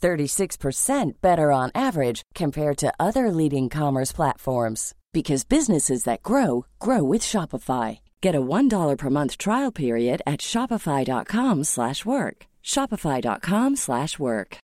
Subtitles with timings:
[0.00, 7.02] 36% better on average compared to other leading commerce platforms because businesses that grow grow
[7.02, 8.00] with Shopify.
[8.20, 12.46] Get a $1 per month trial period at shopify.com/work.
[12.62, 14.60] shopify.com/work.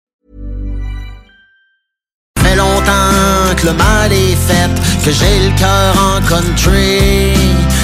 [2.52, 4.70] fait longtemps que le mal est fait,
[5.04, 7.32] que j'ai le cœur en country.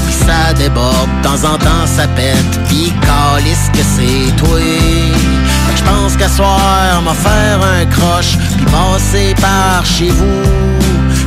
[0.06, 5.37] Pis ça déborde, de temps en temps ça pète, pis calisse que c'est toi.
[5.70, 10.42] Que j'pense qu'à soir, m'a faire un croche, pis passer par chez vous.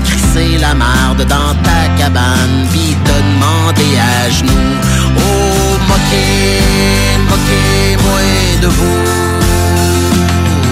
[0.06, 4.76] Crisser la marde dans ta cabane, pis te demander à genoux.
[5.18, 8.22] Oh, moquez, moquez-moi
[8.62, 9.04] de vous.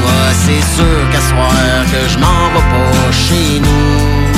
[0.07, 4.29] Ah, c'est sûr qu'à soir que je m'en vais pas chez nous.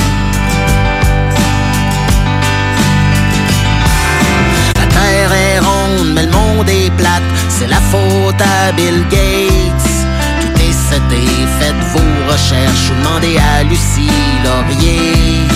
[4.78, 7.22] La terre est ronde, mais le monde est plate.
[7.62, 9.92] C'est la faute à Bill Gates.
[10.40, 11.24] Tout est cédé,
[11.60, 14.10] faites vos recherches ou demandez à Lucie
[14.42, 15.46] Laurier.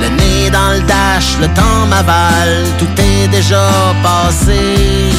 [0.00, 3.68] Le nez dans le dash, le temps m'avale, tout est déjà
[4.02, 5.10] passé.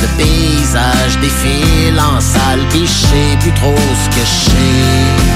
[0.00, 5.29] Le paysage défile en salle, sais plus trop ce que je sais.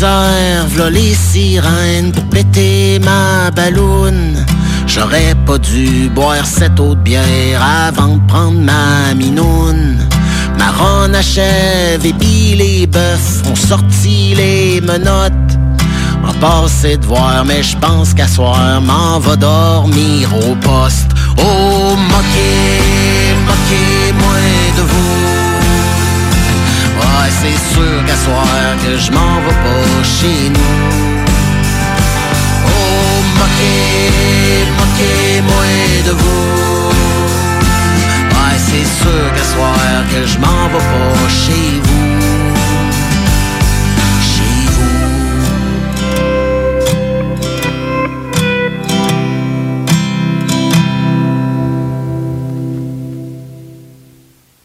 [0.00, 4.44] V'là les sirènes pour péter ma balloune.
[4.86, 9.98] J'aurais pas dû boire cette eau de bière avant de prendre ma minoune.
[10.58, 15.32] Ma ronde achève et pis les bœufs ont sorti les menottes.
[16.22, 21.10] M'a passé de voir, mais je pense qu'à soir, m'en va dormir au poste.
[21.38, 22.85] Oh, moquez,
[27.46, 28.46] c'est sûr qu'à soir
[28.84, 30.76] que je m'en vais pas chez nous.
[32.66, 35.64] Oh, moquez, moquez-moi
[36.06, 36.90] de vous.
[38.32, 39.76] Ouais, c'est sûr qu'à soir
[40.10, 42.15] que je m'en vais pas chez vous.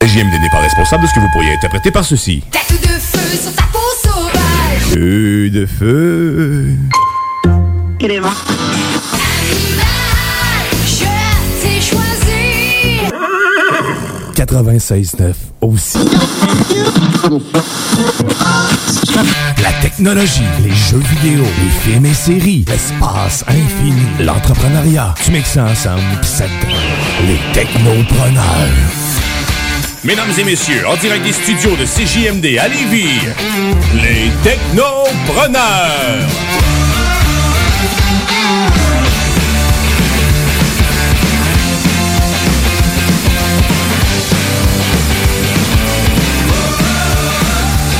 [0.07, 2.44] JMD n'est pas responsable de ce que vous pourriez interpréter par ceci.
[2.51, 4.94] Tête de feu sur ta peau sauvage.
[4.94, 6.67] Feu de feu.
[8.03, 8.31] Animal,
[10.85, 11.06] je
[11.61, 13.01] t'ai choisi.
[14.35, 16.00] 96.9 aussi.
[19.61, 25.13] La technologie, les jeux vidéo, les films et séries, l'espace infini, l'entrepreneuriat.
[25.23, 28.41] Tu mixes ça ensemble pis ça te Les technopreneurs.
[30.03, 33.19] Mesdames et messieurs, en direct des studios de CJMD à Lévis,
[34.01, 35.62] les technopreneurs.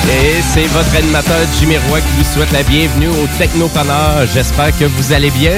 [0.09, 4.25] Et c'est votre animateur Jimmy Roy qui vous souhaite la bienvenue au Technopreneur.
[4.33, 5.53] J'espère que vous allez bien.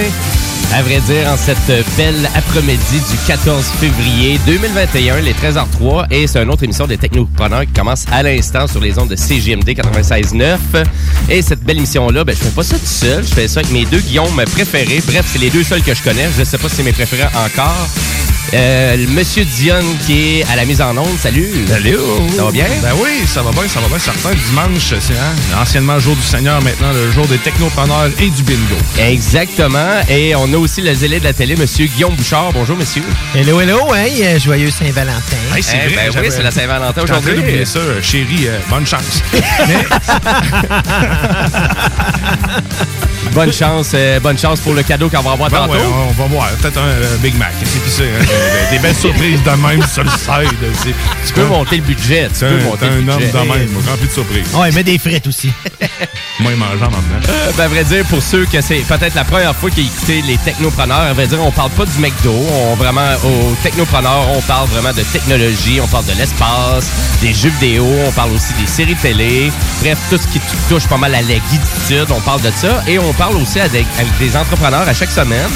[0.76, 6.42] À vrai dire, en cette belle après-midi du 14 février 2021, les 13h03, et c'est
[6.42, 10.58] une autre émission des Technopreneurs qui commence à l'instant sur les ondes de CGMD 96.9.
[11.30, 13.72] Et cette belle émission-là, ben, je fais pas ça tout seul, je fais ça avec
[13.72, 15.04] mes deux Guillaume préférés.
[15.06, 16.28] Bref, c'est les deux seuls que je connais.
[16.36, 17.88] Je sais pas si c'est mes préférés encore.
[18.54, 21.18] Euh, Monsieur Dion qui est à la mise en onde.
[21.20, 21.50] Salut.
[21.68, 21.98] Salut.
[22.36, 22.66] Ça va bien?
[22.84, 23.98] Ben oui, ça va bien, ça va bien.
[23.98, 28.44] Certain, dimanche, c'est hein, anciennement jour du Seigneur, maintenant le jour des technopreneurs et du
[28.44, 28.76] bingo.
[29.00, 30.02] Exactement.
[30.08, 32.52] Et on a aussi le zélé de la télé, Monsieur Guillaume Bouchard.
[32.54, 33.02] Bonjour, monsieur.
[33.34, 35.38] Hello, hello, hey, euh, joyeux Saint-Valentin.
[35.56, 37.36] Hey, c'est Eh vrai, ben oui, c'est la Saint-Valentin aujourd'hui.
[37.36, 39.24] d'oublier ça, euh, chérie, euh, bonne chance.
[43.34, 45.74] Bonne chance, euh, bonne chance pour le cadeau qu'on va avoir Ben tantôt.
[45.74, 45.80] ouais,
[46.10, 46.50] on va voir.
[46.62, 47.54] Peut-être un euh, Big Mac.
[47.88, 48.04] C'est?
[48.34, 50.94] Des- des belles surprises de même sur le side.
[51.26, 52.28] Tu peux monter le budget.
[52.34, 54.54] Tu peux un, monter un homme de même, rempli de surprises.
[54.56, 55.52] Ouais, mets des frites aussi.
[56.40, 57.20] Moi, il mangeant maintenant.
[57.30, 60.26] Euh, ben, à vrai dire, pour ceux que c'est peut-être la première fois qu'ils écoutent
[60.28, 62.34] les technopreneurs, à vrai dire, on parle pas du McDo.
[62.34, 66.90] On vraiment, aux technopreneurs, on parle vraiment de technologie, on parle de l'espace,
[67.22, 69.52] des jeux vidéo, on parle aussi des séries télé.
[69.82, 72.84] Bref, tout ce qui touche pas mal à la guiditude, on parle de ça.
[72.88, 75.52] Et on parle aussi avec, avec des entrepreneurs à chaque semaine.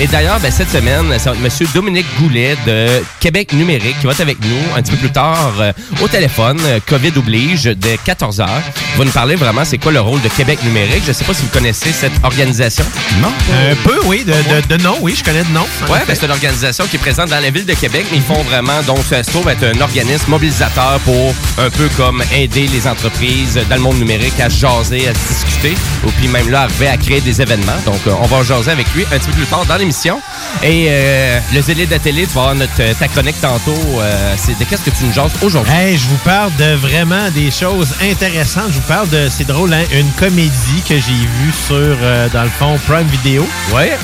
[0.00, 1.48] Et d'ailleurs, ben, cette semaine, c'est M.
[1.74, 5.54] Dominique Goulet de Québec Numérique qui va être avec nous un petit peu plus tard
[5.58, 6.56] euh, au téléphone.
[6.66, 8.46] Euh, COVID oblige, dès 14h.
[8.94, 11.02] Il va nous parler vraiment c'est quoi le rôle de Québec Numérique.
[11.04, 12.84] Je sais pas si vous connaissez cette organisation.
[13.20, 13.32] Non?
[13.52, 15.66] Un peu, oui, de, de, de nom, oui, je connais de nom.
[15.88, 18.22] Ouais, ben, c'est une organisation qui est présente dans la ville de Québec, mais ils
[18.22, 22.68] font vraiment, donc ça se trouve être un organisme mobilisateur pour un peu comme aider
[22.68, 25.74] les entreprises dans le monde numérique à se jaser, à discuter,
[26.06, 27.80] ou puis même là, arriver à créer des événements.
[27.84, 30.20] Donc, euh, on va jaser avec lui un petit peu plus tard dans l'émission.
[30.62, 33.74] Et euh, le zélé de la télé, tu vas avoir notre, ta chronique tantôt.
[34.00, 35.72] euh, c'est de qu'est-ce que tu nous jases aujourd'hui?
[35.72, 38.68] Hey, je vous parle de vraiment des choses intéressantes.
[38.68, 42.42] Je vous parle de, c'est drôle, hein, une comédie que j'ai vue sur, euh, dans
[42.44, 43.46] le fond, Prime Video.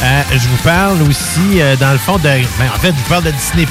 [0.02, 2.22] Euh, je vous parle aussi, euh, dans le fond, de.
[2.22, 3.66] Ben, en fait, je vous parle de Disney.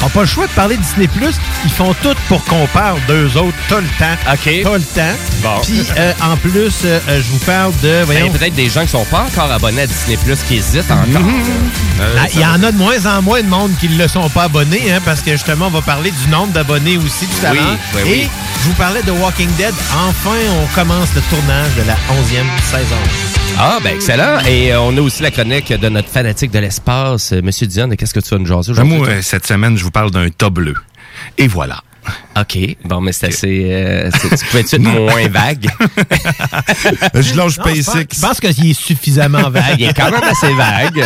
[0.00, 1.08] On n'a pas le choix de parler de Disney.
[1.64, 4.32] Ils font tout pour qu'on parle d'eux autres tout le temps.
[4.32, 4.62] OK.
[4.64, 5.16] Tout le temps.
[5.42, 5.60] Bon.
[5.62, 8.04] Puis, euh, en plus, euh, euh, je vous parle de.
[8.06, 10.38] Ben, Il y a peut-être des gens qui sont pas encore abonnés à Disney Plus
[10.42, 11.22] qui hésitent encore.
[12.00, 14.08] Euh, Ah, Il y en a de moins en moins de monde qui ne le
[14.08, 17.46] sont pas abonnés, hein, parce que justement, on va parler du nombre d'abonnés aussi tout
[17.46, 17.76] à Oui, l'heure.
[17.94, 18.28] oui, Et oui.
[18.62, 19.74] je vous parlais de Walking Dead.
[20.08, 22.96] Enfin, on commence le tournage de la 11e saison.
[23.58, 24.38] Ah, ben excellent.
[24.46, 27.88] Et euh, on a aussi la chronique de notre fanatique de l'espace, euh, Monsieur Dion.
[27.90, 28.98] Qu'est-ce que tu vas nous jaser Ben, aujourd'hui?
[28.98, 30.74] moi, euh, cette semaine, je vous parle d'un tas bleu.
[31.36, 31.80] Et voilà.
[32.40, 32.58] OK.
[32.84, 33.66] Bon, mais c'est assez...
[33.70, 35.66] euh, c'est- tu pouvais être moins vague?
[37.14, 39.76] je lâche Non, je pense- pense qu'il est suffisamment vague.
[39.80, 41.04] il est quand même assez vague.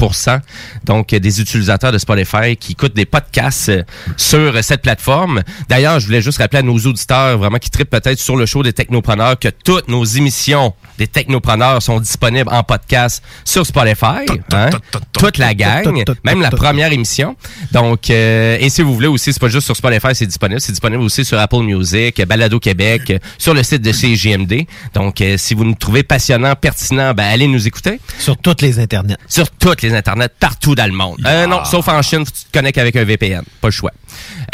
[0.84, 3.82] donc euh, des utilisateurs de Spotify qui écoutent des podcasts euh,
[4.16, 5.42] sur euh, cette plateforme.
[5.68, 8.62] D'ailleurs, je voulais juste rappeler à nos auditeurs vraiment qui trippent peut-être sur le show
[8.62, 14.24] des technopreneurs que toutes nos émissions des technopreneurs sont disponibles en podcast sur Spotify.
[14.52, 14.70] hein.
[15.12, 15.84] Toute la gang,
[16.24, 17.36] même la première émission.
[17.72, 20.60] Donc, euh, et si vous voulez aussi, c'est pas juste sur Spotify, c'est disponible.
[20.60, 24.66] C'est disponible aussi sur Apple Music, Balado Québec, sur le site de CGMD.
[24.94, 28.78] Donc, euh, si vous nous trouvez passionnant, pertinent, ben allez nous écouter Sur toutes les
[28.78, 29.16] internets.
[29.28, 31.18] sur toutes les internets, partout partout dans le monde.
[31.26, 33.42] Euh, non, sauf en Chine, tu te connectes avec un VPN.
[33.60, 33.92] Pas le choix.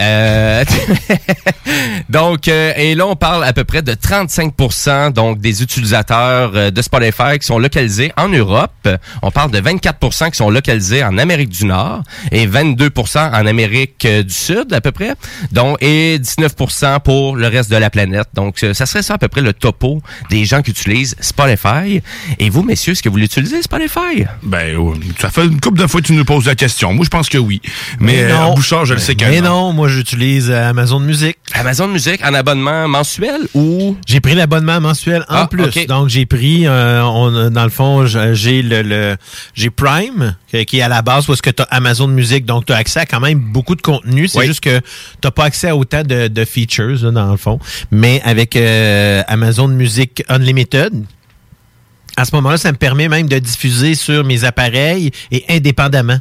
[0.00, 0.64] Euh,
[2.08, 6.70] donc, euh, et là, on parle à peu près de 35 donc des utilisateurs euh,
[6.70, 8.88] de Spotify qui sont localisés en Europe.
[9.22, 12.02] On parle de 24 qui sont localisés en Amérique du Nord
[12.32, 15.14] et 22 en Amérique euh, du Sud, à peu près.
[15.52, 16.54] Donc, et 19
[17.04, 18.28] pour le reste de la planète.
[18.34, 20.00] Donc, euh, ça serait ça à peu près le topo
[20.30, 22.02] des gens qui utilisent Spotify.
[22.38, 24.24] Et vous, messieurs, est-ce que vous l'utilisez, Spotify?
[24.42, 26.92] Ben, oh, ça fait une couple de fois que tu nous poses la question.
[26.92, 27.60] Moi, je pense que oui.
[27.98, 28.54] Mais, Mais euh, non.
[28.54, 31.36] Bouchard, je le sais Mais non, moi j'utilise euh, Amazon Music.
[31.54, 33.96] Amazon Music en abonnement mensuel ou...
[34.06, 35.86] J'ai pris l'abonnement mensuel en Ah, plus.
[35.86, 39.16] Donc j'ai pris, euh, on, dans le fond, j'ai le, le-
[39.54, 42.44] j'ai Prime qui qui est à la base où est-ce que tu as Amazon Music,
[42.44, 44.28] donc tu as accès à quand même beaucoup de contenu.
[44.28, 44.46] C'est Oui.
[44.46, 44.80] juste que
[45.22, 47.58] tu pas accès à autant de, de features là, dans le fond.
[47.90, 50.92] Mais avec euh, Amazon Music Unlimited.
[52.20, 56.18] À ce moment-là, ça me permet même de diffuser sur mes appareils et indépendamment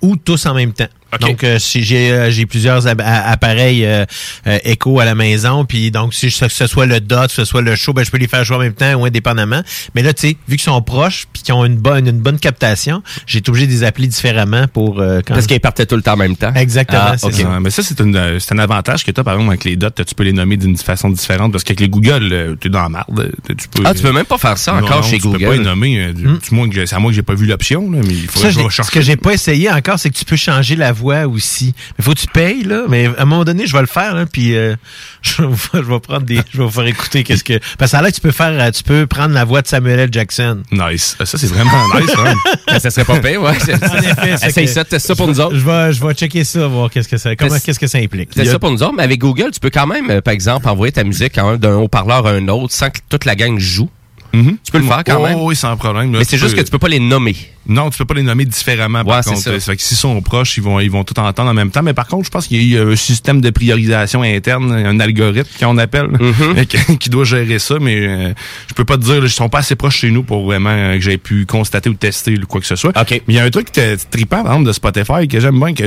[0.00, 0.88] ou tous en même temps.
[1.20, 4.04] Donc, euh, si j'ai euh, j'ai plusieurs appareils euh,
[4.46, 7.32] euh, Echo à la maison, puis donc si je- que ce soit le DOT, que
[7.32, 9.62] ce soit le show, ben, je peux les faire jouer en même temps ou indépendamment.
[9.94, 12.38] Mais là, tu sais, vu qu'ils sont proches puis qu'ils ont une bonne une bonne
[12.38, 15.96] captation, j'ai été obligé de les appeler différemment pour euh, quand Parce qu'ils partaient tout
[15.96, 16.52] le temps en même temps.
[16.54, 17.60] Exactement, Ah, c'est ça.
[17.60, 19.88] Mais ça, c'est une, c'est un avantage que tu as, par exemple, avec les dots.
[20.06, 22.88] Tu peux les nommer d'une façon différente parce qu'avec les Google, tu es dans la
[22.88, 23.30] marde.
[23.48, 25.28] Tu peux, Ah, tu peux même pas faire ça Non, encore non, chez tu peux
[25.30, 25.44] Google.
[25.46, 26.12] pas les nommer.
[26.12, 28.40] du, du moins c'est à moi que j'ai pas vu l'option, là, mais il faut
[28.40, 31.03] que je ce que j'ai pas essayé encore, c'est que tu peux changer la voix
[31.28, 31.74] aussi.
[31.98, 32.84] Mais faut que tu payes, là.
[32.88, 34.74] Mais à un moment donné, je vais le faire, là, puis euh,
[35.22, 36.40] je, vais, je vais prendre des.
[36.52, 37.58] Je vais vous faire écouter qu'est-ce que.
[37.78, 38.52] Parce que là, tu peux faire.
[38.52, 40.08] euh, Tu peux prendre la voix de Samuel L.
[40.12, 40.62] Jackson.
[40.72, 41.16] Nice.
[41.24, 41.70] Ça, c'est vraiment
[42.00, 42.10] nice.
[42.18, 42.34] Hein?
[42.66, 43.52] Ah, ça serait pas pire, ouais.
[43.60, 45.56] c'est Essaye ça, teste ça pour nous autres.
[45.56, 47.98] Je vais, je vais checker ça, voir qu'est-ce que ça, comment, Teste- qu'est-ce que ça
[47.98, 48.30] implique.
[48.34, 50.68] C'est ça pour nous autres, mais avec Google, tu peux quand même, euh, par exemple,
[50.68, 53.88] envoyer ta musique d'un haut-parleur à un autre sans que toute la gang joue.
[54.34, 54.56] Mhm.
[54.64, 55.38] Tu peux le faire quand Oh, même?
[55.40, 56.12] Oui, sans problème.
[56.12, 56.18] là.
[56.18, 57.36] Mais c'est juste que tu peux pas les nommer.
[57.66, 59.04] Non, tu peux pas les nommer différemment.
[59.04, 59.50] Par Ouais, c'est contre, ça.
[59.50, 61.82] Euh, fait que s'ils sont proches, ils vont, ils vont tout entendre en même temps.
[61.82, 65.48] Mais par contre, je pense qu'il y a un système de priorisation interne, un algorithme
[65.58, 66.66] qu'on appelle, Mm-hmm.
[66.66, 67.76] qui- qui doit gérer ça.
[67.80, 68.32] Mais euh,
[68.68, 70.70] je peux pas te dire, là, ils sont pas assez proches chez nous pour vraiment
[70.70, 72.90] euh, que j'ai pu constater ou tester ou quoi que ce soit.
[73.00, 73.10] OK.
[73.12, 73.68] Mais il y a un truc
[74.10, 75.84] trippant, par exemple, de Spotify que j'aime bien que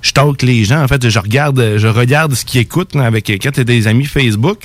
[0.00, 0.82] je talk les gens.
[0.82, 4.06] En fait, je regarde, je regarde ce qu'ils écoutent là, avec quand t'as des amis
[4.06, 4.60] Facebook.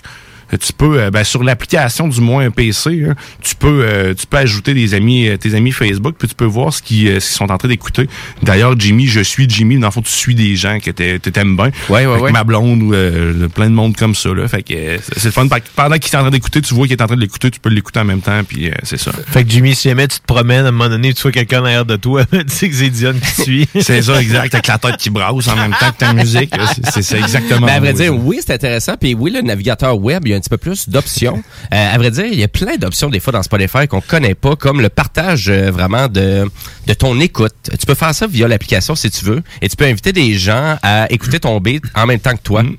[0.53, 4.13] Euh, Tu peux, euh, ben, sur l'application du moins un PC, hein, tu peux, euh,
[4.13, 7.07] tu peux ajouter des amis, euh, tes amis Facebook, puis tu peux voir ce qu'ils
[7.07, 8.07] euh, sont en train d'écouter.
[8.43, 9.77] D'ailleurs, Jimmy, je suis Jimmy.
[9.77, 11.71] Dans le fond, tu suis des gens que que t'aimes bien.
[11.89, 12.31] Ouais, ouais, Avec ouais.
[12.31, 14.33] Ma blonde ou euh, plein de monde comme ça.
[14.33, 14.47] Là.
[14.47, 15.47] Fait que euh, c'est le fun.
[15.75, 17.59] Pendant qu'il est en train d'écouter, tu vois qu'il est en train de l'écouter, tu
[17.59, 19.11] peux l'écouter en même temps, puis euh, c'est ça.
[19.27, 21.61] Fait que Jimmy, si jamais tu te promènes, à un moment donné, tu vois quelqu'un
[21.61, 23.67] derrière de toi, tu sais que c'est Dion qui te suit.
[23.81, 24.53] C'est ça, exact.
[24.53, 26.53] Avec la tête qui brasse en même temps que ta musique.
[27.01, 28.95] C'est- exactement Mais à vrai dire, oui, c'est intéressant.
[28.99, 31.41] Puis oui, le navigateur web, il y a un petit peu plus d'options.
[31.73, 34.35] Euh, à vrai dire, il y a plein d'options des fois dans Spotify qu'on connaît
[34.35, 36.49] pas, comme le partage euh, vraiment de,
[36.85, 37.55] de ton écoute.
[37.79, 40.77] Tu peux faire ça via l'application si tu veux, et tu peux inviter des gens
[40.83, 42.61] à écouter ton beat en même temps que toi.
[42.63, 42.77] Mm.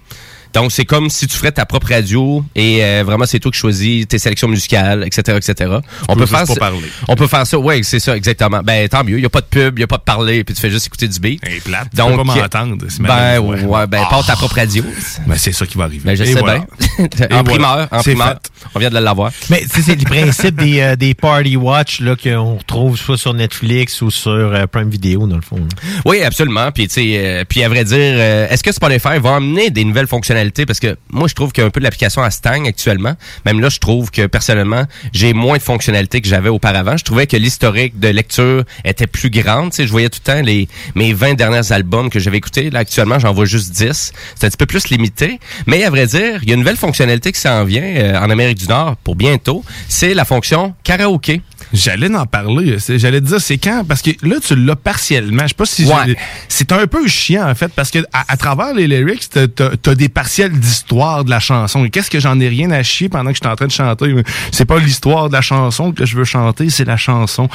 [0.54, 3.58] Donc, c'est comme si tu ferais ta propre radio et euh, vraiment, c'est toi qui
[3.58, 5.70] choisis tes sélections musicales, etc., etc.
[6.08, 6.88] on peut faire pas ça- parler.
[7.08, 8.60] On peut faire ça, ouais, c'est ça, exactement.
[8.62, 9.18] Ben, tant mieux.
[9.18, 10.70] Il y a pas de pub, il y a pas de parler, puis tu fais
[10.70, 11.40] juste écouter du beat.
[11.42, 11.88] Elle est plate.
[11.90, 12.76] Tu Donc, peux pas m'entendre.
[12.88, 13.60] c'est Ben, malheureux.
[13.62, 14.08] ouais, ben, Ah.
[14.10, 14.82] porte ta propre radio.
[15.26, 16.02] Ben, c'est ça qui va arriver.
[16.04, 16.58] Ben, je Et sais voilà.
[16.98, 17.06] bien.
[17.30, 17.42] Et en voilà.
[17.44, 18.28] primeur, en primeur.
[18.28, 18.50] fait.
[18.74, 19.30] On vient de l'avoir.
[19.50, 23.18] Mais tu sais, c'est le principe des, euh, des Party Watch là, qu'on retrouve soit
[23.18, 25.56] sur Netflix ou sur euh, Prime Video, dans le fond.
[25.56, 25.64] là.
[26.04, 26.70] Oui, absolument.
[26.72, 29.84] Puis, tu sais, euh, puis à vrai dire, euh, est-ce que Spotify va amener des
[29.84, 30.35] nouvelles fonctionnalités?
[30.66, 33.14] Parce que moi, je trouve qu'il un peu de l'application à stagne actuellement.
[33.44, 36.96] Même là, je trouve que personnellement, j'ai moins de fonctionnalités que j'avais auparavant.
[36.96, 39.72] Je trouvais que l'historique de lecture était plus grande.
[39.72, 42.70] Tu je voyais tout le temps les mes 20 derniers albums que j'avais écoutés.
[42.70, 44.12] Là, actuellement, j'en vois juste 10.
[44.34, 45.40] C'est un petit peu plus limité.
[45.66, 48.30] Mais à vrai dire, il y a une nouvelle fonctionnalité qui s'en vient euh, en
[48.30, 49.64] Amérique du Nord pour bientôt.
[49.88, 51.40] C'est la fonction karaoké.
[51.72, 52.78] J'allais en parler.
[52.78, 53.84] C'est- J'allais te dire, c'est quand?
[53.86, 55.42] Parce que là, tu l'as partiellement.
[55.42, 55.84] Je sais pas si...
[55.84, 56.16] Ouais.
[56.48, 59.94] C'est un peu chiant, en fait, parce que à, à travers les lyrics, t'as- as
[59.94, 61.84] des partiels d'histoire de la chanson.
[61.84, 63.72] Et qu'est-ce que j'en ai rien à chier pendant que je suis en train de
[63.72, 64.14] chanter?
[64.52, 67.48] C'est pas l'histoire de la chanson que je veux chanter, c'est la chanson.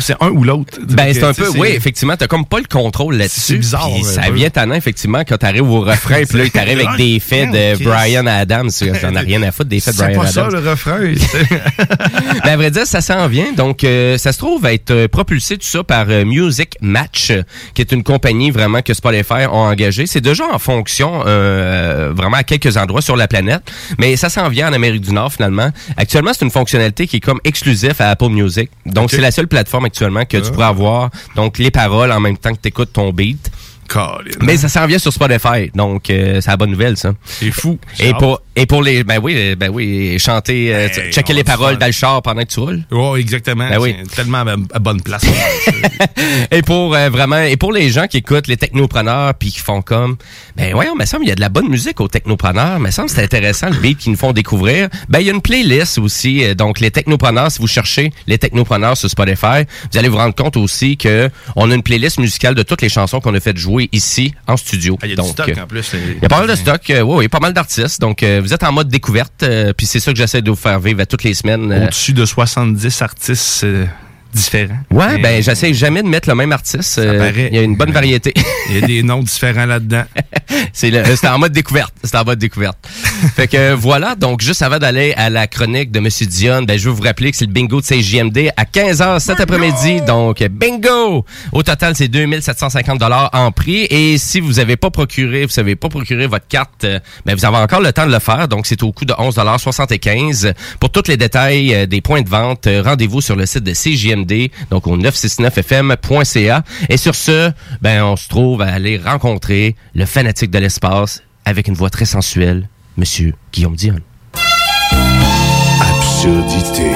[0.00, 0.78] C'est un ou l'autre.
[0.88, 3.40] Ben, c'est un peu, oui, effectivement, t'as comme pas le contrôle là-dessus.
[3.40, 6.96] C'est bizarre, Ça vient tannant, effectivement, quand t'arrives au refrain, puis là, il t'arrive avec
[6.96, 7.84] des faits de.
[7.84, 8.70] Brian Adams.
[9.00, 10.62] J'en ai rien à foutre des faits de C'est Brian pas ça, Adams.
[10.64, 10.98] le refrain.
[12.44, 13.52] Ben, à vrai dire, ça s'en vient.
[13.58, 17.32] Donc, euh, ça se trouve être euh, propulsé tout ça par euh, Music Match,
[17.74, 20.06] qui est une compagnie vraiment que Spotify a engagée.
[20.06, 23.62] C'est déjà en fonction euh, vraiment à quelques endroits sur la planète,
[23.98, 25.72] mais ça s'en vient en Amérique du Nord finalement.
[25.96, 28.70] Actuellement, c'est une fonctionnalité qui est comme exclusive à Apple Music.
[28.86, 32.38] Donc, c'est la seule plateforme actuellement que tu pourras avoir donc les paroles en même
[32.38, 33.50] temps que tu écoutes ton beat.
[34.42, 37.14] Mais ça s'en vient sur Spotify, donc euh, c'est la bonne nouvelle, ça.
[37.24, 37.78] C'est fou.
[38.00, 39.04] Et pour, et pour les...
[39.04, 42.42] Ben oui, euh, ben oui, chanter, euh, Hey, checker les paroles dans le char pendant
[42.42, 42.82] que tu roules.
[42.90, 43.68] Oh, exactement.
[43.68, 43.96] Ben oui.
[44.14, 45.22] Tellement à, bonne place.
[46.50, 49.82] Et pour euh, vraiment, et pour les gens qui écoutent les technopreneurs puis qui font
[49.82, 50.16] comme,
[50.56, 53.08] ben voyons, me semble il y a de la bonne musique aux technopreneurs, me semble
[53.08, 54.88] c'est intéressant le beat qu'ils nous font découvrir.
[55.08, 58.96] Ben il y a une playlist aussi, donc les technopreneurs, si vous cherchez les technopreneurs
[58.96, 62.62] sur Spotify, vous allez vous rendre compte aussi que on a une playlist musicale de
[62.62, 64.98] toutes les chansons qu'on a fait jouer ici en studio.
[65.00, 65.90] Ah, Il y a donc, du stock euh, en plus.
[65.94, 68.00] il y a pas mal de stock, euh, oui, oui, pas mal d'artistes.
[68.00, 69.44] Donc, euh, vous êtes en mode découverte,
[69.76, 71.72] puis c'est ça que j'essaie de vous faire vivre à toutes les semaines.
[71.72, 73.66] Au-dessus de 70 artistes
[74.34, 74.80] différents.
[74.90, 77.00] Ouais, Mais ben j'essaie jamais de mettre le même artiste.
[77.02, 78.34] Il y a une bonne variété.
[78.68, 80.04] Il y a des noms différents là-dedans.
[80.72, 81.94] C'est en mode découverte.
[82.02, 82.78] C'était en mode découverte.
[83.34, 86.88] fait que voilà, donc juste avant d'aller à la chronique de Monsieur Dion, ben, je
[86.88, 90.00] veux vous rappeler que c'est le bingo de CJMD à 15h cet après-midi.
[90.06, 91.24] Donc, bingo!
[91.52, 93.86] Au total, c'est 2750 dollars en prix.
[93.90, 97.44] Et si vous avez pas procuré, vous savez pas procurer votre carte, euh, ben, vous
[97.44, 98.46] avez encore le temps de le faire.
[98.48, 102.66] Donc, c'est au coût de 11,75 Pour tous les détails euh, des points de vente,
[102.66, 106.62] euh, rendez-vous sur le site de CJMD, donc au 969fm.ca.
[106.88, 107.50] Et sur ce,
[107.82, 112.04] ben, on se trouve à aller rencontrer le fanatique de l'espace avec une voix très
[112.04, 112.68] sensuelle,
[112.98, 113.94] Monsieur Guillaume Dion.
[115.80, 116.90] Absurdité.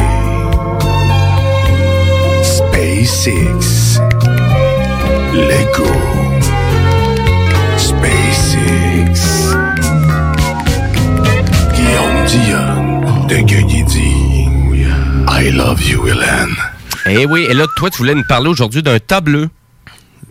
[2.43, 4.01] SpaceX.
[5.33, 5.87] Lego.
[7.79, 9.55] SpaceX.
[11.73, 13.37] Guillaume Dion de
[13.87, 14.49] dit
[15.29, 16.57] I love you, Hélène.
[17.07, 19.49] Eh oui, et là, toi, tu voulais nous parler aujourd'hui d'un tas bleu.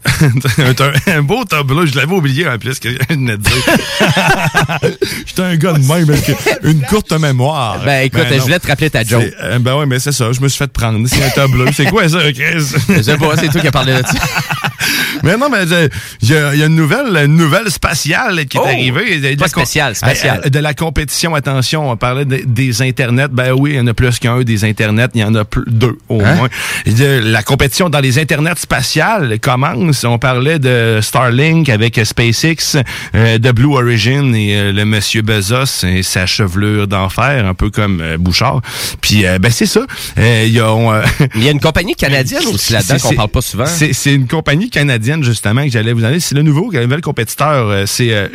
[0.21, 4.89] un, un beau tableau, je l'avais oublié en plus que je venais de dire.
[5.25, 7.81] J'étais un gars de même avec une courte mémoire.
[7.83, 8.41] Ben, écoute, je non.
[8.41, 9.31] voulais te rappeler ta joke.
[9.41, 11.07] Euh, ben ouais, mais c'est ça, je me suis fait prendre.
[11.07, 11.65] C'est un tableau.
[11.73, 12.73] C'est quoi ça, Chris?
[12.89, 14.13] Je sais pas, c'est toi qui as parlé de ça.
[15.23, 15.87] Mais non, mais euh,
[16.21, 18.65] il y, y a une nouvelle, une nouvelle spatiale qui est Oh!
[18.67, 19.19] arrivée.
[19.19, 20.41] De, Pas spéciale, spatiale.
[20.45, 23.27] Euh, De la compétition, attention, on parlait de- des internets.
[23.31, 25.63] Ben oui, il y en a plus qu'un des internets, il y en a plus,
[25.67, 26.35] deux au Hein?
[26.35, 26.49] moins.
[26.85, 30.03] De- la compétition dans les internets spatiales commence.
[30.03, 32.77] On parlait de Starlink avec SpaceX,
[33.15, 37.69] euh, de Blue Origin et euh, le monsieur Bezos et sa chevelure d'enfer, un peu
[37.69, 38.61] comme euh, Bouchard.
[39.01, 39.81] Puis ben c'est ça.
[40.17, 40.91] Euh, il y a, on,
[41.35, 43.65] Il y a une compagnie canadienne aussi là-dedans qu'on parle pas souvent.
[43.67, 46.19] c'est une compagnie canadienne, justement, que j'allais vous donner.
[46.19, 47.67] C'est le nouveau, le nouvel compétiteur.
[47.67, 48.27] euh, C'est euh,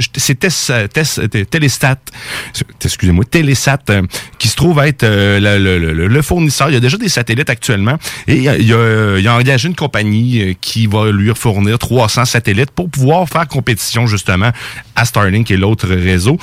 [0.71, 1.97] euh, euh, Téléstat,
[2.85, 4.03] excusez-moi, Télésat, euh,
[4.39, 6.69] qui se trouve être euh, le, fournisseur.
[6.71, 7.99] Il y a déjà des satellites actuellement.
[8.29, 12.71] Et il a, il a, engagé une compagnie euh, qui va lui fournir 300 satellites
[12.71, 14.51] pour pouvoir faire compétition, justement,
[14.95, 16.39] à Starlink et l'autre réseau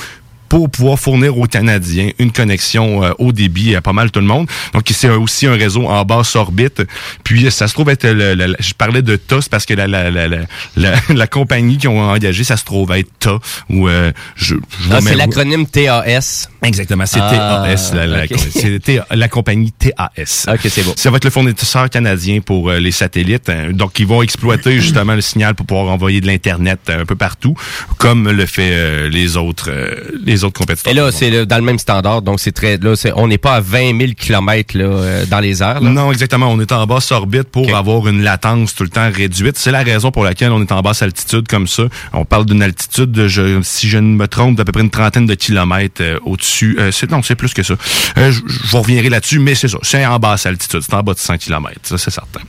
[0.54, 4.28] pour pouvoir fournir aux Canadiens une connexion euh, haut débit à pas mal tout le
[4.28, 4.48] monde.
[4.76, 6.84] Donc, c'est aussi un réseau en basse orbite.
[7.24, 8.06] Puis, ça se trouve être...
[8.08, 10.38] Le, le- le- je parlais de TOS parce que la, la, la, la,
[10.76, 13.40] la, la compagnie qui ont engagé, ça se trouve être TA.
[13.72, 16.48] Ou, euh, je, je Ah, c'est l'acronyme TAS.
[16.62, 18.34] Exactement, c'est Ah, TAS, la, la, ok.
[18.52, 20.46] c'est la compagnie TAS.
[20.54, 20.94] Ok, c'est beau.
[20.96, 23.50] Ça va être le fournisseur canadien pour euh, les satellites.
[23.50, 23.72] hein.
[23.72, 27.16] donc, ils vont exploiter justement le signal pour pouvoir envoyer de l'Internet euh, un peu
[27.16, 27.56] partout,
[27.98, 29.96] comme le fait euh, les autres euh,
[30.44, 30.92] les autres compétiteurs.
[30.92, 32.78] Et là, c'est dans le même standard, donc c'est très.
[32.78, 35.82] Là, on n'est pas à 20 000 km là, euh, dans les airs.
[35.82, 35.90] là.
[35.90, 36.48] Non, exactement.
[36.52, 39.58] On est en basse orbite pour avoir une latence tout le temps réduite.
[39.58, 41.84] C'est la raison pour laquelle on est en basse altitude comme ça.
[42.14, 44.90] On parle d'une altitude, de, je, si je ne me trompe, d'à peu près une
[44.90, 46.78] trentaine de kilomètres euh, au-dessus.
[46.80, 47.76] Euh, non, c'est plus que ça.
[48.18, 49.78] Euh, je, vous reviendrai là-dessus, mais c'est ça.
[49.82, 50.82] C'est en basse altitude.
[50.82, 51.80] C'est en bas de 100 kilomètres.
[51.84, 52.42] Ça, c'est certain.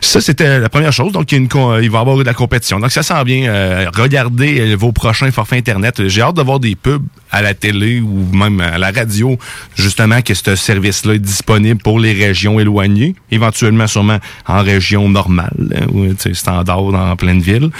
[0.00, 1.12] Ça, c'était la première chose.
[1.12, 2.80] Donc, il, y a une, con- il va y avoir de la compétition.
[2.80, 3.88] Donc, ça sent bien.
[3.96, 6.08] Regardez vos prochains forfaits Internet.
[6.08, 9.38] J'ai hâte de voir des pubs à la télé ou même à la radio,
[9.76, 15.52] justement, que ce service-là est disponible pour les régions éloignées, éventuellement sûrement en région normale,
[15.74, 17.70] hein, ou standard dans pleine ville.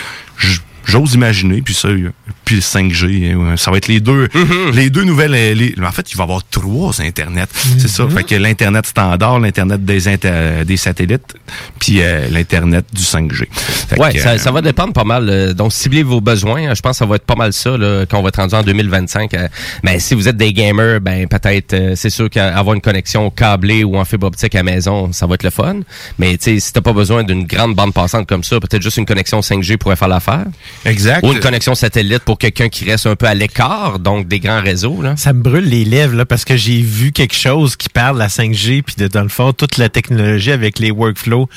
[0.86, 1.88] J'ose imaginer, puis ça,
[2.44, 4.28] puis le 5G, euh, ça va être les deux,
[4.72, 5.34] les deux nouvelles.
[5.34, 8.08] euh, les- en fait, il va y avoir trois Internet, c'est ça.
[8.08, 11.34] Fait que l'Internet standard, l'Internet des, inter- des satellites,
[11.78, 13.46] puis euh, l'Internet du 5G.
[13.52, 15.54] Fait Ouais, que, ça, euh, ça va dépendre pas mal.
[15.54, 16.74] donc, ciblez vos besoins.
[16.74, 18.54] Je pense que ça va être pas mal ça là, quand on va être rendu
[18.54, 19.34] en 2025.
[19.34, 19.48] euh,
[19.84, 23.96] ben, si vous êtes des gamers, ben peut-être, c'est sûr qu'avoir une connexion câblée ou
[23.96, 25.80] en fibre optique à la maison, ça va être le fun.
[26.18, 28.96] Mais tu sais, si t'as pas besoin d'une grande bande passante comme ça, peut-être juste
[28.96, 30.46] une connexion 5G pourrait faire l'affaire.
[30.84, 31.24] Exact.
[31.26, 34.62] Ou une connexion satellite pour quelqu'un qui reste un peu à l'écart, donc des grands
[34.62, 35.02] réseaux.
[35.02, 35.14] Là.
[35.16, 38.20] Ça me brûle les lèvres là, parce que j'ai vu quelque chose qui parle de
[38.20, 41.48] la 5G puis de dans le fond toute la technologie avec les workflows.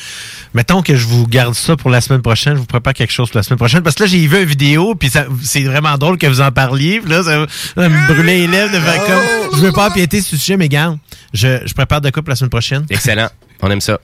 [0.54, 3.30] Mettons que je vous garde ça pour la semaine prochaine, je vous prépare quelque chose
[3.30, 5.98] pour la semaine prochaine parce que là j'ai vu une vidéo puis ça- c'est vraiment
[5.98, 7.00] drôle que vous en parliez.
[7.00, 7.46] Puis là ça,
[7.76, 10.68] ça me brûlait les lèvres de comme je veux pas empiéter sur le sujet mais
[10.70, 10.98] garde,
[11.34, 12.86] je, je prépare de quoi pour la semaine prochaine?
[12.90, 13.30] Excellent.
[13.62, 14.00] On aime ça.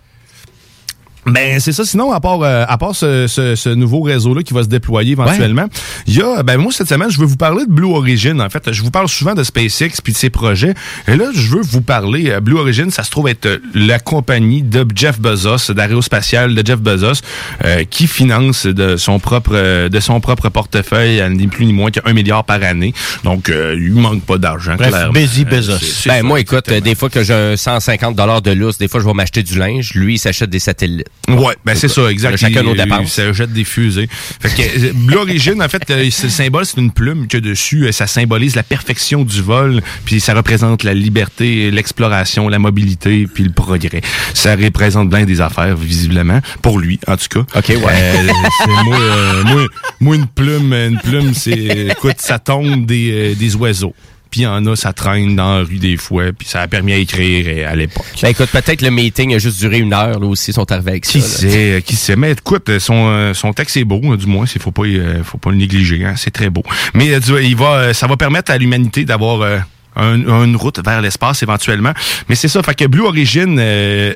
[1.31, 1.85] Ben c'est ça.
[1.85, 5.11] Sinon, à part euh, à part ce, ce, ce nouveau réseau-là qui va se déployer
[5.13, 5.67] éventuellement,
[6.07, 8.41] il y a ben moi cette semaine, je veux vous parler de Blue Origin.
[8.41, 10.73] En fait, je vous parle souvent de SpaceX puis de ses projets.
[11.07, 12.89] Et là, je veux vous parler euh, Blue Origin.
[12.89, 17.21] Ça se trouve être euh, la compagnie de Jeff Bezos, d'aérospatial de Jeff Bezos,
[17.65, 21.73] euh, qui finance de son propre euh, de son propre portefeuille, à ni plus ni
[21.73, 22.93] moins qu'un milliard par année.
[23.23, 24.77] Donc, euh, il manque pas d'argent.
[24.77, 25.11] Clairement.
[25.13, 25.73] busy Bezos.
[26.05, 28.99] Ben, ça, moi, écoute, des fois que j'ai un 150 dollars de lousse, des fois,
[28.99, 29.93] je vais m'acheter du linge.
[29.93, 31.07] Lui, il s'achète des satellites.
[31.27, 32.37] Ouais, ben c'est ça, exact.
[32.37, 33.13] Chacun nos dépenses.
[33.13, 34.07] Ça jette des fusées.
[34.39, 37.37] Fait que euh, Blue Origin, en fait, euh, c'est le symbole, c'est une plume que
[37.37, 42.59] dessus, euh, ça symbolise la perfection du vol, puis ça représente la liberté, l'exploration, la
[42.59, 44.01] mobilité, puis le progrès.
[44.33, 47.59] Ça représente bien des affaires, visiblement, pour lui, en tout cas.
[47.59, 47.77] OK, ouais.
[47.87, 48.27] Euh,
[48.59, 49.65] c'est moi, euh, moi,
[49.99, 53.93] moi, une plume, une plume, c'est, écoute, ça tombe des, euh, des oiseaux.
[54.31, 56.67] Puis il y en a, ça traîne dans la rue des fois, puis ça a
[56.67, 58.05] permis à écrire euh, à l'époque.
[58.21, 60.91] Ben, écoute, peut-être le meeting a juste duré une heure, là aussi, ils sont arrivés
[60.91, 61.45] avec Qui ça.
[61.47, 61.51] là.
[61.51, 62.15] sait, euh, qui sait.
[62.15, 64.83] Mais écoute, son, euh, son texte est beau, hein, du moins, il faut pas,
[65.23, 66.63] faut pas le négliger, hein, c'est très beau.
[66.93, 67.07] Mais
[67.41, 69.57] il va, ça va permettre à l'humanité d'avoir euh,
[69.95, 71.93] un- une route vers l'espace éventuellement.
[72.29, 74.13] Mais c'est ça, fait que Blue Origin, euh,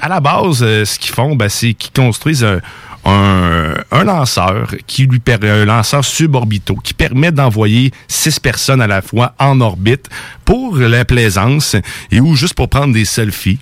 [0.00, 2.60] à la base, euh, ce qu'ils font, ben, c'est qu'ils construisent un,
[3.04, 8.86] un, un lanceur qui lui permet un lanceur suborbitaux qui permet d'envoyer six personnes à
[8.86, 10.08] la fois en orbite
[10.44, 11.76] pour la plaisance
[12.10, 13.58] et ou juste pour prendre des selfies.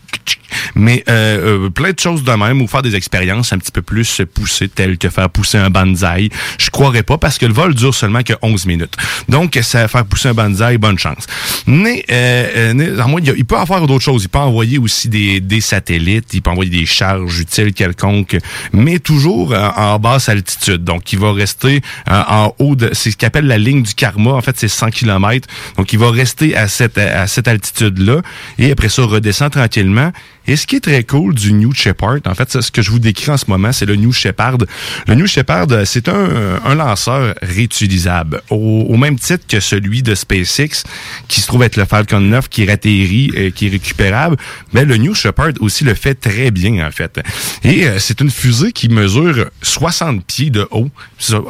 [0.74, 3.83] Mais euh, euh, plein de choses de même ou faire des expériences un petit peu
[3.83, 6.29] plus poussées telles que faire pousser un bonsaï.
[6.59, 8.94] Je croirais pas parce que le vol dure seulement que 11 minutes.
[9.29, 11.26] Donc ça faire pousser un bonsaï, bonne chance.
[11.66, 14.24] Mais euh, euh, a- il peut en faire d'autres choses.
[14.24, 18.37] Il peut envoyer aussi des, des satellites, il peut envoyer des charges utiles quelconques,
[18.72, 20.85] mais toujours euh, en basse altitude.
[20.85, 23.95] Donc il va rester euh, en haut de c'est ce qu'on appelle la ligne du
[23.95, 24.33] karma.
[24.33, 25.49] En fait, c'est 100 km.
[25.77, 28.23] Donc il va rester à cette à cette altitude là
[28.59, 30.12] et après ça redescend tranquillement.
[30.50, 32.98] Et ce qui est très cool du New Shepard, en fait, ce que je vous
[32.98, 34.58] décris en ce moment, c'est le New Shepard.
[35.06, 40.82] Le New Shepard, euh, c'est un, lanceur réutilisable, au, même titre que celui de SpaceX,
[41.28, 44.38] qui se trouve être le Falcon 9, qui atterrit, euh, qui est récupérable.
[44.72, 47.20] Mais le New Shepard aussi le fait très bien, en fait.
[47.62, 50.90] Et euh, c'est une fusée qui mesure 60 pieds de haut.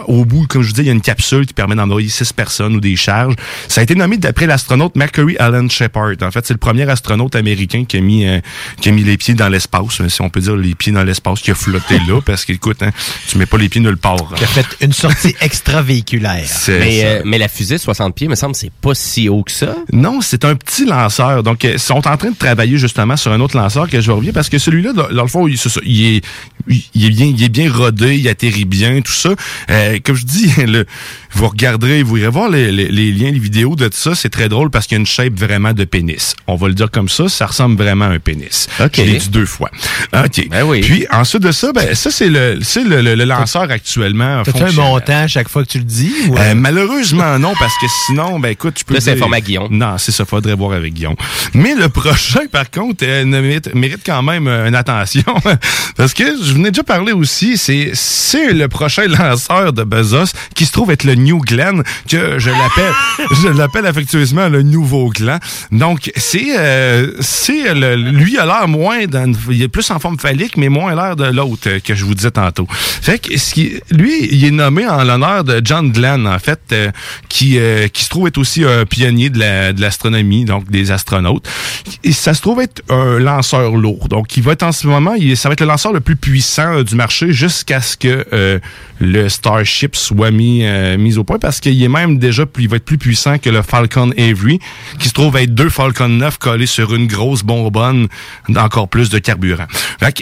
[0.09, 2.35] Au bout, comme je vous dis, il y a une capsule qui permet d'envoyer 6
[2.35, 3.37] personnes ou des charges.
[3.67, 6.17] Ça a été nommé d'après l'astronaute Macquarie Allen Shepard.
[6.21, 8.41] En fait, c'est le premier astronaute américain qui a mis euh,
[8.91, 11.41] qui a mis les pieds dans l'espace, si on peut dire les pieds dans l'espace,
[11.41, 12.91] qui a flotté là, parce qu'écoute, hein,
[13.29, 14.17] tu mets pas les pieds nulle part.
[14.17, 14.35] hein.
[14.35, 16.45] Qui a fait une sortie extravéhiculaire.
[16.47, 19.53] C'est Mais, euh, mais la fusée 60 pieds, me semble, c'est pas si haut que
[19.53, 19.77] ça.
[19.93, 21.43] Non, c'est un petit lanceur.
[21.43, 24.07] Donc, euh, ils sont en train de travailler justement sur un autre lanceur que je
[24.09, 26.25] vais revenir parce que celui-là, dans, le fond, il est,
[26.67, 29.31] il est bien, il est bien rodé, il atterrit bien, tout ça.
[29.71, 30.85] Euh, comme je dis, le,
[31.33, 34.15] vous regarderez, vous irez voir les, les- les liens, les vidéos de tout ça.
[34.15, 36.35] C'est très drôle parce qu'il y a une shape vraiment de pénis.
[36.47, 38.69] On va le dire comme ça, ça ressemble vraiment à un pénis.
[38.81, 38.91] OK.
[38.95, 39.71] Je l'ai dit deux fois.
[40.15, 40.49] OK.
[40.51, 40.81] Ben oui.
[40.81, 44.43] Puis ensuite de ça, ben ça c'est le, c'est le, le- le lanceur actuellement.
[44.43, 46.13] T'as-tu un montant à chaque fois que tu le dis?
[46.29, 48.95] ou, Euh, euh, malheureusement, non, parce que sinon, ben écoute, tu peux.
[48.95, 49.69] Là, c'est dire- à Guillaume.
[49.71, 51.17] Non, c'est ça, faudrait voir avec Guillaume.
[51.55, 55.23] Mais le prochain, par contre, euh, mérite, mérite quand même euh, une attention.
[55.97, 60.67] parce que je venais déjà parler aussi, c'est c'est le prochain lanceur de Bezos qui
[60.67, 62.93] se trouve être le New Glenn, que je l'appelle
[63.43, 65.39] je l'appelle affectueusement le nouveau Glenn.
[65.73, 70.19] Donc, c'est euh, c'est le- lui a l'air moins dans, il est plus en forme
[70.19, 72.67] phallique, mais moins l'air de l'autre euh, que je vous disais tantôt.
[72.71, 73.31] Fait que
[73.95, 76.91] lui, il est nommé en l'honneur de John Glenn, en fait, euh,
[77.29, 79.41] qui, euh, qui se trouve être aussi un pionnier de
[79.73, 81.47] de l'astronomie, donc des astronautes.
[82.05, 84.09] Et ça se trouve être un lanceur lourd.
[84.09, 86.17] Donc, il va être en ce moment, il, ça va être le lanceur le plus
[86.17, 88.61] puissant du marché jusqu'à ce que
[89.01, 92.77] le Starship soit mis, euh, au point, parce qu'il est même déjà, plus- il va
[92.77, 94.59] être plus puissant que le Falcon Avery,
[94.99, 98.09] qui se trouve être deux Falcon 9 collés sur une grosse bonbonne
[98.49, 99.67] d'encore plus de carburant.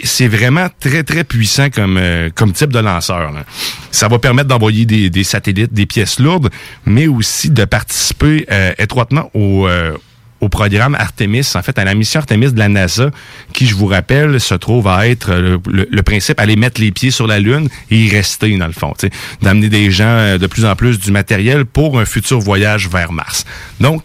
[0.03, 3.31] C'est vraiment très, très puissant comme, euh, comme type de lanceur.
[3.31, 3.43] là.
[3.91, 6.49] Ça va permettre d'envoyer des, des satellites, des pièces lourdes,
[6.85, 9.93] mais aussi de participer euh, étroitement au, euh,
[10.41, 13.11] au programme Artemis, en fait, à la mission Artemis de la NASA,
[13.53, 17.27] qui, je vous rappelle, se trouve à être le, principe, aller mettre les pieds sur
[17.27, 18.93] la Lune et y rester, dans le fond,
[19.41, 23.11] d'amener des gens euh, de plus en plus du matériel pour un futur voyage vers
[23.11, 23.45] Mars.
[23.79, 24.03] Donc,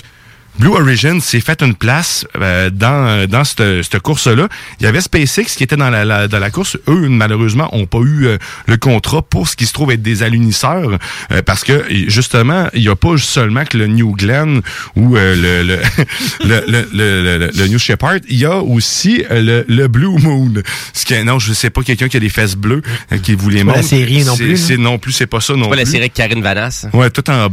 [0.59, 4.49] Blue Origin s'est fait une place euh, dans dans cette, cette course-là.
[4.79, 6.77] Il y avait SpaceX qui était dans la, la- dans la course.
[6.88, 10.23] Eux, malheureusement, ont pas eu euh, le contrat pour ce qui se trouve être des
[10.23, 10.99] alunisseurs
[11.33, 14.61] euh, parce que justement, il y a pas seulement que le New Glenn
[14.95, 15.77] ou euh, le,
[16.45, 18.19] le, le, le, le, le- le New Shepard.
[18.29, 20.53] Il y a aussi euh, le, le Blue Moon.
[20.93, 23.35] Ce qui est, non, je sais pas quelqu'un qui a des fesses bleues euh, qui
[23.35, 25.71] vous les pas la série non plus, C'est non plus, c'est pas ça non C'est
[25.71, 25.90] pas la plus.
[25.90, 26.87] série avec Karine Vanasse.
[26.93, 27.49] Ouais, tout en.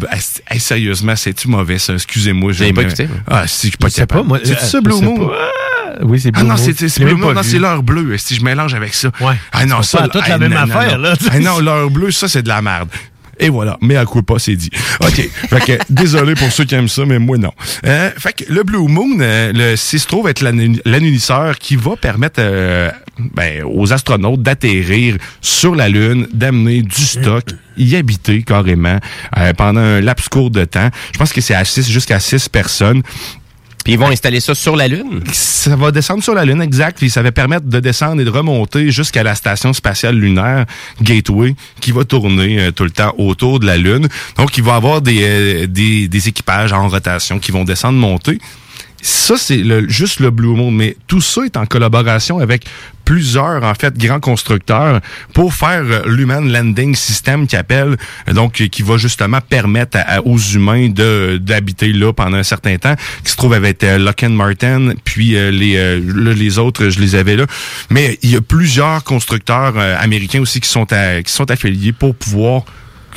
[0.49, 1.93] Hey, sérieusement, c'est-tu mauvais, ça?
[1.93, 2.51] Excusez-moi.
[2.51, 2.90] Vous
[3.27, 5.27] Ah, si, je Je sais pas, moi, C'est ça, Blue Moon?
[5.27, 5.33] pas.
[6.03, 6.73] Oui, c'est Ah Blue non, Moon.
[6.75, 8.17] c'est Blue Moon, non, c'est l'heure bleue.
[8.17, 9.09] Si je mélange avec ça.
[9.19, 9.33] Ouais.
[9.51, 10.07] Ah non, C'est ça.
[10.07, 11.03] toute ah, la même non, non, affaire, non.
[11.03, 11.13] là.
[11.31, 12.89] Ah non, l'heure bleue, ça, c'est de la merde.
[13.41, 14.69] Et voilà, mais à coup pas, c'est dit.
[15.01, 15.29] OK.
[15.49, 17.51] fait que, désolé pour ceux qui aiment ça, mais moi, non.
[17.85, 20.41] Euh, fait que le Blue Moon, euh, le, se trouve être
[20.85, 22.91] l'annuisseur qui va permettre euh,
[23.33, 27.45] ben, aux astronautes d'atterrir sur la Lune, d'amener du stock,
[27.77, 28.99] y habiter carrément
[29.37, 30.89] euh, pendant un laps court de temps.
[31.13, 33.01] Je pense que c'est à 6 jusqu'à 6 personnes.
[33.83, 35.23] Puis ils vont installer ça sur la Lune.
[35.31, 36.97] Ça va descendre sur la Lune, exact.
[36.97, 40.65] Puis ça va permettre de descendre et de remonter jusqu'à la station spatiale lunaire
[41.01, 44.07] Gateway, qui va tourner euh, tout le temps autour de la Lune.
[44.37, 47.97] Donc, il va y avoir des, euh, des, des équipages en rotation qui vont descendre,
[47.97, 48.39] monter.
[49.01, 52.65] Ça, c'est le, juste le Blue Moon, mais tout ça est en collaboration avec
[53.03, 55.01] plusieurs, en fait, grands constructeurs
[55.33, 57.97] pour faire euh, l'Human Landing System qui appelle,
[58.29, 62.77] euh, donc, euh, qui va justement permettre aux humains de d'habiter là pendant un certain
[62.77, 67.35] temps, qui se trouve avec euh, Lockheed Martin, puis les, les autres, je les avais
[67.35, 67.45] là.
[67.89, 72.15] Mais il y a plusieurs constructeurs américains aussi qui sont, à- qui sont affiliés pour
[72.15, 72.63] pouvoir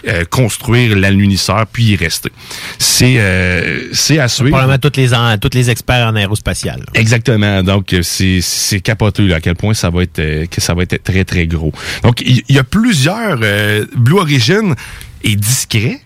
[0.07, 2.31] euh, construire l'alunisseur puis y rester.
[2.79, 4.51] C'est euh, c'est à suivre.
[4.51, 6.79] Probablement tous les, en- tous les experts en aérospatial.
[6.81, 6.87] là.
[7.01, 7.63] Exactement.
[7.63, 10.75] Donc euh, c'est c'est capoteux là, à quel point ça va être euh, que ça
[10.75, 11.73] va être très très gros.
[12.03, 14.75] Donc il il y, a plusieurs euh, Blue Origin
[15.23, 16.01] est discret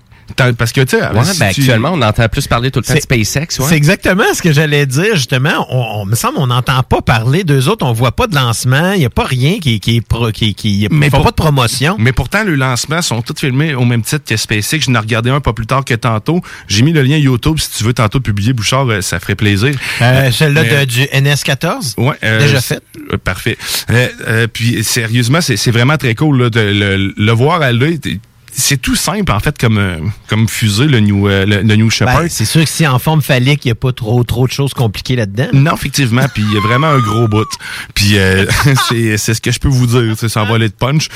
[0.57, 2.85] parce que tu sais Ouais, si ben, tu- actuellement, on entend plus parler tout le
[2.85, 3.59] temps de SpaceX.
[3.61, 3.67] Ouais.
[3.69, 5.67] C'est exactement ce que j'allais dire, justement.
[5.71, 7.85] On, on me semble on n'entend pas parler d'eux autres.
[7.87, 8.93] On voit pas de lancement.
[8.93, 11.25] Il n'y a pas rien qui, qui est pro, qui, qui, Mais ils font pour-
[11.27, 11.97] pas de promotion.
[11.99, 14.81] Mais pourtant, le lancement sont tous filmés au même titre que SpaceX.
[14.81, 16.41] Je n'ai regardé un pas plus tard que tantôt.
[16.69, 19.75] J'ai mis le lien YouTube si tu veux tantôt publier, Bouchard, euh, ça ferait plaisir.
[20.03, 21.95] Euh, Celle-là mais- de- du NS14.
[21.99, 22.83] Ouais, euh, Déjà c'est- fait.
[23.13, 23.57] euh, parfait.
[23.91, 27.99] Euh, euh, puis sérieusement, c'est vraiment très cool là, de le, le voir à l'œil.
[27.99, 28.21] T-
[28.61, 31.91] C'est tout simple en fait comme euh, comme fusée le New euh, le, le New
[31.91, 32.23] Shepard.
[32.23, 34.53] Ben, c'est sûr que si en forme phallique, il n'y a pas trop trop de
[34.53, 35.47] choses compliquées là-dedans.
[35.53, 37.47] Non, effectivement, puis il y a vraiment un gros bout.
[37.95, 38.47] Puis euh,
[38.89, 41.09] c'est c'est ce que je peux vous dire, tu sais, sans voler de punch.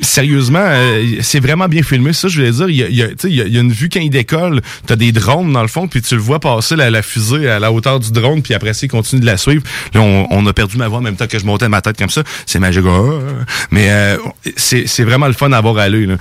[0.00, 2.12] Sérieusement, euh, c'est vraiment bien filmé.
[2.12, 3.56] Ça, je voulais dire, il y a, y a- tu sais, il y a- y
[3.56, 6.20] a une vue quand il décolle, t'as des drones dans le fond, puis tu le
[6.20, 9.20] vois passer la, la fusée à la hauteur du drone, puis après ça, il continue
[9.20, 9.62] de la suivre.
[9.94, 11.96] Là, on, on a perdu ma voix en même temps que je montais ma tête
[11.96, 12.22] comme ça.
[12.46, 12.84] C'est magique.
[12.86, 13.44] Ah!
[13.70, 14.16] Mais euh,
[14.56, 16.06] c'est c'est vraiment le fun à voir à l'œil.
[16.06, 16.16] là.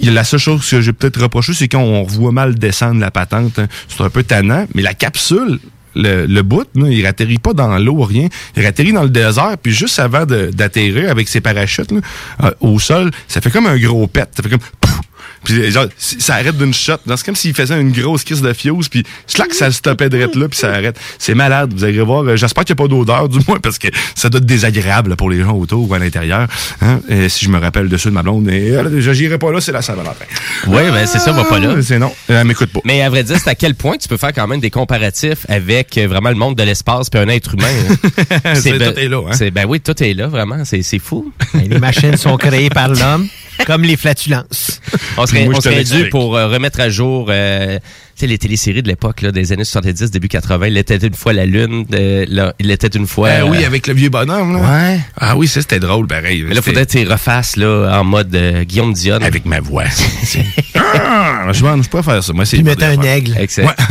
[0.00, 3.10] Il La seule chose que j'ai peut-être reproché, c'est quand on revoit mal descendre la
[3.10, 3.58] patente.
[3.58, 3.66] hein.
[3.88, 5.58] C'est un peu tannant, mais la capsule,
[5.94, 8.28] le, le bout, là, il atterrit pas dans l'eau, rien.
[8.56, 11.92] Il atterrit dans le désert, puis juste avant d'atterrir avec ses parachutes
[12.42, 14.28] euh, au sol, ça fait comme un gros pet.
[14.36, 14.60] Ça fait comme...
[14.80, 15.00] pouf!
[15.44, 16.94] Puis genre, ça arrête d'une shot.
[17.06, 20.36] C'est comme s'il faisait une grosse crise de fuse, puis que ça le stoppait direct
[20.36, 20.98] là, puis ça arrête.
[21.18, 22.22] C'est malade, vous allez voir.
[22.24, 25.16] Euh, J'espère qu'il n'y a pas d'odeur, du moins, parce que ça doit être désagréable
[25.16, 26.46] pour les gens autour ou à l'intérieur.
[26.80, 27.00] Hein?
[27.10, 29.60] Euh, si je me rappelle dessus de ma blonde, mais euh, je n'irai pas là,
[29.60, 30.24] c'est la Saint-Valentin.
[30.68, 31.74] Oui, ben, c'est ça, va pas là.
[31.76, 32.80] Ah, C'est non, elle m'écoute pas.
[32.84, 35.44] Mais à vrai dire, c'est à quel point tu peux faire quand même des comparatifs
[35.48, 37.66] avec euh, vraiment le monde de l'espace puis un être humain.
[38.44, 38.54] hein.
[38.54, 39.32] C'est- ben- tout est là, hein?
[39.32, 40.64] c'est- Ben oui, tout est là, vraiment.
[40.64, 41.32] C'est c'est fou.
[41.54, 43.26] Ben, les machines sont créées par l'homme,
[43.66, 44.80] comme les flatulences.
[45.16, 47.78] On serait, on serait dû pour euh, remettre à jour euh,
[48.16, 50.66] sais, les téléséries de l'époque, là, des années 70, début 80.
[50.66, 53.28] Il était une fois la Lune, là, il était une fois...
[53.28, 54.60] Euh, oui, euh, avec le vieux bonhomme, là.
[54.92, 55.00] Ouais.
[55.16, 56.44] Ah oui, ça, c'était drôle, pareil.
[56.46, 59.16] Mais là, faudrait que tu refasses là, en mode euh, Guillaume Dion.
[59.20, 59.84] Avec ma voix.
[60.74, 62.32] ah, je, m'en- je peux faire ça.
[62.32, 63.36] Moi, c'est le mettre un aigle.
[63.38, 63.72] Excellent.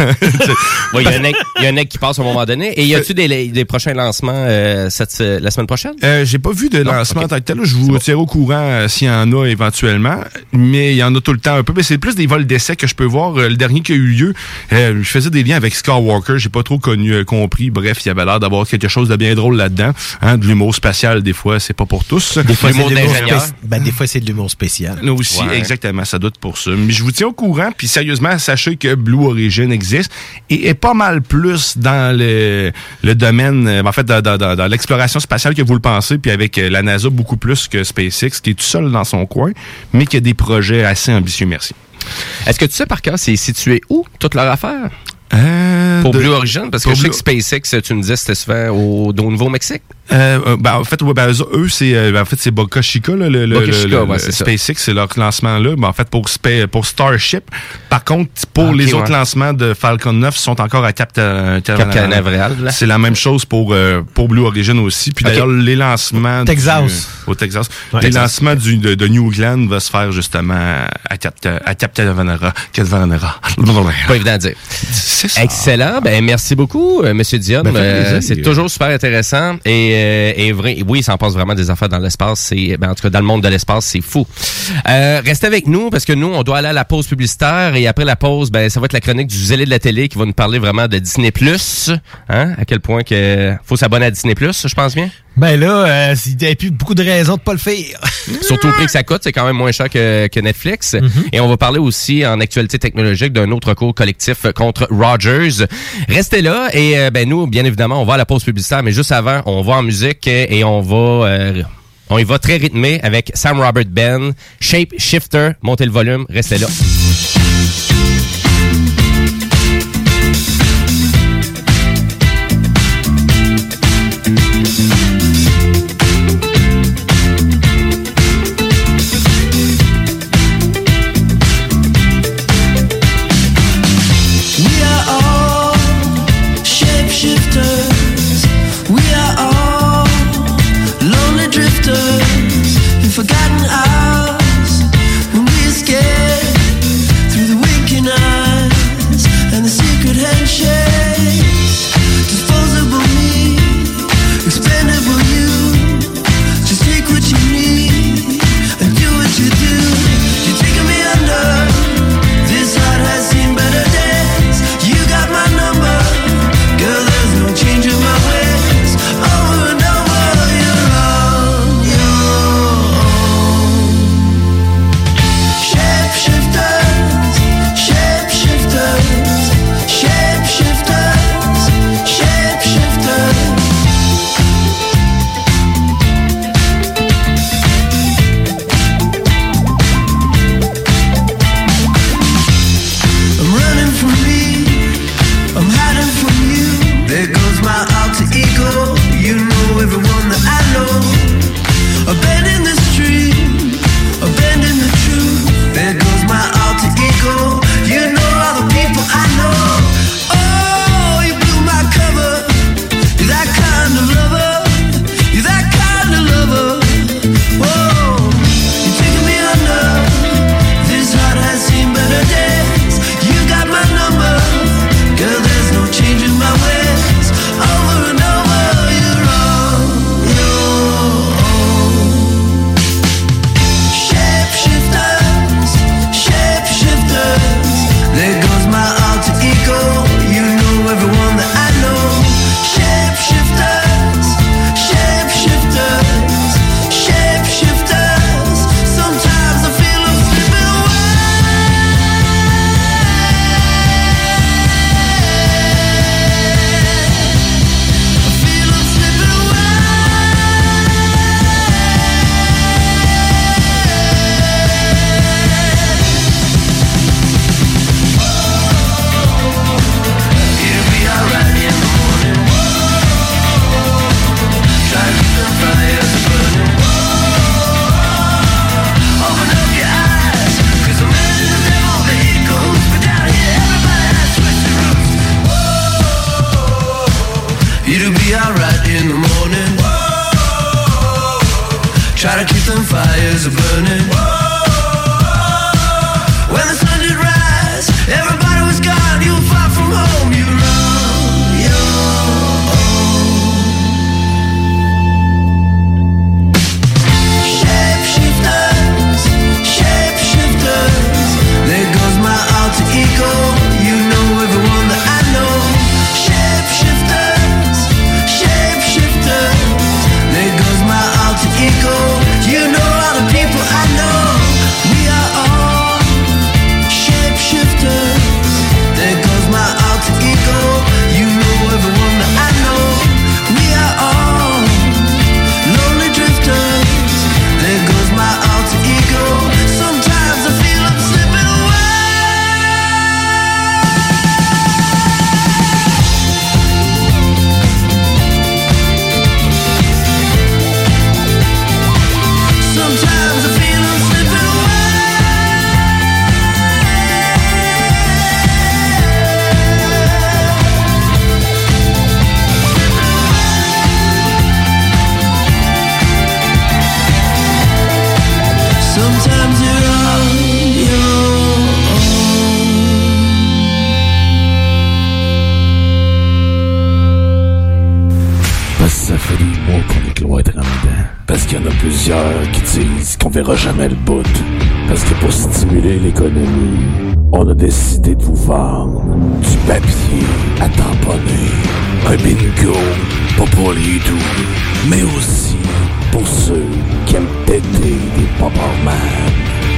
[0.94, 2.26] Ouais, Il y, a un aigle- il y a un aigle qui passe à un
[2.26, 2.74] moment donné.
[2.74, 5.94] Et y a-tu des, des prochains lancements euh, cette, la semaine prochaine?
[6.04, 7.58] Euh, j'ai pas vu de lancement en tant que tel.
[7.64, 10.18] Je vous tiens au courant euh, s'il y en a éventuellement.
[10.52, 11.72] Mais il y en a tout le temps un peu.
[11.76, 13.38] Mais c'est plus des vols d'essai que je peux voir.
[13.38, 14.34] Euh, le dernier qui a eu lieu,
[14.74, 16.38] euh, je faisais des liens avec Skywalker.
[16.38, 17.70] J'ai pas trop connu, euh, compris.
[17.70, 19.92] Bref, il y avait l'air d'avoir quelque chose de bien drôle là-dedans.
[20.22, 22.38] Hein, de l'humour spatial, des fois, c'est pas pour tous.
[22.38, 23.42] Des fois, c'est de l'humour d'ingénieur.
[23.42, 25.00] spéci- ben, des fois, c'est de l'humour spécial.
[25.02, 25.58] Nous aussi, Ouais.
[25.58, 26.72] exactement, ça doute pour ça.
[26.78, 30.12] Mais je vous tiens au courant, puis sérieusement, sachez que Blue Origin existe
[30.50, 32.72] et est pas mal plus dans le,
[33.04, 36.18] le domaine, euh, en fait, dans, dans- dans- dans l'exploration spatiale que vous le pensez,
[36.18, 39.26] puis avec euh, la NASA beaucoup plus que SpaceX, qui est tout seul dans son
[39.26, 39.52] coin,
[39.94, 41.74] mais qui a des projets assez ambitieux, merci.
[42.46, 44.90] Est-ce que tu sais par cœur c'est situé où, toute leur affaire?
[45.34, 46.70] Euh, Pour de- Blue Origin?
[46.70, 49.84] Parce que je sais que SpaceX, tu me disais, c'était souvent au, au Nouveau-Mexique.
[50.14, 52.82] Euh, euh, ben, en fait, ouais, ben, eux, c'est euh, ben, en fait c'est Boca
[52.82, 54.32] Chica là, le, Boca le- Chica, le- ouais, le.
[54.32, 55.76] SpaceX, c'est leur lancement là.
[55.78, 56.26] Ben, en fait pour
[56.72, 57.44] pour Starship.
[57.90, 59.18] Par contre, pour Ah, ok, les autres ouais.
[59.18, 62.56] lancements de Falcon 9 sont encore à Cap, euh, Cap Canaveral.
[62.72, 65.12] C'est la même chose pour euh, pour Blue Origin aussi.
[65.12, 65.32] Puis Ok.
[65.32, 66.84] d'ailleurs les lancements Texas.
[67.26, 68.00] du- au Texas, Ouais.
[68.02, 68.22] les Texas.
[68.22, 70.76] lancements du de, de New England va se faire justement
[71.10, 72.52] à Cap à Cap Canaveral.
[74.08, 74.56] Pas évident à dire.
[74.92, 75.42] Ça.
[75.44, 76.02] Excellent.
[76.02, 77.62] Ben merci beaucoup, Monsieur Dion.
[77.64, 80.78] Ben, Euh, c'est toujours super intéressant et, euh, et vrai.
[80.88, 82.40] Oui, il s'en passe vraiment des affaires dans l'espace.
[82.40, 84.26] C'est, ben, en tout cas, dans le monde de l'espace, c'est fou.
[84.90, 87.88] Euh, restez avec nous parce que nous, on doit aller à la pause publicitaire et
[87.88, 90.18] après la pause, ben, ça va être la chronique du zélé de la télé qui
[90.18, 91.92] va nous parler vraiment de Disney Plus.
[92.30, 92.54] Hein?
[92.58, 95.10] À quel point que faut s'abonner à Disney Plus, je pense bien?
[95.38, 98.00] Ben là, euh, il n'y a plus beaucoup de raisons de pas le faire.
[98.42, 100.96] Surtout au prix que ça coûte, c'est quand même moins cher que, que Netflix.
[101.32, 105.66] Et on va parler aussi en actualité technologique d'un autre cours collectif contre Rogers.
[106.10, 108.92] Restez là et euh, ben nous, bien évidemment, on va à la pause publicitaire, mais
[108.92, 111.64] juste avant, on va en musique et on va euh,
[112.10, 115.52] on y va très rythmé avec Sam Robert Ben, Shape Shifter.
[115.62, 116.68] Montez le volume, restez là.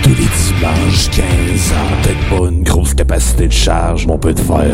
[0.03, 4.33] Tous les dimanches 15 ans, peut-être pas une grosse capacité de charge, mais on peut
[4.33, 4.71] te faire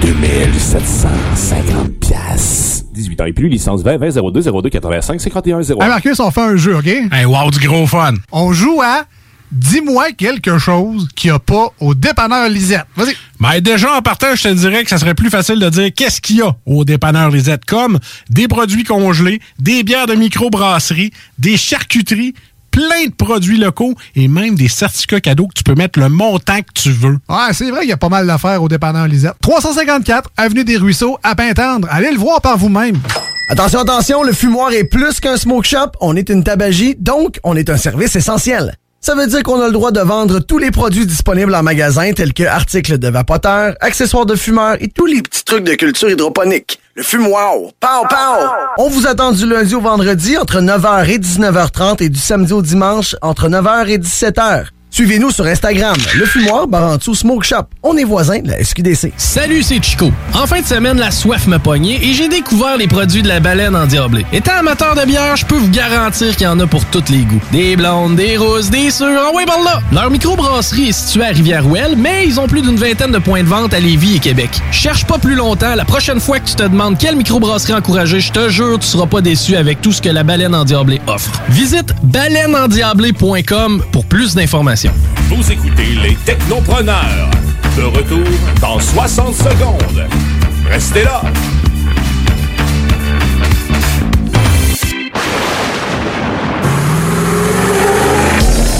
[0.00, 2.84] gagner 2750 pièces.
[2.94, 5.82] 18 ans et plus, licence 20 20 02 02 85 51 0.
[5.82, 6.86] Hey Marcus, on fait un jeu, OK?
[6.86, 8.14] Hey, wow, du gros fun.
[8.30, 9.04] On joue à
[9.50, 12.86] Dis-moi quelque chose qu'il n'y a pas au dépanneur Lisette.
[12.96, 13.16] Vas-y.
[13.38, 16.20] Ben déjà, en partant, je te dirais que ça serait plus facile de dire qu'est-ce
[16.20, 21.56] qu'il y a au dépanneur Lisette, comme des produits congelés, des bières de microbrasserie, des
[21.56, 22.34] charcuteries,
[22.76, 26.58] plein de produits locaux et même des certificats cadeaux que tu peux mettre le montant
[26.58, 27.16] que tu veux.
[27.26, 29.32] Ouais, c'est vrai qu'il y a pas mal d'affaires au dépanneur Lisette.
[29.40, 31.88] 354 Avenue des Ruisseaux, à Pintendre.
[31.90, 32.98] Allez le voir par vous-même.
[33.48, 35.92] Attention, attention, le fumoir est plus qu'un smoke shop.
[36.02, 38.74] On est une tabagie, donc on est un service essentiel.
[39.00, 42.12] Ça veut dire qu'on a le droit de vendre tous les produits disponibles en magasin,
[42.12, 46.10] tels que articles de vapoteurs, accessoires de fumeurs et tous les petits trucs de culture
[46.10, 46.78] hydroponique.
[46.96, 47.52] Le fumoir.
[47.78, 48.46] Pow, pow!
[48.78, 52.62] On vous attend du lundi au vendredi entre 9h et 19h30 et du samedi au
[52.62, 54.68] dimanche entre 9h et 17h.
[54.96, 57.64] Suivez-nous sur Instagram, le fumoir Barantou Smoke Shop.
[57.82, 59.12] On est voisins de la SQDC.
[59.18, 60.10] Salut, c'est Chico.
[60.32, 63.38] En fin de semaine, la soif m'a pogné et j'ai découvert les produits de la
[63.38, 64.24] baleine endiablée.
[64.32, 67.24] Étant amateur de bière, je peux vous garantir qu'il y en a pour tous les
[67.24, 67.42] goûts.
[67.52, 69.82] Des blondes, des roses, des sûres, en ouais, par là!
[69.92, 73.48] Leur microbrasserie est située à Rivière-Ouelle, mais ils ont plus d'une vingtaine de points de
[73.48, 74.48] vente à Lévis et Québec.
[74.70, 78.32] Cherche pas plus longtemps, la prochaine fois que tu te demandes quelle microbrasserie encourager, je
[78.32, 81.42] te jure, tu seras pas déçu avec tout ce que la baleine endiablée offre.
[81.50, 84.85] Visite baleineendiablée.com pour plus d'informations.
[85.28, 87.30] Vous écoutez les Technopreneurs.
[87.76, 88.24] De retour
[88.60, 90.06] dans 60 secondes.
[90.68, 91.22] Restez là.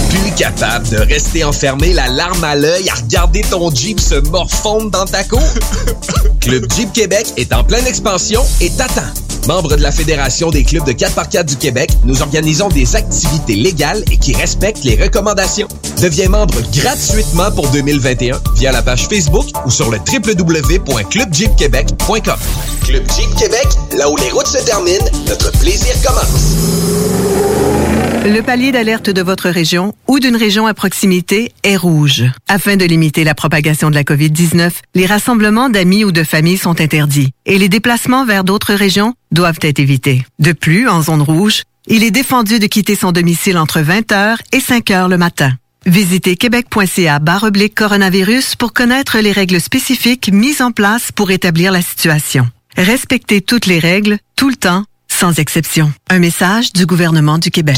[0.09, 4.89] Plus capable de rester enfermé, la larme à l'œil, à regarder ton Jeep se morfondre
[4.91, 5.41] dans ta cour?
[6.47, 9.01] Club Jeep Québec est en pleine expansion et t'attend.
[9.49, 14.01] Membre de la Fédération des clubs de 4x4 du Québec, nous organisons des activités légales
[14.09, 15.67] et qui respectent les recommandations.
[16.01, 22.39] Deviens membre gratuitement pour 2021 via la page Facebook ou sur le www.clubjeepquebec.com.
[22.85, 23.67] Club Jeep Québec,
[23.97, 26.55] là où les routes se terminent, notre plaisir commence.
[28.27, 32.25] Le palier d'alerte de votre région ou d'une région à proximité est rouge.
[32.49, 36.81] Afin de limiter la propagation de la COVID-19, les rassemblements d'amis ou de familles sont
[36.81, 40.25] interdits et les déplacements vers d'autres régions doivent être évités.
[40.39, 44.59] De plus, en zone rouge, il est défendu de quitter son domicile entre 20h et
[44.59, 45.53] 5h le matin.
[45.85, 51.81] Visitez québec.ca oblique coronavirus pour connaître les règles spécifiques mises en place pour établir la
[51.81, 52.49] situation.
[52.75, 55.91] Respectez toutes les règles, tout le temps, sans exception.
[56.09, 57.77] Un message du gouvernement du Québec.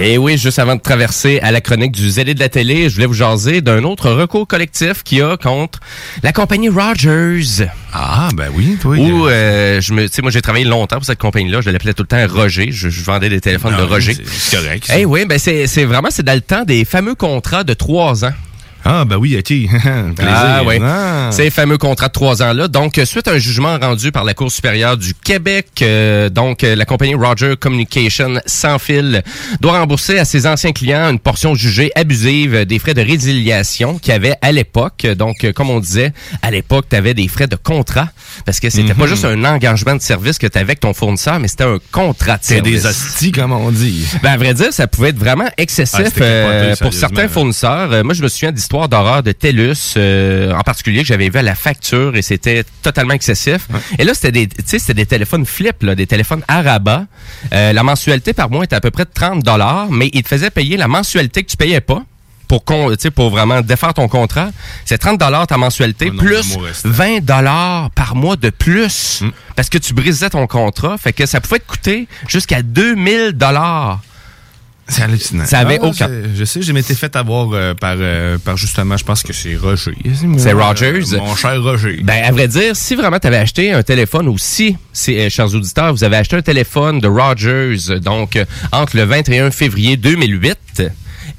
[0.00, 2.94] Et oui, juste avant de traverser à la chronique du zélé de la télé, je
[2.94, 5.80] voulais vous jaser d'un autre recours collectif qu'il y a contre
[6.22, 7.66] la compagnie Rogers.
[7.92, 8.96] Ah, ben oui, toi.
[8.96, 11.60] Où, euh, je me, tu sais, moi, j'ai travaillé longtemps pour cette compagnie-là.
[11.62, 12.68] Je l'appelais tout le temps Roger.
[12.70, 14.14] Je, je vendais des téléphones de Roger.
[14.14, 14.88] c'est- correct.
[14.96, 18.24] Eh oui, ben c'est c'est vraiment, c'est dans le temps des fameux contrats de trois
[18.24, 18.32] ans.
[18.84, 19.52] Ah, ben oui, OK.
[20.20, 20.76] Ah oui.
[20.82, 21.30] Ah.
[21.32, 22.68] Ces fameux contrats de trois ans-là.
[22.68, 26.74] Donc, suite à un jugement rendu par la Cour supérieure du Québec, euh, donc euh,
[26.74, 29.22] la compagnie Roger Communication sans fil
[29.60, 34.12] doit rembourser à ses anciens clients une portion jugée abusive des frais de résiliation qu'il
[34.12, 35.06] y avait à l'époque.
[35.16, 36.12] Donc, euh, comme on disait,
[36.42, 38.08] à l'époque, tu avais des frais de contrat
[38.44, 39.10] parce que c'était pas Mhm.
[39.10, 42.34] juste un engagement de service que tu avais avec ton fournisseur, mais c'était un contrat
[42.36, 42.82] de C'est service.
[42.82, 44.06] des hosties, comme on dit.
[44.22, 48.04] Ben, à vrai dire, ça pouvait être vraiment excessif Ah, euh, pour certains fournisseurs.
[48.04, 51.42] Moi, je me souviens d'histoires d'horreur de TELUS, euh, en particulier, que j'avais vu à
[51.42, 53.66] la facture et c'était totalement excessif.
[53.98, 57.06] Et là, c'était des, c'était des téléphones flip, là, des téléphones Araba.
[57.52, 60.28] Euh, la mensualité par mois était à peu près de 30 dollars, mais ils te
[60.28, 62.02] faisaient payer la mensualité que tu payais pas.
[62.46, 64.48] Pour, con- pour vraiment défaire ton contrat,
[64.86, 66.86] c'est 30 dollars ta mensualité, non, plus l'amour reste.
[66.86, 69.30] 20 dollars par mois de plus, Hmm.
[69.54, 70.96] parce que tu brisais ton contrat.
[70.96, 74.00] Fait que ça pouvait te coûter jusqu'à 2000 dollars.
[74.88, 75.44] C'est hallucinant.
[75.44, 78.96] Ça avait Ah, aucun- Je sais, j'ai m'étais fait avoir euh, par, euh, par justement,
[78.96, 79.92] je pense que c'est Roger.
[80.38, 81.16] C'est Euh, Rogers.
[81.18, 82.00] Mon cher Roger.
[82.02, 84.76] Ben, à vrai dire, si vraiment tu avais acheté un téléphone ou si,
[85.08, 89.50] euh, chers auditeurs, vous avez acheté un téléphone de Rogers, donc euh, entre le 21
[89.50, 90.82] février 2008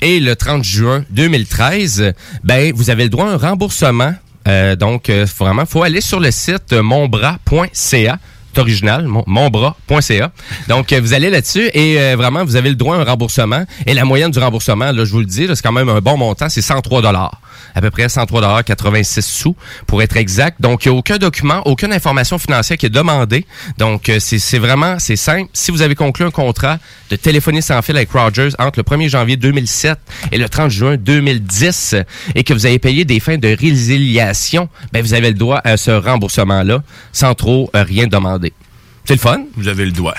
[0.02, 4.14] et le 30 juin 2013, ben, vous avez le droit à un remboursement.
[4.47, 8.20] Euh, donc, euh, vraiment, faut aller sur le site euh, monbras.ca.
[8.58, 10.32] Original, mon- monbras.ca.
[10.68, 13.64] Donc, euh, vous allez là-dessus et euh, vraiment, vous avez le droit à un remboursement.
[13.86, 16.18] Et la moyenne du remboursement, là, je vous le dis, c'est quand même un bon
[16.18, 17.39] montant, c'est 103 dollars.
[17.76, 19.55] À peu près 103 dollars 86 sous
[19.88, 20.62] pour être exact.
[20.62, 23.45] Donc, il n'y a aucun document, aucune information financière qui est demandée.
[23.78, 25.49] Donc, euh, c'est vraiment, c'est simple.
[25.53, 26.78] Si vous avez conclu un contrat
[27.10, 29.97] de téléphonie sans fil avec Rogers entre le 1er janvier 2007
[30.32, 31.95] et le 30 juin 2010
[32.36, 35.78] et que vous avez payé des fins de résiliation, ben, vous avez le droit à
[35.78, 38.53] ce remboursement-là sans trop euh, rien demander.
[39.05, 39.43] C'est le fun?
[39.55, 40.16] Vous avez le doigt.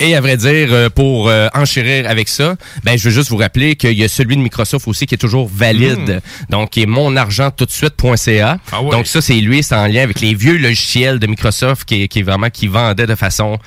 [0.00, 3.36] Et à vrai dire, euh, pour euh, enchérir avec ça, ben je veux juste vous
[3.36, 6.20] rappeler qu'il y a celui de Microsoft aussi qui est toujours valide.
[6.50, 8.58] Donc, qui est monargenttoutdesuite.ca.
[8.72, 8.90] Ah ouais.
[8.90, 12.22] Donc ça, c'est lui, c'est en lien avec les vieux logiciels de Microsoft qui, qui
[12.22, 13.58] vraiment qui vendait de façon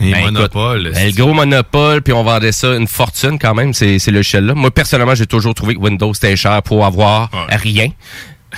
[0.00, 0.52] Les ben, écoute,
[0.92, 4.54] ben, le gros monopole, puis on vendait ça une fortune quand même, ces, ces logiciels-là.
[4.54, 7.88] Moi, personnellement, j'ai toujours trouvé que Windows c'était cher pour avoir rien.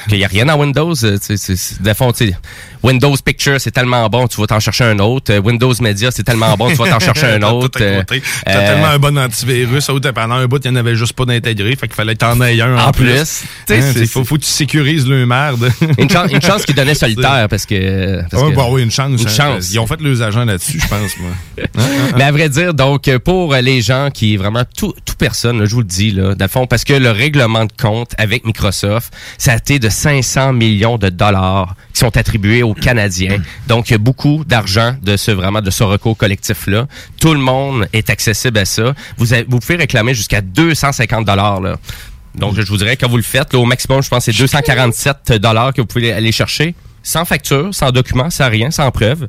[0.09, 0.93] Qu'il n'y a rien dans Windows.
[1.05, 1.83] euh, tu sais, c'est-
[2.87, 5.32] Windows Picture, c'est tellement bon, tu vas t'en chercher un autre.
[5.32, 7.80] Euh, Windows Media, c'est tellement bon, tu vas t'en chercher un autre.
[7.82, 8.03] Euh.
[8.07, 8.14] T'as
[8.53, 9.89] euh, tellement un bon antivirus.
[9.89, 11.74] Autre, pendant un bout, il n'y en avait juste pas d'intégré.
[11.74, 13.16] Fait qu'il fallait que t'en aies un en, En plus.
[13.66, 15.68] Sais, Hein, Il faut, faut que tu sécurises le merde.
[15.99, 18.22] une, chance, une chance qu'ils donnaient solitaire parce que.
[18.30, 19.20] Parce Ouais, que- bah oui, une chance.
[19.20, 19.30] Une hein.
[19.37, 19.72] chance.
[19.72, 21.30] Ils ont fait leurs agents là-dessus, je pense, moi.
[22.16, 25.72] Mais à vrai dire, donc, pour les gens qui, vraiment, tout, tout personne, là, je
[25.74, 29.57] vous le dis, là, fond, parce que le règlement de compte avec Microsoft, ça a
[29.57, 32.74] été de 500 millions de dollars qui sont attribués aux
[33.68, 36.87] Donc, il y a beaucoup d'argent de ce, vraiment, de ce recours collectif-là.
[37.20, 38.95] Tout le monde est accessible à ça.
[39.18, 39.27] Vous,
[39.61, 41.77] pouvez réclamer jusqu'à 250 dollars, là.
[42.35, 45.33] Donc, je vous dirais, quand vous le faites, au maximum, je pense que c'est 247
[45.35, 46.74] dollars que vous pouvez aller chercher.
[47.03, 49.29] Sans facture, sans document, sans rien, sans preuve.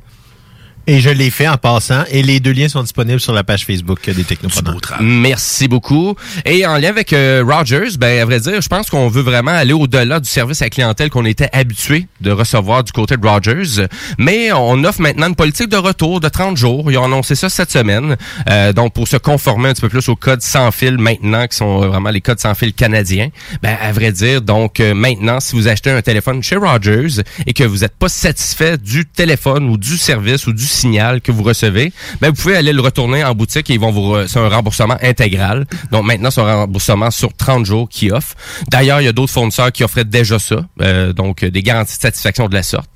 [0.90, 2.04] Et je l'ai fait en passant.
[2.10, 4.80] Et les deux liens sont disponibles sur la page Facebook des Technopreneurs.
[5.02, 6.16] Merci beaucoup.
[6.46, 9.52] Et en lien avec euh, Rogers, ben à vrai dire, je pense qu'on veut vraiment
[9.52, 13.86] aller au-delà du service à clientèle qu'on était habitué de recevoir du côté de Rogers.
[14.18, 16.90] Mais on offre maintenant une politique de retour de 30 jours.
[16.90, 18.16] Ils ont annoncé ça cette semaine.
[18.50, 21.58] Euh, donc pour se conformer un petit peu plus aux codes sans fil maintenant, qui
[21.58, 23.28] sont euh, vraiment les codes sans fil canadiens.
[23.62, 27.54] Ben à vrai dire, donc euh, maintenant, si vous achetez un téléphone chez Rogers et
[27.54, 31.44] que vous n'êtes pas satisfait du téléphone ou du service ou du signal que vous
[31.44, 34.50] recevez, ben vous pouvez aller le retourner en boutique et ils vont vous c'est un
[34.50, 35.66] remboursement intégral.
[35.92, 38.36] Donc maintenant c'est un remboursement sur 30 jours qui offre.
[38.70, 41.98] D'ailleurs, il y a d'autres fournisseurs qui offraient déjà ça, euh, donc euh, des garanties
[41.98, 42.90] de satisfaction de la sorte.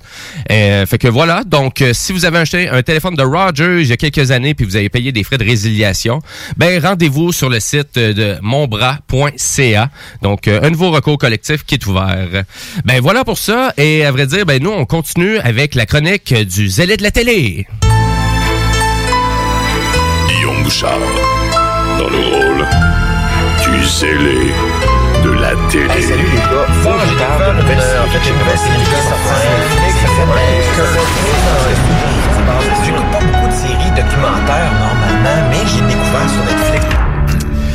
[0.50, 3.86] Euh, fait que voilà, donc euh, si vous avez acheté un téléphone de Rogers il
[3.86, 6.20] y a quelques années puis vous avez payé des frais de résiliation,
[6.56, 9.90] ben rendez-vous sur le site euh, de monbras.ca.
[10.22, 12.44] Donc euh, un nouveau recours collectif qui est ouvert.
[12.84, 16.34] Ben voilà pour ça et à vrai dire ben nous on continue avec la chronique
[16.34, 17.66] du zélé de la télé.
[20.28, 20.98] Guillaume Bouchard,
[21.98, 22.66] dans le rôle
[23.64, 24.52] du zélé
[25.42, 26.02] la télé.
[26.02, 27.98] salut les gars, faut que je de nouvelle série.
[27.98, 29.18] En fait, j'ai une nouvelle série qui sort
[32.84, 37.01] J'écoute pas beaucoup de séries documentaires normalement, mais j'ai découvert sur Netflix.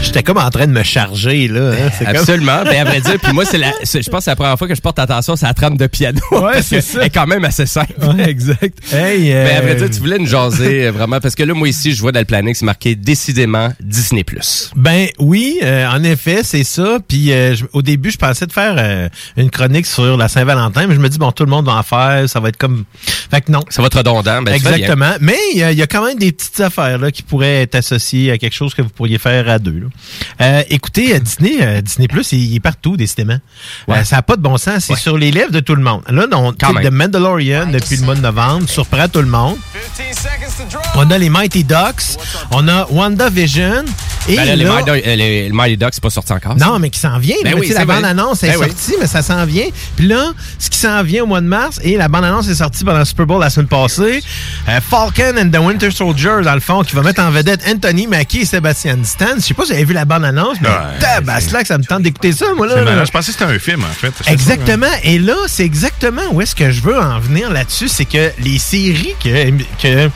[0.02, 1.72] J'étais comme en train de me charger, là.
[1.72, 1.90] hein.
[2.00, 2.64] Comme- Absolument.
[2.64, 4.68] Ben, à vrai dire, puis moi, c'est la, je pense que c'est la première fois
[4.68, 6.20] que je porte attention, c'est la trame de piano.
[6.32, 7.00] Ouais, c'est ça.
[7.02, 7.94] Elle est quand même assez simple.
[8.26, 8.78] exact.
[8.94, 11.54] Hey, euh, Ben, à vrai dire, tu voulais nous jaser euh, vraiment, parce que là,
[11.54, 14.24] moi ici, je vois dans le planning, c'est marqué décidément Disney+.
[14.76, 17.00] Ben oui, euh, en effet, c'est ça.
[17.06, 20.96] Puis euh, au début, je pensais de faire euh, une chronique sur la Saint-Valentin, mais
[20.96, 22.86] je me dis bon, tout le monde va en faire, ça va être comme.
[23.30, 23.62] Fait que non.
[23.70, 24.42] Ça va être redondant.
[24.42, 24.54] Ben.
[24.54, 25.14] Exactement.
[25.20, 28.32] Mais il y, y a quand même des petites affaires là qui pourraient être associées
[28.32, 29.80] à quelque chose que vous pourriez faire à deux.
[29.80, 29.87] là.
[30.42, 33.38] Euh, écoutez, euh, Disney, euh, Disney Plus, il, il est partout, décidément.
[33.88, 34.00] Ouais.
[34.00, 34.86] Euh, ça n'a pas de bon sens.
[34.86, 35.00] C'est Ouais.
[35.00, 36.02] sur les lèvres de tout le monde.
[36.10, 36.94] Là, on, The même.
[36.94, 39.58] Mandalorian, depuis le mois de novembre, surprend tout le monde.
[40.96, 42.18] On a les Mighty Ducks.
[42.52, 43.86] On a WandaVision.
[44.28, 46.56] Et Ben là, là- euh, le Mighty Ducks, c'est pas sorti encore.
[46.58, 47.36] non, mais qui s'en vient.
[47.44, 48.68] Ben là, oui, la bande-annonce est Ben oui.
[48.68, 49.68] sortie, mais ça s'en vient.
[49.96, 52.84] Puis là, ce qui s'en vient au mois de mars, et la bande-annonce est sortie
[52.84, 54.22] pendant le Super Bowl la semaine passée,
[54.70, 58.08] euh, Falcon and the Winter Soldier, dans le fond, qui va mettre en vedette Anthony
[58.08, 59.26] Mackie et Sébastien Stan.
[59.38, 62.04] Je sais pas si vous avez vu la bande-annonce, mais Ouais, tabaslac, ça me tente
[62.04, 62.82] d'écouter ça, moi, là.
[62.84, 63.06] Là.
[63.06, 64.12] Je pensais que c'était un film, en fait.
[64.24, 64.88] Ça, Exactement.
[65.04, 67.88] Et là, c'est exactement où est-ce que je veux en venir là-dessus.
[67.88, 69.50] C'est que les séries que,
[69.82, 70.10] que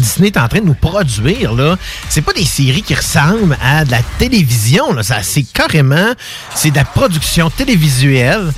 [0.00, 1.76] Disney est en train de nous produire, là,
[2.08, 4.92] c'est pas des séries qui ressemblent à de la télévision.
[4.92, 5.02] Là.
[5.02, 6.12] Ça, c'est carrément,
[6.54, 8.52] c'est de la production télévisuelle,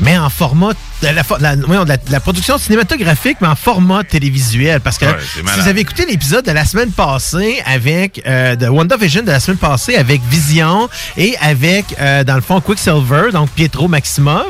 [0.00, 0.72] mais en format
[1.02, 1.08] de
[1.40, 1.56] la,
[2.10, 4.80] la- production cinématographique, mais en format télévisuel.
[4.80, 5.16] Parce que Ouais,
[5.54, 9.40] si vous avez écouté l'épisode de la semaine passée avec euh, de WandaVision de la
[9.40, 14.46] semaine passée avec Vision et avec euh, dans le fond Quicksilver, donc Pietro Maximov.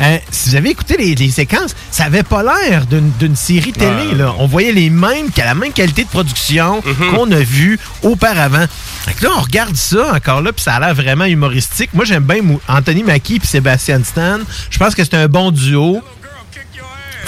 [0.00, 4.14] Euh, si vous avez écouté les, les séquences, ça avait pas l'air d'une série télé.
[4.14, 4.34] Là.
[4.38, 6.82] On voyait les mêmes, la même qualité de production
[7.14, 8.66] qu'on a vu auparavant.
[9.18, 11.90] Que là, on regarde ça encore là, puis ça a l'air vraiment humoristique.
[11.94, 14.38] Moi, j'aime bien Anthony Mackie puis Sébastien Stan.
[14.70, 16.02] Je pense que c'est un bon duo.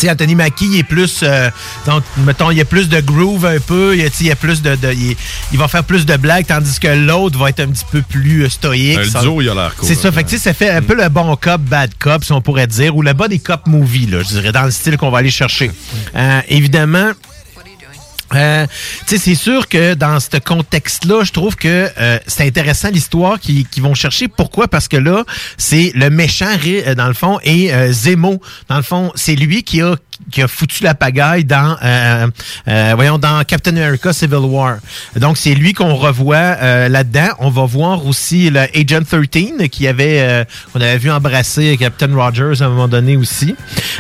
[0.00, 1.20] Sais, Anthony Mackie, il est plus.
[1.22, 1.50] euh,
[1.86, 3.96] donc, mettons, il y a plus de groove un peu.
[3.96, 4.74] Il il y a plus de.
[4.76, 5.16] de- il,
[5.52, 8.44] il va faire plus de blagues, tandis que l'autre va être un petit peu plus
[8.44, 8.98] euh, stoïque.
[8.98, 9.88] Le Ça- duo, il a l'air cool.
[9.88, 10.10] C'est ça.
[10.12, 12.96] Fait que, ça fait un peu le bon cop, bad cop, si on pourrait dire,
[12.96, 15.70] ou le body cop movie, là, je dirais, dans le style qu'on va aller chercher.
[16.16, 17.12] Euh, évidemment.
[18.34, 18.66] Euh,
[19.06, 23.94] c'est sûr que dans ce contexte-là, je trouve que euh, c'est intéressant l'histoire qu'ils vont
[23.94, 24.28] chercher.
[24.28, 24.68] Pourquoi?
[24.68, 25.24] Parce que là,
[25.56, 29.62] c'est le méchant, euh, dans le fond, et euh, Zemo, dans le fond, c'est lui
[29.62, 29.96] qui a
[30.30, 32.26] qui a foutu la pagaille dans euh,
[32.68, 34.76] euh, voyons dans Captain America Civil War.
[35.16, 37.28] Donc c'est lui qu'on revoit euh, là-dedans.
[37.38, 42.14] On va voir aussi le Agent 13 qui avait euh, qu'on avait vu embrasser Captain
[42.14, 43.54] Rogers à un moment donné aussi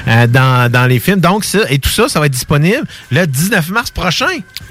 [0.08, 1.20] euh, dans, dans les films.
[1.20, 4.26] Donc ça et tout ça ça va être disponible le 19 mars prochain.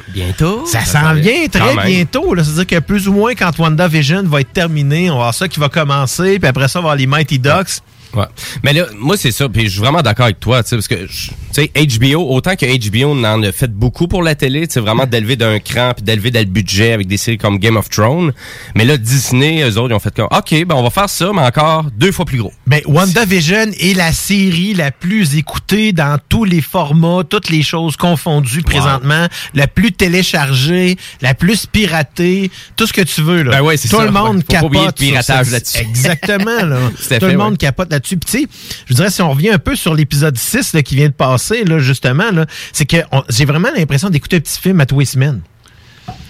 [0.10, 0.66] Bientôt.
[0.66, 2.34] Ça s'en vient très bientôt.
[2.36, 5.60] C'est-à-dire que plus ou moins quand WandaVision va être terminé, on va voir ça qui
[5.60, 7.82] va commencer, puis après ça, on va avoir les Mighty Ducks.
[8.16, 8.26] Ouais.
[8.64, 9.48] Mais là, moi, c'est ça.
[9.50, 12.30] Puis je suis vraiment d'accord avec toi, tu sais, parce que, je- tu sais, HBO,
[12.30, 15.94] autant que HBO en a fait beaucoup pour la télé, sais, vraiment d'élever d'un cran
[15.96, 18.34] puis d'élever dans le budget avec des séries comme Game of Thrones.
[18.76, 21.32] Mais là, Disney, eux autres, ils ont fait comme, OK, ben, on va faire ça,
[21.34, 22.54] mais encore deux fois plus gros.
[22.68, 27.98] Ben, WandaVision est la série la plus écoutée dans tous les formats, toutes les choses
[27.98, 33.44] confondues présentement, la plus téléchargée, la plus piratée, tout ce que tu veux.
[33.44, 33.52] Là.
[33.52, 34.06] Ben ouais, c'est tout ça.
[34.06, 34.86] le monde faut pas capote.
[34.86, 35.80] le piratage là-dessus.
[35.80, 36.64] Exactement.
[36.64, 36.78] Là.
[36.90, 37.58] Tout à tout fait, le monde ouais.
[37.58, 38.18] capote là-dessus.
[38.18, 40.96] Puis tu sais, je dirais, si on revient un peu sur l'épisode 6 là, qui
[40.96, 42.98] vient de passer, là, justement, là, c'est que
[43.30, 45.42] j'ai vraiment l'impression d'écouter un petit film à tous les semaines.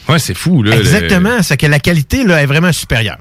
[0.07, 0.76] Ouais, c'est fou, là.
[0.76, 1.41] Exactement.
[1.43, 3.20] C'est que la qualité là, est vraiment supérieure.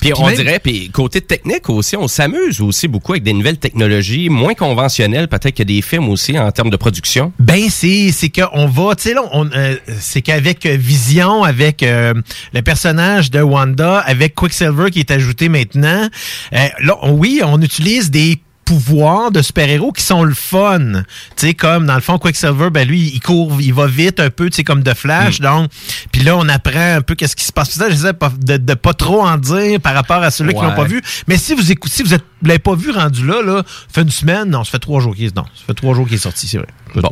[0.00, 3.56] Puis on même- dirait, puis côté technique aussi, on s'amuse aussi beaucoup avec des nouvelles
[3.58, 7.32] technologies moins conventionnelles, peut-être que des films aussi en termes de production.
[7.40, 11.82] Ben c'est c'est qu'on va tu sais là on euh, c'est qu'avec euh, Vision avec
[11.82, 12.14] euh,
[12.52, 16.08] le personnage de Wanda avec Quicksilver qui est ajouté maintenant
[16.52, 21.02] euh, là on- oui on utilise des pouvoirs de super-héros qui sont le fun.
[21.36, 24.30] Tu sais, comme dans le fond, Quicksilver, ben lui, il court, il va vite un
[24.30, 25.40] peu, tu sais, comme de Flash.
[25.40, 25.44] Hmm.
[25.44, 25.70] Donc,
[26.12, 27.70] puis là, on apprend un peu qu'est-ce qui se passe.
[27.70, 30.74] Ça, j'essaie pas- de, de pas trop en dire par rapport à ceux-là qui l'ont
[30.74, 31.02] pas vu.
[31.26, 33.94] Mais si vous écoutez, si vous êtes vous l'avez pas vu rendu là, là, ça
[33.94, 36.06] fait une semaine, non, ça fait trois jours qu'il est, non, ça fait trois jours
[36.06, 36.66] qu'il est sorti, c'est vrai.
[36.94, 37.02] Ouais,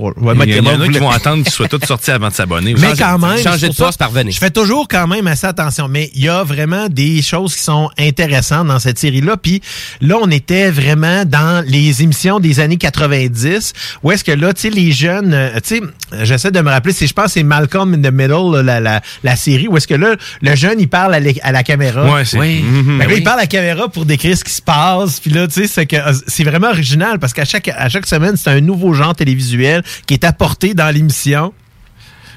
[0.46, 2.74] Il y, Mike en a qui vont attendre qu'ils soient tous sortis avant de s'abonner.
[2.78, 4.30] mais quand même, changer de poste par venir.
[4.34, 7.62] Je fais toujours quand même assez attention, mais il y a vraiment des choses qui
[7.62, 9.38] sont intéressantes dans cette série-là.
[9.38, 9.62] Puis
[10.02, 13.72] là, on était vraiment dans les émissions des années 90,
[14.02, 15.82] où est-ce que là, tu sais, les jeunes, euh, tu sais,
[16.24, 18.80] j'essaie de me rappeler, c'est, je pense, que c'est Malcolm in the Middle, là, la,
[18.80, 22.04] la, la série, où est-ce que là, le jeune, il parle à, la caméra.
[22.12, 22.56] Ouais, c'est- Oui.
[22.58, 23.14] Fait que là, Ben oui.
[23.18, 25.19] il parle à la caméra pour décrire ce qui se passe.
[25.20, 28.06] Puis là, tu sais, c'est que euh, c'est vraiment original parce qu'à chaque à chaque
[28.06, 31.52] semaine, c'est un nouveau genre télévisuel qui est apporté dans l'émission.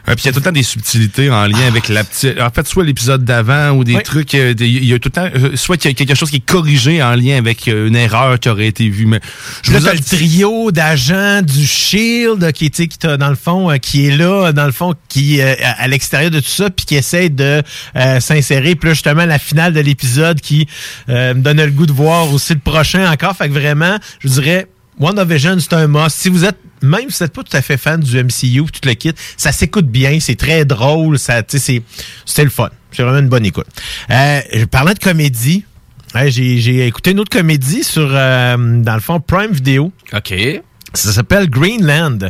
[0.05, 2.39] Puis il y a tout le temps des subtilités en lien avec la petite.
[2.39, 4.03] En fait, soit l'épisode d'avant ou des Oui.
[4.03, 4.35] trucs.
[4.35, 5.29] euh, Il y a tout le temps.
[5.35, 7.95] euh, Soit qu'il y a quelque chose qui est corrigé en lien avec euh, une
[7.95, 9.05] erreur qui aurait été vue.
[9.05, 9.21] Mais
[9.63, 14.15] je vous le trio d'agents du Shield qui, sais, qui dans le fond, qui est
[14.17, 17.29] là, dans le fond, qui euh, à, à l'extérieur de tout ça, puis qui essaie
[17.29, 17.61] de
[17.95, 18.75] euh, s'insérer.
[18.75, 20.67] Puis là, justement, la finale de l'épisode qui
[21.09, 23.35] euh, me donne le goût de voir aussi le prochain encore.
[23.37, 24.67] Fait que vraiment, je dirais,
[24.99, 26.15] WandaVision, c'est un must.
[26.17, 28.81] Si vous êtes, même si vous n'êtes pas tout à fait fan du MCU, tout
[28.87, 31.81] le kit, ça s'écoute bien, c'est très drôle, ça, c'est,
[32.25, 32.69] c'était le fun.
[32.91, 33.67] C'est vraiment une bonne écoute.
[34.09, 35.65] Euh, je parlais de comédie.
[36.13, 39.91] Ouais, j'ai, j'ai écouté une autre comédie sur, euh, dans le fond, Prime Video.
[40.13, 40.33] OK.
[40.95, 42.29] Ça s'appelle Greenland.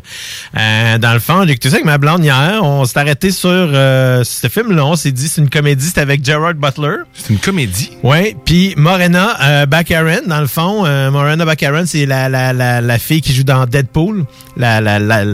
[0.57, 2.61] Euh, dans le fond, j'ai écouté ça avec ma blonde hier.
[2.63, 4.85] On s'est arrêté sur euh, ce film-là.
[4.85, 5.91] On s'est dit c'est une comédie.
[5.93, 6.97] C'est avec Gerard Butler.
[7.13, 7.91] C'est une comédie?
[8.03, 8.35] Oui.
[8.45, 10.85] Puis Morena euh, Baccarin, dans le fond.
[10.85, 14.25] Euh, Morena Baccarin, c'est la, la, la, la fille qui joue dans Deadpool.
[14.55, 15.25] La, la, la,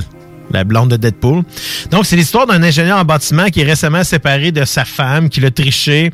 [0.51, 1.43] la blonde de Deadpool.
[1.91, 5.39] Donc, c'est l'histoire d'un ingénieur en bâtiment qui est récemment séparé de sa femme, qui
[5.39, 6.11] l'a triché.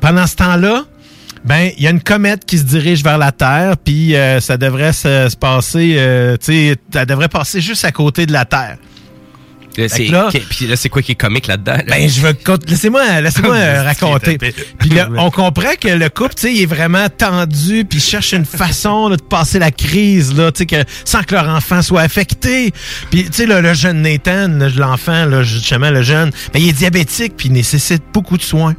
[0.00, 0.84] Pendant ce temps-là,
[1.44, 4.56] ben, il y a une comète qui se dirige vers la Terre, puis euh, ça
[4.56, 8.44] devrait se, se passer, euh, tu sais, ça devrait passer juste à côté de la
[8.44, 8.78] Terre.
[9.88, 11.76] C'est- là- c'est quoi qui est comique là-dedans?
[11.76, 11.82] là?
[11.88, 12.34] Ben, je veux
[12.68, 14.38] laissez-moi laissez-moi euh, raconter.
[14.38, 18.02] Puis là, on comprend que le couple, tu sais, il est vraiment tendu, puis il
[18.02, 21.48] cherche une façon là, de passer la crise là, tu sais que sans que leur
[21.48, 22.72] enfant soit affecté.
[23.10, 27.34] Puis tu sais le jeune Nathan, l'enfant là, justement le jeune, ben il est diabétique
[27.36, 28.74] puis il nécessite beaucoup de soins.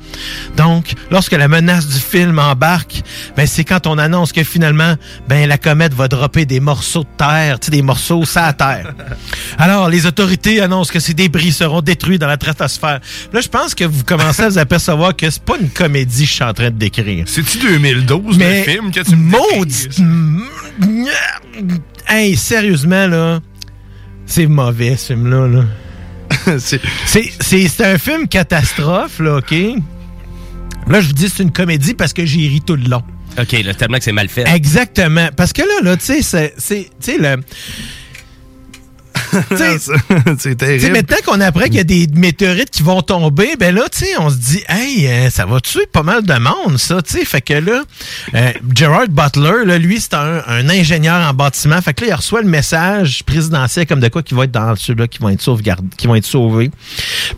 [0.57, 3.01] Donc, lorsque la menace du film embarque,
[3.35, 4.95] ben c'est quand on annonce que finalement,
[5.27, 8.53] ben la comète va dropper des morceaux de terre, tu sais des morceaux ça à
[8.53, 8.93] terre.
[9.57, 12.99] Alors, les autorités annoncent que ces débris seront détruits dans la stratosphère.
[13.33, 16.29] Là, je pense que vous commencez à vous apercevoir que c'est pas une comédie que
[16.29, 17.25] je suis en train de décrire.
[17.27, 19.89] C'est-tu 2012 Mais le film que tu me maudit-
[22.07, 23.39] Hey, sérieusement, là,
[24.25, 25.47] c'est mauvais, ce film-là.
[25.47, 25.63] Là.
[26.59, 27.31] c'est c'est-
[27.67, 29.51] c'est un film catastrophe, là, OK?
[30.87, 33.01] Là, je vous dis c'est une comédie parce que j'ai ri tout le long.
[33.39, 34.43] OK, là, tellement que c'est mal fait.
[34.47, 35.29] Exactement.
[35.35, 37.41] Parce que là, là, tu sais, c'est- c'est, tu sais, le...
[40.37, 40.91] C'est terrible.
[40.93, 44.17] maintenant qu'on apprend qu'il y a des météorites qui vont tomber, ben là, tu sais,
[44.19, 47.25] on se dit, hey, euh, ça va tuer pas mal de monde, ça, tu sais.
[47.25, 47.83] Fait que là,
[48.33, 51.81] euh, Gerard Butler, là, lui, c'est un, un ingénieur en bâtiment.
[51.81, 54.75] Fait que là, il reçoit le message présidentiel comme de quoi qui va être dans
[54.75, 56.69] ceux-là qui vont être sauvegardés, qui vont être sauvés.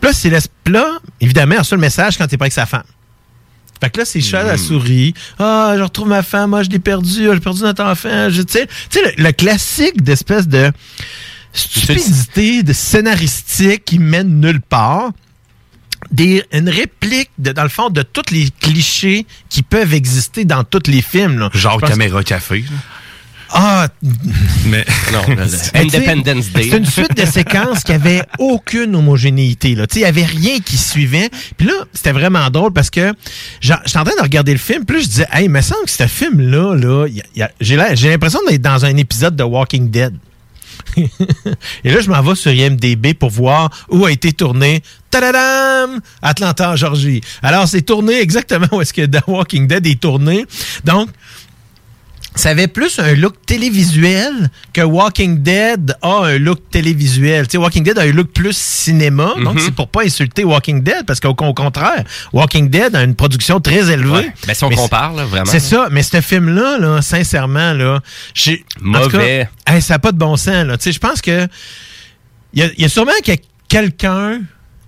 [0.02, 0.30] là, c'est
[0.70, 2.82] là, évidemment, il reçoit le message quand il est pas avec sa femme.
[3.80, 5.14] Fait que là, c'est chat à la souris.
[5.38, 8.28] Ah, je retrouve ma femme, moi, je l'ai perdu, ah, j'ai perdu notre enfant.
[8.28, 10.72] Je- Tu sais, tu sais, le, le classique d'espèce de
[11.52, 15.10] stupidité de scénaristique qui mène nulle part.
[16.12, 20.62] Des, une réplique, de, dans le fond, de tous les clichés qui peuvent exister dans
[20.64, 21.38] tous les films.
[21.38, 21.50] Là.
[21.52, 22.60] Genre caméra café.
[22.60, 22.76] là.
[23.50, 23.88] Ah,
[24.66, 25.70] Mais non, tu sais,
[26.54, 29.74] C'est une suite de séquences qui avait aucune homogénéité.
[29.74, 29.86] là.
[29.94, 31.30] Il n'y avait rien qui suivait.
[31.56, 33.12] Puis là, c'était vraiment drôle parce que
[33.60, 34.84] j'étais en train de regarder le film.
[34.84, 37.96] Puis là, je disais, hey, il me semble que ce film-là, là, y y l'air-
[37.96, 40.14] j'ai l'impression d'être dans un épisode de Walking Dead.
[41.84, 46.00] Et là, je m'en vais sur IMDB pour voir où a été tourné Tadadam!
[46.22, 47.20] Atlanta, Georgie.
[47.42, 50.44] Alors, c'est tourné exactement où est-ce que The Walking Dead est tourné.
[50.84, 51.08] Donc,
[52.38, 57.46] ça avait plus un look télévisuel que Walking Dead a un look télévisuel.
[57.46, 59.60] Tu sais, Walking Dead a un look plus cinéma, donc Mhm.
[59.60, 63.60] c'est pour pas insulter Walking Dead, parce qu'au au contraire, Walking Dead a une production
[63.60, 64.10] très élevée.
[64.10, 64.32] Ouais.
[64.46, 65.50] Ben, si on Mais compare, là, vraiment.
[65.50, 68.00] C'est ça, mais ce film-là, là, sincèrement, là,
[68.34, 68.58] j'ai...
[68.58, 69.48] cas, Mauvais.
[69.66, 70.76] hey, ça n'a pas de bon sens, là.
[70.78, 71.46] Tu sais, je pense que
[72.54, 73.32] il y a, il y a sûrement que
[73.68, 74.40] quelqu'un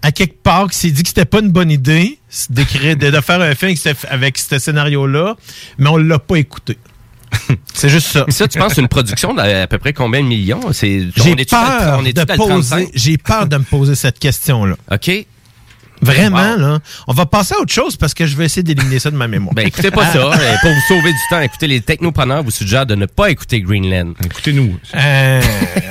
[0.03, 3.21] à quelque part qui s'est dit que c'était pas une bonne idée d'écrire, de, de
[3.21, 5.37] faire un film avec ce, avec ce scénario-là,
[5.79, 6.79] mais on l'a pas écouté.
[7.75, 8.25] C'est juste ça.
[8.29, 10.73] Ça, tu penses une production d'à peu près combien de millions?
[10.73, 12.89] C'est, J'ai peur de dans le poser, 35?
[12.95, 14.77] j'ai peur de me poser cette question-là.
[14.91, 15.27] OK.
[16.03, 16.79] Vraiment, là.
[17.07, 19.29] On va passer à autre chose parce que je vais essayer d'éliminer ça de ma
[19.29, 19.55] mémoire.
[19.55, 20.31] Ben, écoutez pas ça.
[20.41, 23.61] Euh, Pour vous sauver du temps, écoutez, les technopreneurs vous suggèrent de ne pas écouter
[23.61, 24.15] Greenland.
[24.25, 24.79] Écoutez-nous.
[24.95, 25.43] Euh,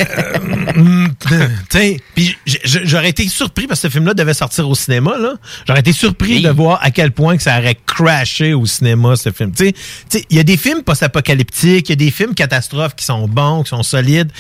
[0.75, 1.35] hum, tu
[1.69, 5.33] sais, puis j'aurais été surpris parce que ce film-là devait sortir au cinéma, là.
[5.67, 9.31] J'aurais été surpris de voir à quel point que ça aurait crashé au cinéma, ce
[9.31, 9.51] film.
[9.51, 9.79] Tu sais, tu
[10.09, 13.27] sais, il y a des films post-apocalyptiques, il y a des films catastrophes qui sont
[13.27, 14.31] bons, qui sont solides.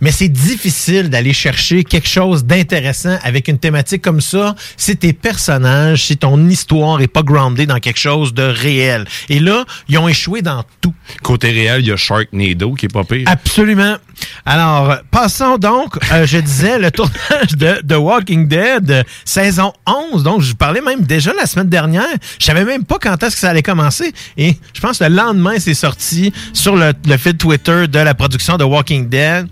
[0.00, 5.12] Mais c'est difficile d'aller chercher quelque chose d'intéressant avec une thématique comme ça si tes
[5.12, 9.06] personnages, si ton histoire est pas groundée dans quelque chose de réel.
[9.28, 10.94] Et là, ils ont échoué dans tout.
[11.22, 13.24] Côté réel, il y a Sharknado qui est pas pire.
[13.26, 13.96] Absolument.
[14.44, 20.22] Alors, passons donc, euh, je disais, le tournage de The Walking Dead, euh, saison 11.
[20.22, 22.04] Donc, je parlais même déjà la semaine dernière.
[22.38, 24.12] Je savais même pas quand est-ce que ça allait commencer.
[24.36, 28.14] Et je pense que le lendemain, c'est sorti sur le, le fil Twitter de la
[28.14, 29.48] production de Walking Dead.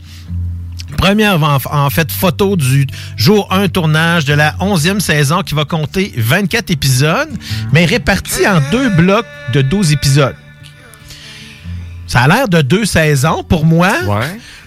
[0.96, 2.86] Première, en, en fait, photo du
[3.16, 7.28] jour 1 tournage de la 11e saison qui va compter 24 épisodes,
[7.72, 10.34] mais répartis en deux blocs de 12 épisodes.
[12.06, 13.92] Ça a l'air de deux saisons pour moi.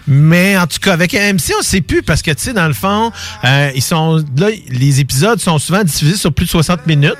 [0.10, 2.68] Mais en tout cas, avec AMC, on ne sait plus parce que, tu sais, dans
[2.68, 3.12] le fond,
[3.44, 7.18] euh, ils sont là, les épisodes sont souvent diffusés sur plus de 60 minutes.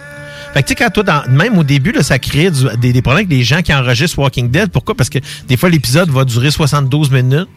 [0.54, 2.94] Fait que, tu sais, quand toi, dans- même au début, là, ça crée du- des,
[2.94, 4.70] des problèmes avec les gens qui enregistrent Walking Dead.
[4.70, 4.96] Pourquoi?
[4.96, 7.50] Parce que des fois, l'épisode va durer 72 minutes,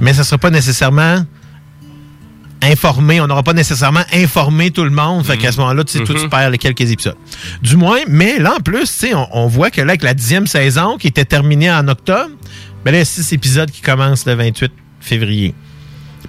[0.00, 1.24] mais ça ne sera pas nécessairement
[2.62, 3.20] informé.
[3.20, 5.24] On n'aura pas nécessairement informé tout le monde.
[5.24, 6.30] Fait qu'à ce moment-là, tu sais, toi, tu Mhm.
[6.30, 7.16] perds les quelques épisodes.
[7.62, 10.14] Du moins, mais là, en plus, tu sais, on, on voit que là, avec la
[10.14, 12.30] dixième saison qui était terminée en octobre,
[12.84, 15.54] Ben là, six épisodes qui commencent le 28 février.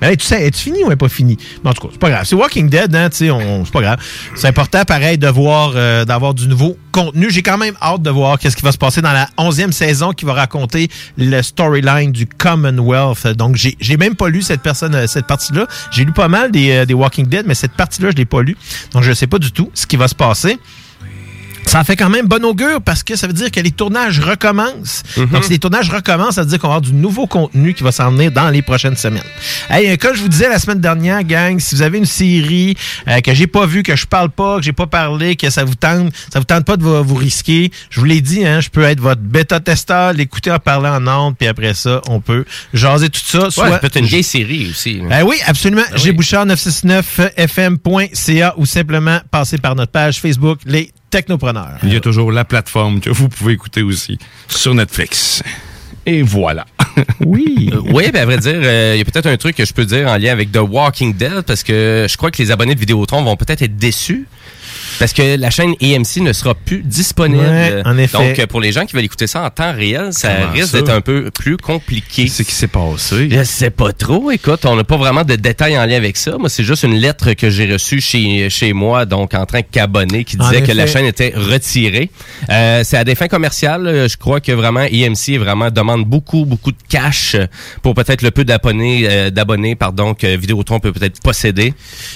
[0.02, 1.38] Là, tu sais, es-tu fini ou est pas fini?
[1.64, 2.24] Mais en tout cas, c'est pas grave.
[2.26, 3.32] C'est Walking Dead, hein, tu sais,
[3.64, 4.00] c'est pas grave.
[4.36, 7.30] C'est important, pareil, de voir, euh, d'avoir du nouveau contenu.
[7.30, 10.12] J'ai quand même hâte de voir qu'est-ce qui va se passer dans la onzième saison
[10.14, 13.28] qui va raconter le storyline du Commonwealth.
[13.28, 15.68] Donc, j'ai, j'ai même pas lu cette personne, euh, cette partie-là.
[15.92, 18.42] J'ai lu pas mal des, euh, des Walking Dead, mais cette partie-là, je l'ai pas
[18.42, 18.58] lu.
[18.94, 20.58] Donc, je sais pas du tout ce qui va se passer.
[21.68, 25.04] Ça fait quand même bon augure parce que ça veut dire que les tournages recommencent.
[25.18, 27.84] Donc, si les tournages recommencent, ça veut dire qu'on va avoir du nouveau contenu qui
[27.84, 29.22] va s'en venir dans les prochaines semaines.
[29.70, 32.78] Hey, euh, comme je vous disais la semaine dernière, gang, si vous avez une série
[33.10, 35.66] euh, que j'ai pas vue, que je parle pas, que j'ai pas parlé, que ça
[35.66, 38.62] vous tente, ça vous tente pas de vous, vous risquer, je vous l'ai dit, hein,
[38.62, 42.46] je peux être votre bêta-testeur, l'écouter en parlant en ondes, puis après ça, on peut
[42.74, 43.44] jaser tout ça.
[43.44, 45.02] Ouais, ça peut être une vieille série aussi.
[45.02, 45.84] Ben oui, absolument.
[45.96, 51.80] J'ai Bouchard969fm.ca ou simplement passer par notre page Facebook, les Technopreneurs.
[51.84, 55.44] Il y a toujours la plateforme que vous pouvez écouter aussi sur Netflix.
[56.06, 56.66] Et voilà.
[57.20, 57.70] Oui.
[57.72, 59.74] Euh, oui, ben à vrai dire, euh, il y a peut-être un truc que je
[59.74, 62.74] peux dire en lien avec The Walking Dead parce que je crois que les abonnés
[62.74, 64.26] de Vidéotron vont peut-être être déçus.
[65.00, 67.44] Parce que la chaîne EMC ne sera plus disponible.
[67.44, 68.18] Ouais, en effet.
[68.18, 70.74] Donc, euh, pour les gens qui veulent écouter ça en temps réel, ça Comment risque
[70.74, 72.26] d'être un peu plus compliqué.
[72.26, 73.30] Qu'est-ce qui s'est passé?
[73.30, 74.32] Je sais pas trop.
[74.32, 76.38] Écoute, on n'a pas vraiment de détails en lien avec ça.
[76.38, 80.24] Moi, c'est juste une lettre que j'ai reçue chez, chez moi, donc en train qu'abonné,
[80.24, 82.10] qui disait que la chaîne était retirée.
[82.50, 83.88] Euh, c'est à des fins commerciales.
[83.88, 87.36] Euh, Je crois que vraiment EMC vraiment demande beaucoup, beaucoup de cash
[87.82, 91.74] pour peut-être le peu d'abonnés, euh, d'abonnés, pardon, que Vidéotron peut peut-être posséder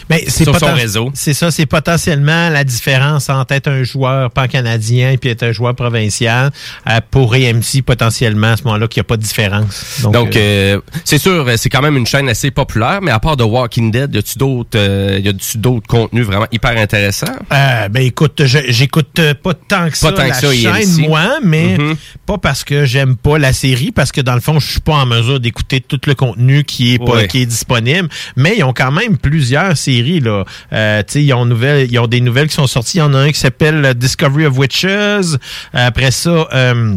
[0.10, 1.12] Mais c'est sur son réseau.
[1.14, 5.76] C'est ça, c'est potentiellement la différence entre être un joueur pan-canadien puis être un joueur
[5.76, 6.52] provincial.
[6.90, 10.00] Euh, pour EMC, potentiellement, à ce moment-là, qu'il n'y a pas de différence.
[10.04, 13.20] Donc, Donc, euh, euh, c'est sûr, c'est quand même une chaîne assez populaire, mais à
[13.20, 14.78] part de Walking Dead, y a-tu d'autres,
[15.20, 17.26] y a-tu d'autres contenus vraiment hyper intéressants?
[17.50, 21.08] ben écoute, j'écoute pas tant que ça Pas tant la que ça, chaîne, EMC.
[21.08, 21.96] moi, mais Mhm.
[22.26, 24.96] pas parce que j'aime pas la série, parce que dans le fond, je suis pas
[24.96, 27.28] en mesure d'écouter tout le contenu qui est pas, Ouais.
[27.28, 28.08] qui est disponible.
[28.36, 30.46] Mais ils ont quand même plusieurs séries là.
[30.72, 32.98] Tu sais, ils ont nouvelles, ils ont des nouvelles qui sont sorties.
[32.98, 35.38] Il y en a un qui s'appelle Discovery of Witches.
[35.74, 36.48] Après ça.
[36.54, 36.96] euh,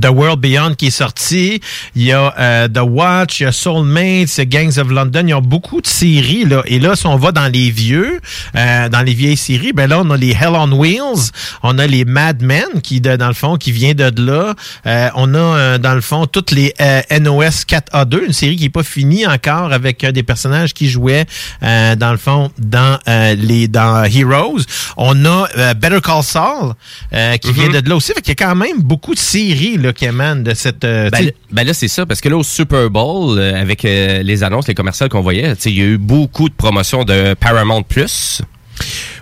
[0.00, 1.60] The World Beyond qui est sorti.
[1.94, 5.20] Il y a euh, The Watch, il y a Soulmates, Gangs of London.
[5.24, 6.44] Il y a beaucoup de séries.
[6.44, 6.62] Là.
[6.66, 8.20] Et là, si on va dans les vieux,
[8.56, 11.30] euh, dans les vieilles séries, ben là, on a les Hell on Wheels.
[11.62, 14.54] On a les Mad Men qui, de- dans le fond, qui vient de là.
[14.86, 18.64] Euh, on a, euh, dans le fond, toutes les euh, NOS 4A2, une série qui
[18.64, 21.26] n'est pas finie encore avec des personnages qui jouait,
[21.62, 24.60] euh, dans le fond, dans euh, les dans Heroes.
[24.96, 26.74] On a euh, Better Call Saul
[27.12, 28.12] euh, qui vient de là aussi.
[28.12, 30.84] Fait qu'il y a quand même beaucoup de séries là, qui émanent de cette...
[30.84, 34.22] euh, Ben, ben là, c'est ça, parce que là, au Super Bowl, euh, avec euh,
[34.22, 37.82] les annonces, les commerciales qu'on voyait, il y a eu beaucoup de promotions de Paramount
[37.82, 38.42] Plus.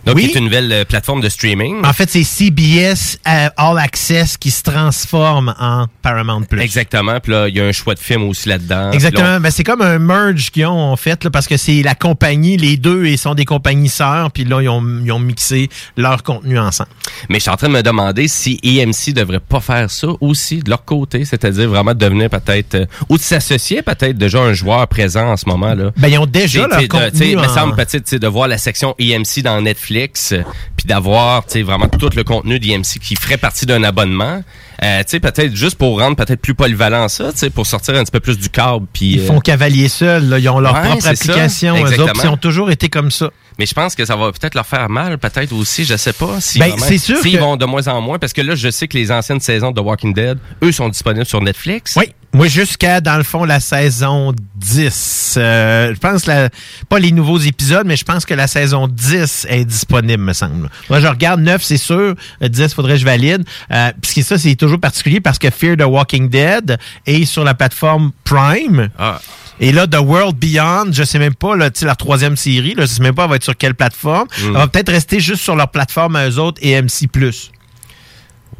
[0.06, 0.28] Donc, Oui.
[0.28, 1.84] qui est une nouvelle euh, plateforme de streaming.
[1.84, 6.60] En fait, c'est CBS euh, All Access qui se transforme en Paramount Plus.
[6.60, 7.18] Exactement.
[7.20, 8.90] Puis là, il y a un choix de film aussi là-dedans.
[8.92, 9.24] Exactement.
[9.24, 11.94] là, Ben, c'est comme un merge qu'ils ont en fait là, parce que c'est la
[11.94, 15.68] compagnie, les deux, ils sont des compagnies sœurs, puis là ils ont, ils ont mixé
[15.96, 16.90] leur contenu ensemble.
[16.92, 20.08] on- Mais je suis en train de me demander si EMC devrait pas faire ça
[20.20, 24.42] aussi de leur côté, c'est-à-dire vraiment devenir peut-être euh, ou de s'associer peut-être déjà à
[24.46, 25.90] un joueur présent en ce moment là.
[25.96, 27.10] Ben ils ont déjà T'sais, leur t'sais, contenu.
[27.12, 29.93] t'sais, me semble peut-être de voir la section EMC dans Netflix,
[30.32, 30.42] euh,
[30.76, 34.42] puis d'avoir vraiment tout le contenu d'EMC qui ferait partie d'un abonnement.
[34.82, 38.38] Euh, peut-être juste pour rendre peut-être plus polyvalent ça, pour sortir un petit peu plus
[38.38, 38.86] du câble.
[38.92, 40.38] Puis, Ils euh, font cavalier seul, là.
[40.38, 41.10] ils ont leur Ouais, propre ça.
[41.10, 43.30] application, eux autres, ils ont toujours été comme ça.
[43.58, 46.40] Mais je pense que ça va peut-être leur faire mal, peut-être aussi, je sais pas.
[46.40, 48.68] Si Ben, c'est sûr s'ils que- vont de moins en moins, parce que là, je
[48.68, 51.94] sais que les anciennes saisons de Walking Dead, eux, sont disponibles sur Netflix.
[51.96, 52.12] Oui.
[52.34, 55.36] Moi, jusqu'à, dans le fond, la saison 10.
[55.36, 56.48] Euh, je pense, la,
[56.88, 60.68] pas les nouveaux épisodes, mais je pense que la saison 10 est disponible, me semble.
[60.90, 62.16] Moi, je regarde 9, c'est sûr.
[62.42, 63.44] Euh, 10, faudrait que je valide.
[63.70, 66.76] Euh, puisque ça, c'est toujours particulier parce que Fear the Walking Dead
[67.06, 68.88] est sur la plateforme Prime.
[68.98, 69.20] Ah.
[69.60, 72.74] Et là, The World Beyond, je sais même pas, là, tu sais, la troisième série,
[72.74, 74.26] là, je sais même pas elle va être sur quelle plateforme.
[74.40, 74.46] Mm.
[74.46, 77.08] Elle va peut-être rester juste sur leur plateforme à eux autres et MC+.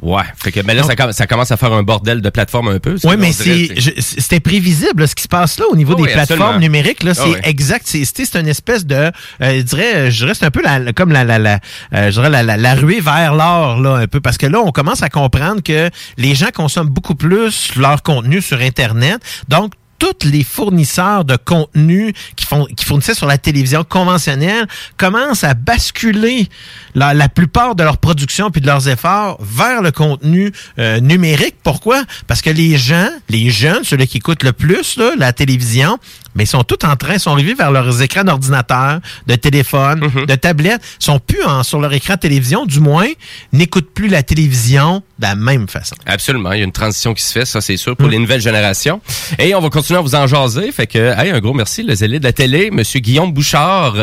[0.05, 0.23] Ouais.
[0.37, 2.97] Fait que, mais là, ça, ça commence à faire un bordel de plateforme un peu.
[3.05, 6.13] Oui, mais c'était prévisible là, ce qui se passe là au niveau Oh des oui,
[6.13, 6.61] plateformes absolument.
[6.61, 7.03] numériques.
[7.03, 7.37] Là, Ah c'est oui.
[7.45, 7.87] exact.
[7.87, 10.79] C'est, c'est, c'est une espèce de, euh, je dirais, je dirais, c'est un peu la,
[10.79, 11.59] la- comme la, la, la,
[11.95, 14.61] euh, je dirais la, la, la ruée vers l'or là, un peu, parce que là,
[14.61, 15.89] on commence à comprendre que
[16.19, 19.21] les gens consomment beaucoup plus leur contenu sur Internet.
[19.49, 19.73] Donc
[20.19, 25.55] tous les fournisseurs de contenu qui, font, qui fournissaient sur la télévision conventionnelle commencent à
[25.55, 26.49] basculer
[26.95, 31.57] la, la plupart de leur production puis de leurs efforts vers le contenu euh, numérique.
[31.63, 32.03] Pourquoi?
[32.27, 35.99] Parce que les gens, les jeunes, ceux qui écoutent le plus là, la télévision,
[36.35, 40.35] mais ils sont tous en train, sont arrivés vers leurs écrans d'ordinateur, de téléphone, de
[40.35, 43.09] tablette, sont plus en, sur leur écran de télévision, du moins,
[43.53, 45.95] n'écoutent plus la télévision de la même façon.
[46.07, 48.41] Absolument, il y a une transition qui se fait, ça c'est sûr, pour les nouvelles
[48.41, 49.01] générations.
[49.39, 50.73] Et on va continuer vous en jaser.
[50.73, 53.95] Fait que, hey, un gros merci, le zélé de la télé, Monsieur Guillaume Bouchard.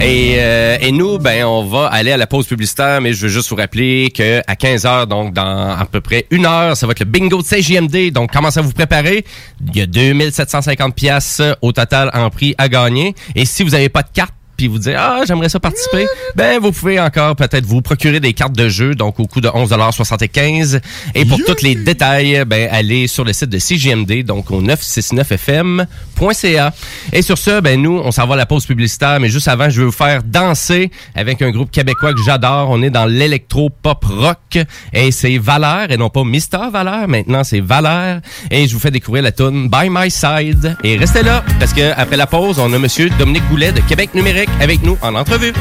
[0.00, 3.28] Et, euh, et nous, ben, on va aller à la pause publicitaire, mais je veux
[3.28, 6.86] juste vous rappeler que à 15 heures, donc dans à peu près une heure, ça
[6.86, 8.12] va être le bingo de CJMD.
[8.12, 9.24] Donc, commencez à vous préparer.
[9.68, 13.14] Il y a 2750 pièces au total en prix à gagner.
[13.34, 16.06] Et si vous n'avez pas de carte, puis vous dire ah j'aimerais ça participer.
[16.36, 19.48] Ben vous pouvez encore peut-être vous procurer des cartes de jeu donc au coût de
[19.48, 20.78] 11,75
[21.16, 26.72] et pour tous les détails ben allez sur le site de CGMD donc au 969fm.ca
[27.12, 29.68] et sur ce ben nous on s'en va à la pause publicitaire mais juste avant
[29.68, 32.70] je vais vous faire danser avec un groupe québécois que j'adore.
[32.70, 34.58] On est dans l'électro pop rock.
[34.92, 37.08] Et c'est Valère et non pas Mister Valère.
[37.08, 38.20] Maintenant c'est Valère.
[38.50, 40.76] Et je vous fais découvrir la tune By My Side.
[40.84, 44.14] Et restez là parce que après la pause on a monsieur Dominique Goulet de Québec
[44.14, 45.52] numérique avec nous en entrevue.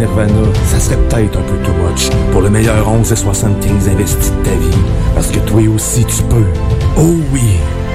[0.00, 0.32] Nirvana,
[0.64, 2.08] ça serait peut-être un peu too much.
[2.32, 4.78] Pour le meilleur 11 et 75 investi de ta vie.
[5.14, 6.46] Parce que toi aussi tu peux.
[6.96, 7.42] Oh oui,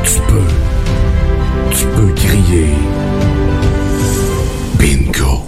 [0.04, 1.76] tu peux.
[1.76, 2.68] Tu peux crier.
[4.78, 5.42] Bingo.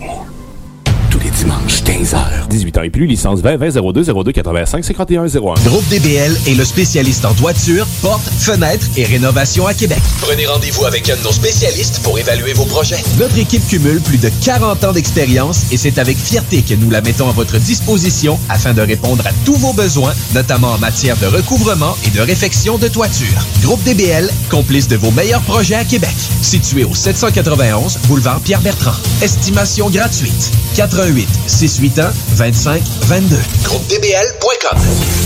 [1.12, 2.48] Tous les dimanches, 15h.
[2.50, 5.54] 18 ans et plus, licence 20 20 02 02 85 51 01.
[5.64, 10.02] Groupe DBL est le spécialiste en toiture, portes, fenêtres et rénovation à Québec.
[10.28, 13.02] Prenez rendez-vous avec un de nos spécialistes pour évaluer vos projets.
[13.18, 17.00] Notre équipe cumule plus de 40 ans d'expérience et c'est avec fierté que nous la
[17.00, 21.28] mettons à votre disposition afin de répondre à tous vos besoins, notamment en matière de
[21.28, 23.42] recouvrement et de réfection de toiture.
[23.62, 26.14] Groupe DBL, complice de vos meilleurs projets à Québec.
[26.42, 29.00] Situé au 791 boulevard Pierre-Bertrand.
[29.22, 30.52] Estimation gratuite.
[30.76, 33.38] 88 681 25 22.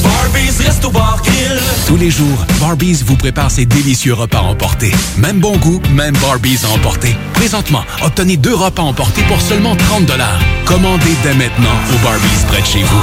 [0.03, 1.59] Barbies Resto Bar Grill.
[1.87, 4.91] Tous les jours, Barbies vous prépare ses délicieux repas à emporter.
[5.17, 7.15] Même bon goût, même Barbies à emporter.
[7.33, 10.11] Présentement, obtenez deux repas emportés pour seulement 30
[10.65, 13.01] Commandez dès maintenant au Barbies près de chez vous.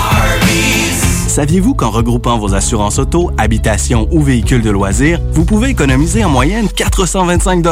[1.28, 6.30] Saviez-vous qu'en regroupant vos assurances auto, habitation ou véhicules de loisirs, vous pouvez économiser en
[6.30, 7.62] moyenne 425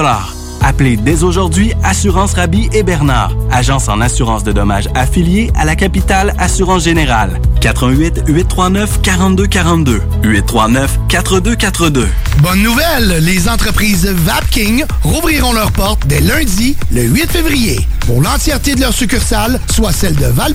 [0.63, 5.77] Appelez dès aujourd'hui Assurance Rabi et Bernard, agence en assurance de dommages affiliée à la
[5.77, 7.41] capitale Assurance Générale.
[7.61, 12.09] 88 839 4242 839 4242.
[12.43, 18.75] Bonne nouvelle, les entreprises Vapking rouvriront leurs portes dès lundi, le 8 février, pour l'entièreté
[18.75, 20.55] de leurs succursales, soit celles de val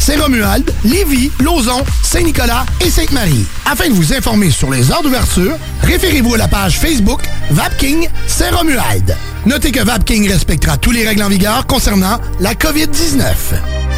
[0.00, 3.44] Saint-Romuald, Lévis, Lauson, Saint-Nicolas et Sainte-Marie.
[3.70, 7.20] Afin de vous informer sur les heures d'ouverture, référez-vous à la page Facebook
[7.50, 9.16] Vapking Saint-Romuald.
[9.46, 13.22] Notez que Vapking respectera tous les règles en vigueur concernant la COVID-19.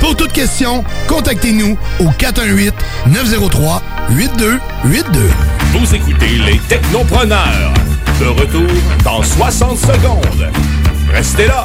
[0.00, 2.70] Pour toute question, contactez-nous au 418-903-8282.
[5.72, 7.74] Vous écoutez les Technopreneurs.
[8.20, 8.68] De retour
[9.04, 10.50] dans 60 secondes.
[11.12, 11.64] Restez là.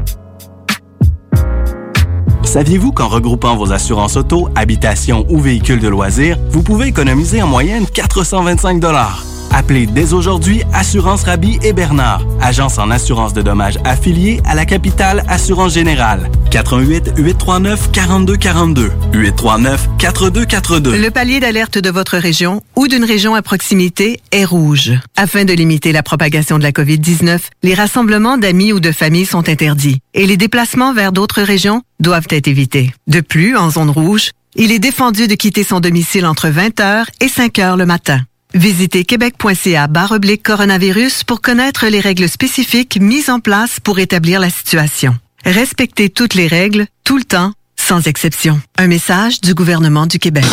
[2.43, 7.47] Saviez-vous qu'en regroupant vos assurances auto, habitation ou véhicules de loisirs, vous pouvez économiser en
[7.47, 14.41] moyenne 425 Appelez dès aujourd'hui Assurance Rabi et Bernard, agence en assurance de dommages affiliée
[14.45, 16.29] à la capitale Assurance Générale.
[16.51, 20.97] 88 839 4242 839 4242.
[20.97, 24.91] Le palier d'alerte de votre région ou d'une région à proximité est rouge.
[25.17, 29.49] Afin de limiter la propagation de la COVID-19, les rassemblements d'amis ou de familles sont
[29.49, 32.93] interdits et les déplacements vers d'autres régions doivent être évités.
[33.07, 37.27] De plus, en zone rouge, il est défendu de quitter son domicile entre 20h et
[37.27, 38.21] 5h le matin.
[38.53, 44.49] Visitez québec.ca oblique coronavirus pour connaître les règles spécifiques mises en place pour établir la
[44.49, 45.15] situation.
[45.45, 48.61] Respectez toutes les règles, tout le temps, sans exception.
[48.77, 50.45] Un message du gouvernement du Québec.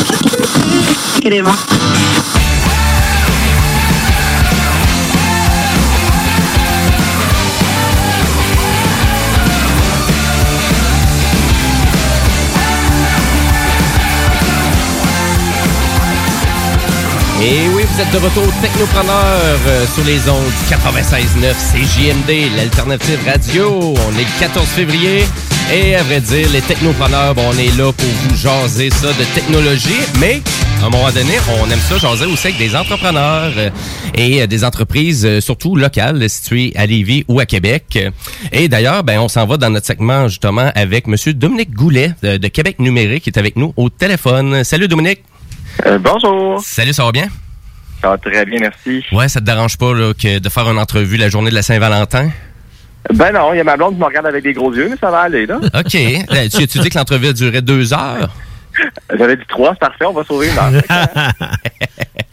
[17.41, 23.95] Et oui, vous êtes de retour Technopreneur euh, sur les ondes 96.9 CJMD, l'alternative radio.
[23.95, 25.25] On est le 14 février.
[25.73, 29.25] Et à vrai dire, les technopreneurs, bon, on est là pour vous jaser ça de
[29.35, 30.43] technologie, mais
[30.83, 33.71] à un moment donné, on aime ça jaser aussi avec des entrepreneurs euh,
[34.15, 37.99] et euh, des entreprises euh, surtout locales situées à Lévis ou à Québec.
[38.51, 42.37] Et d'ailleurs, ben on s'en va dans notre segment justement avec monsieur Dominique Goulet de,
[42.37, 44.65] de Québec Numérique qui est avec nous au téléphone.
[44.65, 45.23] Salut Dominique.
[46.01, 46.61] Bonjour.
[46.63, 47.29] Salut, ça va bien?
[48.01, 49.05] Ça va très bien, merci.
[49.13, 51.63] Ouais, ça te dérange pas là, que de faire une entrevue la journée de la
[51.63, 52.31] Saint-Valentin?
[53.15, 54.97] Ben non, il y a ma blonde qui me regarde avec des gros yeux, mais
[55.01, 55.57] ça va aller, là.
[55.75, 55.95] OK.
[55.95, 58.31] Euh, tu, tu dis que l'entrevue a duré deux heures?
[59.17, 60.83] J'avais dit trois, c'est parfait, on va sauver une heure.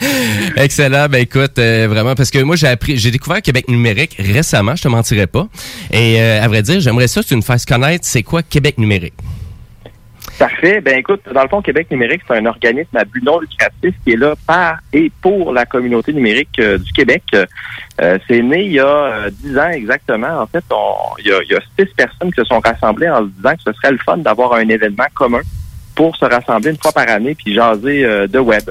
[0.58, 1.08] Excellent.
[1.10, 4.84] Ben écoute, euh, vraiment, parce que moi j'ai appris, j'ai découvert Québec numérique récemment, je
[4.84, 5.48] te mentirais pas.
[5.92, 8.78] Et euh, à vrai dire, j'aimerais ça que tu nous fasses connaître c'est quoi Québec
[8.78, 9.14] numérique?
[10.38, 10.82] Parfait.
[10.82, 14.12] Ben écoute, dans le fond, Québec numérique, c'est un organisme à but non lucratif qui
[14.14, 17.24] est là par et pour la communauté numérique euh, du Québec.
[18.02, 20.42] Euh, c'est né il y a euh, dix ans exactement.
[20.42, 23.10] En fait, on- il, y a, il y a six personnes qui se sont rassemblées
[23.10, 25.40] en se disant que ce serait le fun d'avoir un événement commun
[25.96, 28.70] pour se rassembler une fois par année puis jaser euh, de web.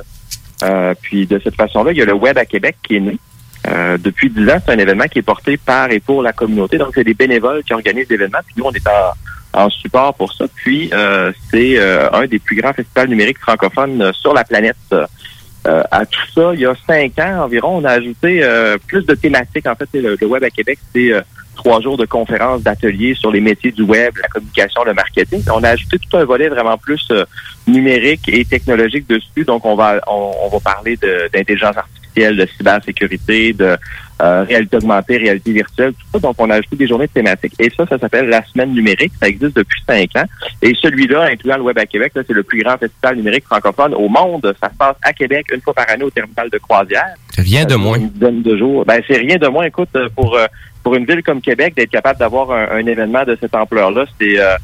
[1.02, 3.18] Puis de cette façon-là, il y a le Web à Québec qui est né.
[3.66, 6.78] Euh, depuis dix ans, c'est un événement qui est porté par et pour la communauté.
[6.78, 8.38] Donc, c'est des bénévoles qui organisent l'événement.
[8.46, 9.12] Puis nous, on est en,
[9.54, 10.46] en support pour ça.
[10.54, 14.76] Puis, euh, c'est euh, un des plus grands festivals numériques francophones euh, sur la planète.
[14.92, 19.06] Euh, à tout ça, il y a cinq ans environ, on a ajouté euh, plus
[19.06, 19.66] de thématiques.
[19.66, 21.22] En fait, le, le Web à Québec, c'est euh,
[21.56, 25.42] trois jours de conférences, d'ateliers sur les métiers du web, la communication, le marketing.
[25.50, 27.24] On a ajouté tout un volet vraiment plus euh,
[27.66, 29.44] numérique et technologique dessus.
[29.46, 30.98] Donc, on va on, on va parler
[31.32, 33.76] d'intelligence artificielle, de cybersécurité, de
[34.22, 36.18] euh, réalité augmentée, réalité virtuelle, tout ça.
[36.20, 37.54] Donc, on a ajouté des journées thématiques.
[37.58, 39.12] Et ça, ça s'appelle la semaine numérique.
[39.20, 40.24] Ça existe depuis cinq ans.
[40.62, 44.08] Et celui-là, incluant le Web à Québec, c'est le plus grand festival numérique francophone au
[44.08, 44.54] monde.
[44.60, 47.14] Ça se passe à Québec une fois par année au terminal de croisière.
[47.36, 47.98] Rien de moins.
[47.98, 48.84] Une dizaine de jours.
[48.84, 49.64] Ben, c'est rien de moins.
[49.64, 50.46] Écoute, euh, pour euh,
[50.84, 54.38] pour une ville comme Québec, d'être capable d'avoir un, un événement de cette ampleur-là, c'est
[54.38, 54.54] euh,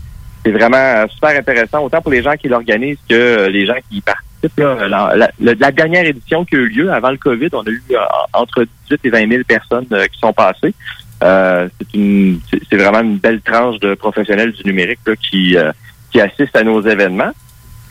[0.45, 3.75] c'est vraiment euh, super intéressant, autant pour les gens qui l'organisent que euh, les gens
[3.89, 4.59] qui y participent.
[4.59, 5.13] là.
[5.17, 7.99] La, la- dernière édition qui a eu lieu avant le COVID, on a eu euh,
[8.33, 10.75] entre 18 et 20 000 personnes euh, qui sont passées.
[11.23, 12.41] Euh, c'est une
[12.71, 15.71] c'est vraiment une belle tranche de professionnels du numérique là, qui euh,
[16.11, 17.33] qui assistent à nos événements.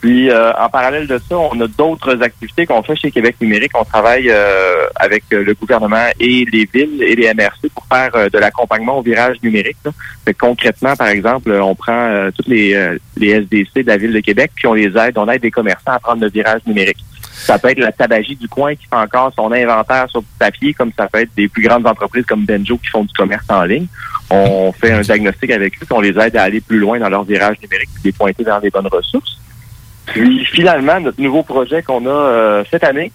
[0.02, 3.72] Puis euh, en parallèle de ça, on a d'autres activités qu'on fait chez Québec numérique.
[3.76, 8.12] On travaille euh, avec euh, le gouvernement et les villes et les MRC pour faire
[8.16, 9.78] euh, de l'accompagnement au virage numérique.
[9.84, 9.92] là.
[10.40, 14.52] Concrètement, par exemple, on prend euh, toutes les, les SDC de la ville de Québec,
[14.56, 17.04] puis on les aide, on aide des commerçants à prendre le virage numérique.
[17.34, 20.74] Ça peut être la tabagie du coin qui fait encore son inventaire sur du papier,
[20.74, 23.64] comme ça peut être des plus grandes entreprises comme Benjo qui font du commerce en
[23.64, 23.88] ligne.
[24.30, 27.10] On fait un diagnostic avec eux, puis on les aide à aller plus loin dans
[27.10, 29.40] leur virage numérique, puis les pointer vers les bonnes ressources.
[30.14, 33.12] Puis finalement, notre nouveau projet qu'on a euh, cette année,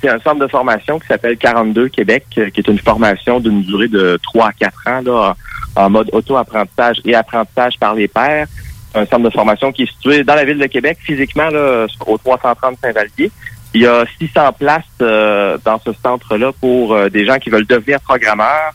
[0.00, 3.62] c'est un centre de formation qui s'appelle 42 Québec, euh, qui est une formation d'une
[3.62, 5.36] durée de 3 à 4 ans là,
[5.76, 8.46] en mode auto-apprentissage et apprentissage par les pairs.
[8.94, 12.18] Un centre de formation qui est situé dans la ville de Québec, physiquement là, au
[12.18, 13.30] 330 Saint-Vallier.
[13.74, 17.66] Il y a 600 places euh, dans ce centre-là pour euh, des gens qui veulent
[17.66, 18.72] devenir programmeurs.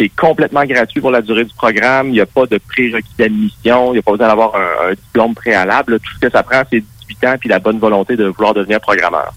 [0.00, 2.08] C'est complètement gratuit pour la durée du programme.
[2.08, 3.90] Il n'y a pas de prérequis d'admission.
[3.90, 6.00] Il n'y a pas besoin d'avoir un, un diplôme préalable.
[6.00, 8.80] Tout ce que ça prend, c'est 18 ans puis la bonne volonté de vouloir devenir
[8.80, 9.34] programmeur.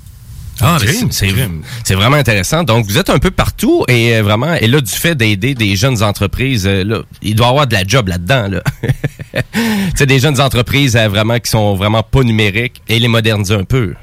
[0.62, 1.28] Ah, c'est- c'est
[1.84, 2.64] c'est vraiment intéressant.
[2.64, 5.76] Donc, vous êtes un peu partout et euh, vraiment, et là, du fait d'aider des
[5.76, 8.48] jeunes entreprises, euh, là, il doit y avoir de la job là-dedans.
[8.50, 8.62] Là.
[9.34, 9.60] tu
[9.96, 13.64] sais, des jeunes entreprises euh, vraiment qui sont vraiment pas numériques et les moderniser un
[13.66, 13.96] peu.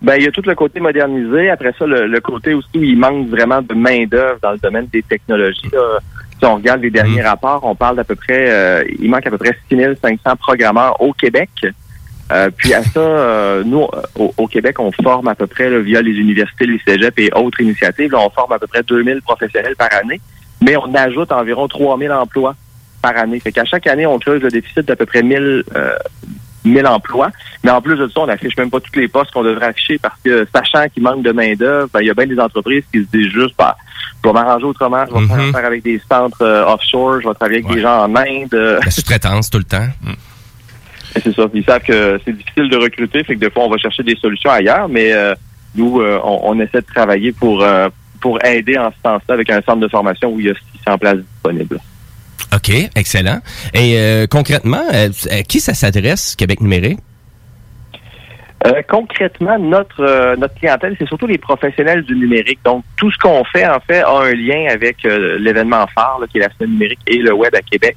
[0.00, 1.50] Ben, il y a tout le côté modernisé.
[1.50, 4.86] Après ça, le, le côté aussi où il manque vraiment de main-d'œuvre dans le domaine
[4.92, 5.68] des technologies.
[5.72, 5.98] là.
[6.38, 9.30] Si on regarde les derniers rapports, on parle d'à peu près, euh, il manque à
[9.30, 11.50] peu près 6500 programmeurs au Québec.
[12.30, 15.70] Euh, puis à ça, euh, nous, euh, au, au Québec, on forme à peu près,
[15.70, 18.82] là, via les universités, les cégeps et autres initiatives, là, on forme à peu près
[18.82, 20.20] 2000 professionnels par année,
[20.60, 22.54] mais on ajoute environ 3000 emplois
[23.02, 23.40] par année.
[23.40, 25.92] Fait qu'à chaque année, on creuse le déficit d'à peu près 1000, euh,
[26.64, 27.30] 1000 emplois.
[27.64, 29.98] Mais en plus de ça, on n'affiche même pas tous les postes qu'on devrait afficher
[29.98, 33.00] parce que, sachant qu'il manque de main-d'œuvre, ben, il y a bien des entreprises qui
[33.04, 33.76] se disent juste, bah,
[34.24, 37.34] je vais m'arranger autrement, je vais faire affaire avec des centres euh, offshore, je vais
[37.34, 38.52] travailler avec des gens en Inde.
[38.54, 39.86] euh, La sous-traitance tout le temps.
[41.16, 41.42] et C'est ça.
[41.54, 44.16] Ils savent que c'est difficile de recruter, fait que des fois, on va chercher des
[44.16, 45.34] solutions ailleurs, mais euh,
[45.74, 47.64] nous, on, on essaie de travailler pour,
[48.20, 50.54] pour aider en ce sens-là avec un centre de formation où il y a
[50.84, 51.78] 600 places disponibles.
[52.54, 53.40] OK, excellent.
[53.74, 56.98] Et euh, concrètement, euh, à qui ça s'adresse, Québec numérique?
[58.66, 62.58] Euh, concrètement, notre euh, notre clientèle, c'est surtout les professionnels du numérique.
[62.64, 66.38] Donc, tout ce qu'on fait, en fait, a un lien avec euh, l'événement phare, qui
[66.38, 67.96] est la semaine numérique et le web à Québec.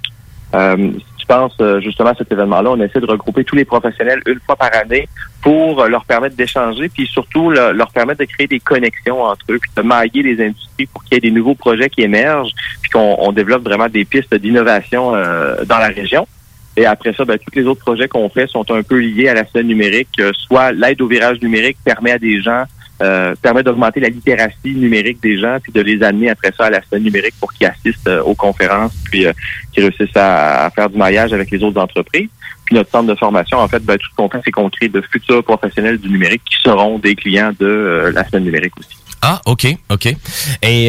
[1.31, 4.57] Penses euh, justement à cet événement-là, on essaie de regrouper tous les professionnels une fois
[4.57, 5.07] par année
[5.41, 9.45] pour euh, leur permettre d'échanger, puis surtout le- leur permettre de créer des connexions entre
[9.49, 12.51] eux, puis de mailler les industries pour qu'il y ait des nouveaux projets qui émergent,
[12.81, 16.27] puis qu'on on développe vraiment des pistes d'innovation euh, dans la région.
[16.75, 19.33] Et après ça, ben, tous les autres projets qu'on fait sont un peu liés à
[19.33, 20.21] la scène numérique.
[20.33, 22.63] Soit l'aide au virage numérique permet à des gens,
[23.01, 26.69] euh, permet d'augmenter la littératie numérique des gens, puis de les amener après ça à
[26.69, 29.33] la scène numérique pour qu'ils assistent euh, aux conférences, puis euh,
[29.71, 32.29] qu'ils réussissent à, faire du maillage avec les autres entreprises.
[32.65, 35.43] Puis notre centre de formation, en fait, ben, tout ce c'est qu'on crée de futurs
[35.43, 39.00] professionnels du numérique qui seront des clients de euh, la scène numérique aussi.
[39.23, 40.07] Ah, OK, OK.
[40.07, 40.15] Et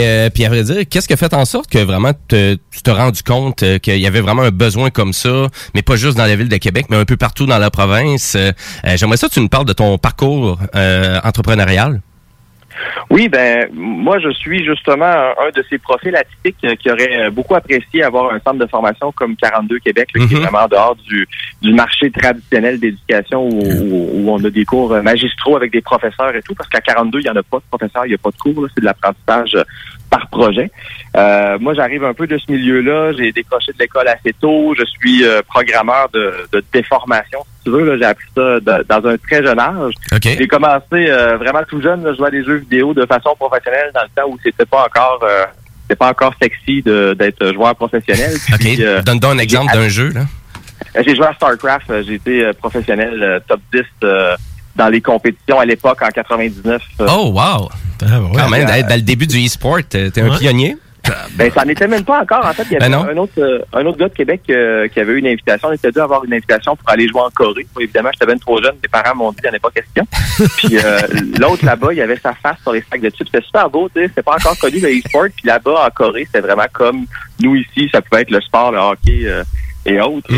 [0.07, 2.91] euh, puis à vrai dire, qu'est-ce qui fait en sorte que vraiment te- tu t'es
[2.91, 6.25] rendu compte euh, qu'il y avait vraiment un besoin comme ça, mais pas juste dans
[6.25, 8.35] la ville de Québec, mais un peu partout dans la province?
[8.35, 8.53] Euh,
[8.87, 12.01] euh, J'aimerais ça que tu nous parles de ton parcours euh, entrepreneurial.
[13.11, 17.31] Oui, ben moi je suis justement un, un de ces profils atypiques euh, qui aurait
[17.31, 20.43] beaucoup apprécié avoir un centre de formation comme 42 Québec, là, qui est Mhm.
[20.43, 21.27] vraiment en dehors du,
[21.61, 26.35] du marché traditionnel d'éducation où, où- où on a des cours magistraux avec des professeurs
[26.35, 28.19] et tout, parce qu'à 42, il n'y en a pas de professeurs, il n'y a
[28.19, 29.57] pas de cours, c'est de l'apprentissage
[30.13, 30.71] par projet.
[31.17, 33.13] Euh, moi, j'arrive un peu de ce milieu-là.
[33.17, 34.75] J'ai décroché de l'école assez tôt.
[34.79, 37.97] Je suis euh, programmeur de, de déformation, si tu veux.
[37.99, 39.95] J'ai appris ça de- dans un très jeune âge.
[40.39, 43.91] J'ai commencé euh, vraiment tout jeune, là, jouer à des jeux vidéo de façon professionnelle
[43.95, 45.25] dans le temps où c'était pas encore
[45.85, 48.33] c'était pas encore sexy d'être joueur professionnel.
[48.61, 50.13] Puis, Donne-nous un exemple d'un jeu,
[51.05, 52.03] J'ai joué à StarCraft.
[52.07, 54.37] J'ai été professionnel top 10 euh,
[54.77, 56.83] dans les compétitions à l'époque en 99.
[57.01, 57.07] euh.
[57.11, 57.69] Oh, wow!
[58.01, 60.39] Quand même, dans, dans le début du e-sport, t'es t'es un Ouais.
[60.39, 60.77] pionnier.
[61.35, 62.47] Ben, ça n'était même pas encore.
[62.47, 63.05] En fait, il y avait Ben non.
[63.11, 65.69] un autre euh, un autre gars de Québec euh, qui avait eu une invitation.
[65.69, 67.67] On était deux à avoir une invitation pour aller jouer en Corée.
[67.75, 68.77] Moi, évidemment, j'étais bien trop jeune.
[68.81, 70.07] Mes parents m'ont dit qu'il n'y en avait pas question.
[70.59, 71.01] Puis euh,
[71.41, 73.27] l'autre là-bas, il avait sa face sur les sacs de chips.
[73.33, 74.09] C'était super beau, tu sais.
[74.09, 75.27] C'était pas encore connu le e-sport.
[75.37, 77.05] Puis là-bas, en Corée, c'était vraiment comme
[77.41, 77.89] nous ici.
[77.93, 79.43] Ça pouvait être le sport, le hockey euh,
[79.85, 80.29] et autres.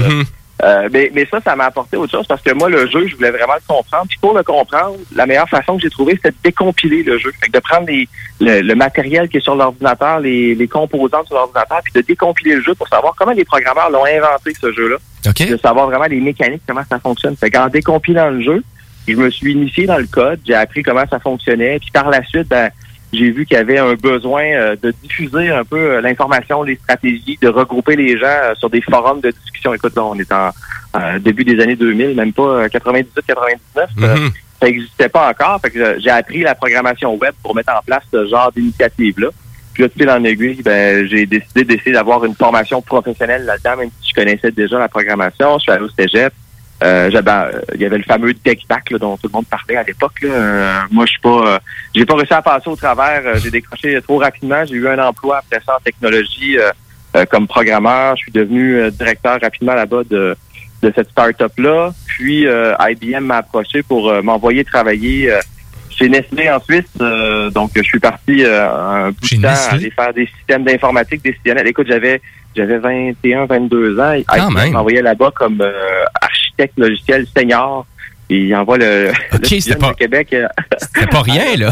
[0.62, 3.16] Euh, mais, mais ça, ça m'a apporté autre chose parce que moi, le jeu, je
[3.16, 4.06] voulais vraiment le comprendre.
[4.08, 7.32] Puis pour le comprendre, la meilleure façon que j'ai trouvé, c'était de décompiler le jeu.
[7.40, 8.08] Fait que de prendre les,
[8.40, 12.54] le, le matériel qui est sur l'ordinateur, les, les composants sur l'ordinateur, puis de décompiler
[12.54, 14.96] le jeu pour savoir comment les programmeurs l'ont inventé, ce jeu-là.
[15.46, 17.36] De savoir vraiment les mécaniques, comment ça fonctionne.
[17.36, 18.62] Fait qu'en décompilant le jeu,
[19.08, 22.24] je me suis initié dans le code, j'ai appris comment ça fonctionnait, puis par la
[22.24, 22.70] suite, ben,
[23.16, 26.76] j'ai vu qu'il y avait un besoin euh, de diffuser un peu euh, l'information, les
[26.76, 29.74] stratégies, de regrouper les gens euh, sur des forums de discussion.
[29.74, 30.50] Écoute, là, on est en
[30.96, 33.04] euh, début des années 2000, même pas 98-99.
[34.02, 34.30] euh, Mhm.
[34.60, 35.60] ça n'existait pas encore.
[35.60, 39.28] Fait que j'ai appris la programmation web pour mettre en place ce genre d'initiative-là.
[39.72, 43.76] Puis là, de fil en aiguille, ben, j'ai décidé d'essayer d'avoir une formation professionnelle là-dedans,
[43.78, 45.58] même si je connaissais déjà la programmation.
[45.58, 46.32] Je suis allé au cégep.
[46.84, 49.76] Euh, euh, il y avait le fameux deck back là, dont tout le monde parlait
[49.76, 50.20] à l'époque.
[50.22, 50.28] là.
[50.28, 51.58] Euh, moi, je suis pas, euh,
[51.94, 53.38] j'ai pas réussi à passer au travers.
[53.38, 54.64] J'ai décroché trop rapidement.
[54.66, 56.58] J'ai eu un emploi après ça en technologie
[57.30, 58.16] comme programmeur.
[58.16, 60.36] Je suis devenu directeur rapidement là-bas de,
[60.82, 61.92] de cette start-up-là.
[62.06, 65.32] Puis euh, IBM m'a approché pour m'envoyer travailler
[65.90, 66.90] chez Nestlé en Suisse.
[67.54, 69.74] Donc, je suis parti un bout de temps Nestlé?
[69.76, 71.68] aller faire des systèmes d'informatique décisionnels.
[71.68, 72.20] Écoute, j'avais
[72.56, 74.14] j'avais 21, 22 ans.
[74.28, 74.72] Quand même.
[74.72, 76.04] m'envoyait là-bas comme euh,
[76.58, 77.86] architecte logiciel senior.
[78.30, 80.28] Il envoie le, le c'était CISM pas- de Québec.
[80.32, 80.46] euh,
[80.78, 81.70] C'était pas rien, là.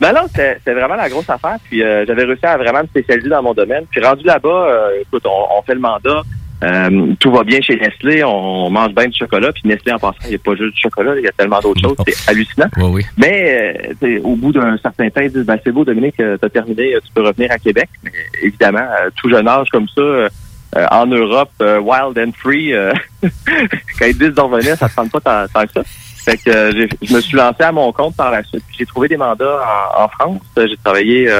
[0.00, 1.56] non, non, c'était c'était vraiment la grosse affaire.
[1.68, 3.84] Puis euh, j'avais réussi à vraiment me spécialiser dans mon domaine.
[3.90, 6.22] Puis rendu là-bas, euh, écoute, on, on fait le mandat.
[6.62, 9.50] Euh, tout va bien chez Nestlé, on mange bien du chocolat.
[9.50, 11.58] Puis Nestlé, en passant, il n'y a pas juste du chocolat, il y a tellement
[11.58, 11.96] d'autres choses.
[12.06, 12.68] C'est hallucinant.
[12.76, 13.02] Oui, oui.
[13.16, 13.80] Mais
[14.22, 17.12] au bout d'un certain temps, ils disent ben, c'est beau, Dominique, tu as terminé, tu
[17.14, 17.88] peux revenir à Québec.
[18.04, 18.12] Mais
[18.42, 20.28] évidemment, à tout jeune âge comme ça,
[20.76, 22.92] euh, en Europe, euh, wild and free, euh,
[23.22, 25.82] quand ils disent d'en revenir, ça ne tente pas tant, que ça.
[26.24, 28.64] Fait que euh, je me suis lancé à mon compte par la suite.
[28.78, 29.60] J'ai trouvé des mandats
[29.98, 30.40] en, France.
[30.56, 31.30] J'ai travaillé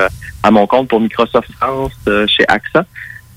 [0.43, 1.93] à mon compte pour Microsoft France
[2.27, 2.85] chez AXA.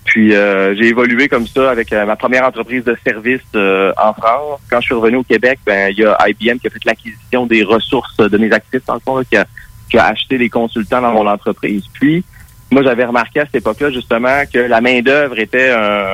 [0.03, 4.59] Puis j'ai évolué comme ça avec ma première entreprise de service en France.
[4.69, 7.45] Quand je suis revenu au Québec, ben il y a IBM qui a fait l'acquisition
[7.45, 9.45] des ressources de mes actifs, dans le qui, a,
[9.89, 11.83] qui a acheté les consultants dans mon entreprise.
[11.93, 12.25] Puis
[12.71, 16.07] moi, j'avais remarqué à cette époque-là justement que la main-d'œuvre était un,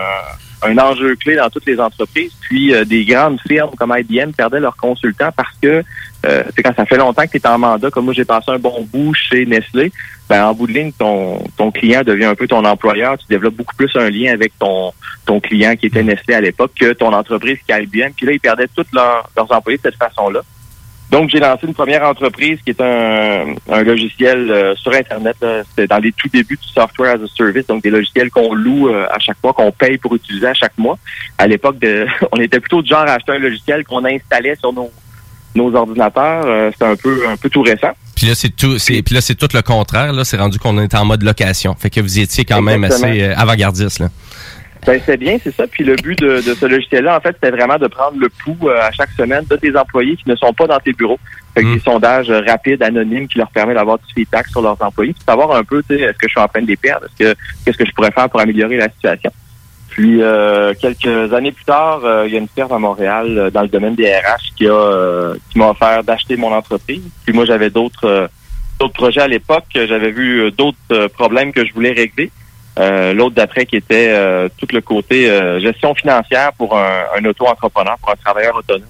[0.63, 2.33] un enjeu clé dans toutes les entreprises.
[2.41, 5.83] Puis euh, des grandes firmes comme IBM perdaient leurs consultants parce que
[6.25, 8.51] euh, c'est quand ça fait longtemps que tu es en mandat, comme moi j'ai passé
[8.51, 9.91] un bon bout chez Nestlé,
[10.29, 13.17] ben, en bout de ligne, ton, ton client devient un peu ton employeur.
[13.17, 14.93] Tu développes beaucoup plus un lien avec ton,
[15.25, 18.11] ton client qui était Nestlé à l'époque que ton entreprise qui est IBM.
[18.15, 20.41] Puis là, ils perdaient tous leurs, leurs employés de cette façon-là.
[21.11, 25.35] Donc, j'ai lancé une première entreprise qui est un, un logiciel euh, sur Internet.
[25.69, 28.87] C'était dans les tout débuts du software as a service, donc des logiciels qu'on loue
[28.87, 30.97] euh, à chaque fois, qu'on paye pour utiliser à chaque mois.
[31.37, 34.71] À l'époque, de, on était plutôt du genre à acheter un logiciel qu'on installait sur
[34.71, 34.89] nos,
[35.53, 36.45] nos ordinateurs.
[36.45, 37.91] Euh, C'était un peu, un peu tout récent.
[38.15, 40.13] Puis là, c'est tout, c'est, puis là, c'est tout le contraire.
[40.13, 41.75] Là, c'est rendu qu'on est en mode location.
[41.77, 43.99] Fait que vous étiez quand même assez euh, avant-gardiste.
[43.99, 44.09] Là.
[44.85, 45.67] Ben, c'est bien, c'est ça.
[45.67, 48.69] Puis le but de, de ce logiciel-là, en fait, c'était vraiment de prendre le pouls
[48.69, 51.19] euh, à chaque semaine de tes employés qui ne sont pas dans tes bureaux.
[51.53, 54.81] Fait que des sondages euh, rapides, anonymes, qui leur permettent d'avoir du feedback sur leurs
[54.81, 56.77] employés, puis savoir un peu, tu sais, est-ce que je suis en train de les
[56.77, 59.31] perdre, est-ce que qu'est-ce que je pourrais faire pour améliorer la situation?
[59.91, 63.51] Puis euh, quelques années plus tard, euh, il y a une firme à Montréal euh,
[63.51, 67.03] dans le domaine des RH qui a euh, qui m'a offert d'acheter mon entreprise.
[67.25, 68.27] Puis moi, j'avais d'autres euh,
[68.79, 69.65] d'autres projets à l'époque.
[69.75, 72.31] J'avais vu d'autres problèmes que je voulais régler.
[72.81, 77.25] Euh, L'autre d'après qui était euh, tout le côté euh, gestion financière pour un, un
[77.25, 78.87] auto-entrepreneur, pour un travailleur autonome.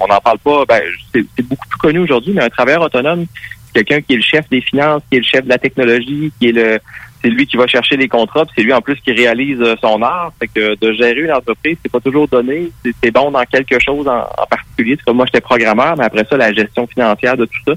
[0.00, 0.80] on n'en parle pas, ben,
[1.12, 3.26] c'est beaucoup plus connu aujourd'hui, mais un travailleur autonome,
[3.66, 6.32] c'est quelqu'un qui est le chef des finances, qui est le chef de la technologie,
[6.40, 6.78] qui est le
[7.24, 10.02] c'est lui qui va chercher les contrats, c'est lui en plus qui réalise euh, son
[10.02, 10.32] art.
[10.40, 12.72] Fait que de gérer une entreprise, c'est pas toujours donné.
[12.84, 14.96] C'est- C'est bon dans quelque chose en, en particulier.
[14.98, 17.74] C'est comme moi, j'étais programmeur, mais après ça, la gestion financière de tout ça,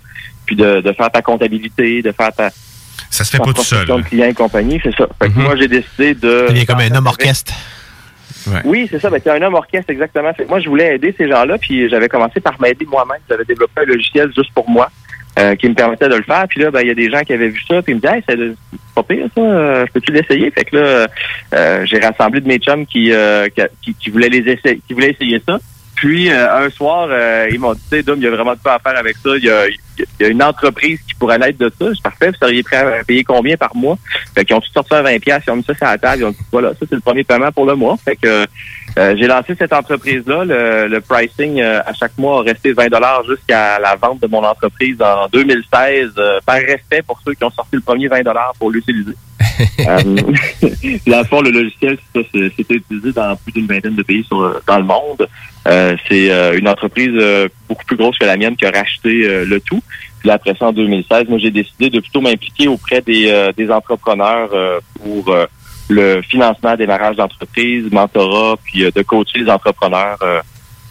[0.47, 2.49] puis de, de faire ta comptabilité, de faire ta
[3.15, 3.85] ça se fait pas tout seul.
[3.97, 5.07] de clients et compagnie, c'est ça.
[5.21, 6.47] Fait que moi, j'ai décidé de...
[6.51, 7.53] Il est comme un homme orchestre.
[8.63, 9.09] Oui, c'est ça.
[9.09, 10.31] Ben, c'est un homme orchestre, exactement.
[10.33, 13.17] Fait que moi, je voulais aider ces gens-là, puis j'avais commencé par m'aider moi-même.
[13.29, 14.89] J'avais développé un logiciel juste pour moi
[15.39, 16.45] euh, qui me permettait de le faire.
[16.47, 18.01] Puis là, ben, il y a des gens qui avaient vu ça, puis ils me
[18.01, 18.37] disaient, hey, c'est
[18.93, 19.41] pas pire, ça.
[19.41, 20.51] euh, peux-tu l'essayer?
[20.51, 21.07] Fait que là,
[21.53, 24.93] euh, j'ai rassemblé de mes chums qui, euh, qui, qui- qui voulaient les essayer, qui
[24.93, 25.57] voulaient essayer ça.
[25.95, 28.53] Puis euh, un soir, euh, ils m'ont dit, tu sais, Dom, il y a vraiment
[28.53, 29.29] de quoi à faire avec ça.
[29.37, 29.67] Il y a,
[30.19, 31.93] y a une entreprise qui pourrait l'être de ça.
[31.93, 32.29] Je parfait.
[32.29, 33.97] Vous seriez prêt à payer combien par mois?
[34.33, 36.21] Fait qu'ils ont tout sorti à 20 pièces, ils ont mis ça sur la table,
[36.21, 37.97] ils ont dit, voilà, ça c'est le premier paiement pour le mois.
[38.03, 38.45] Fait que
[38.97, 40.45] euh, j'ai lancé cette entreprise-là.
[40.45, 42.87] Le, le pricing euh, à chaque mois a resté 20
[43.27, 47.51] jusqu'à la vente de mon entreprise en 2016, euh, par respect pour ceux qui ont
[47.51, 48.23] sorti le premier 20
[48.59, 49.13] pour l'utiliser.
[49.79, 50.15] Euh,
[51.07, 54.83] le fond, le logiciel, c'est utilisé dans plus d'une vingtaine de pays sur, dans le
[54.83, 55.27] monde.
[55.67, 57.13] Euh, c'est euh, une entreprise
[57.67, 59.81] beaucoup plus grosse que la mienne qui a racheté le tout.
[60.19, 63.71] Puis là, après ça, en 2016, moi, j'ai décidé de plutôt m'impliquer auprès des, des
[63.71, 64.49] entrepreneurs
[65.01, 65.35] pour
[65.89, 70.17] le financement, démarrage d'entreprise, mentorat, puis de coacher les entrepreneurs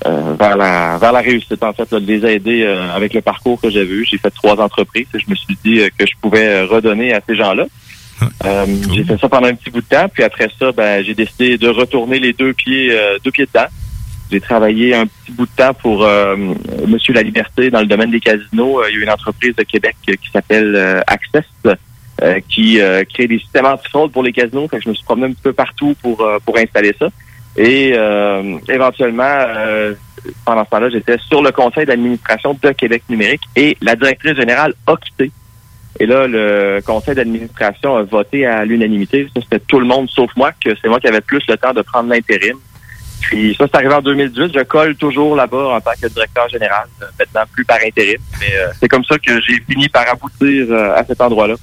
[0.05, 2.65] vers la vers la réussite, en fait, là, de les aider
[2.95, 4.07] avec le parcours que j'avais eu.
[4.09, 7.35] J'ai fait trois entreprises et je me suis dit que je pouvais redonner à ces
[7.35, 7.67] gens-là.
[8.45, 11.15] Euh, J'ai fait ça pendant un petit bout de temps, puis après ça, ben, j'ai
[11.15, 13.67] décidé de retourner les deux pieds euh, deux pieds dedans.
[14.31, 16.37] J'ai travaillé un petit bout de temps pour euh,
[16.87, 18.81] Monsieur La Liberté dans le domaine des casinos.
[18.81, 21.45] Euh, Il y a une entreprise de Québec qui s'appelle euh, Access
[22.23, 24.69] euh, qui euh, crée des systèmes antifraude pour les casinos.
[24.69, 27.09] Fait que je me suis promené un petit peu partout pour euh, pour installer ça.
[27.57, 29.95] Et euh, éventuellement, euh,
[30.45, 34.75] pendant ce temps-là, j'étais sur le conseil d'administration de Québec numérique et la directrice générale
[34.87, 35.31] a quitté.
[36.01, 39.29] Et là, le conseil d'administration a voté à l'unanimité.
[39.35, 41.83] C'était tout le monde sauf moi, que c'est moi qui avais plus le temps de
[41.83, 42.57] prendre l'intérim.
[43.21, 44.53] Puis ça, c'est arrivé en 2018.
[44.55, 46.87] Je colle toujours là-bas en tant que directeur général,
[47.19, 48.21] maintenant plus par intérim.
[48.41, 51.55] Mais euh, c'est comme ça que j'ai fini par aboutir euh, à cet endroit-là.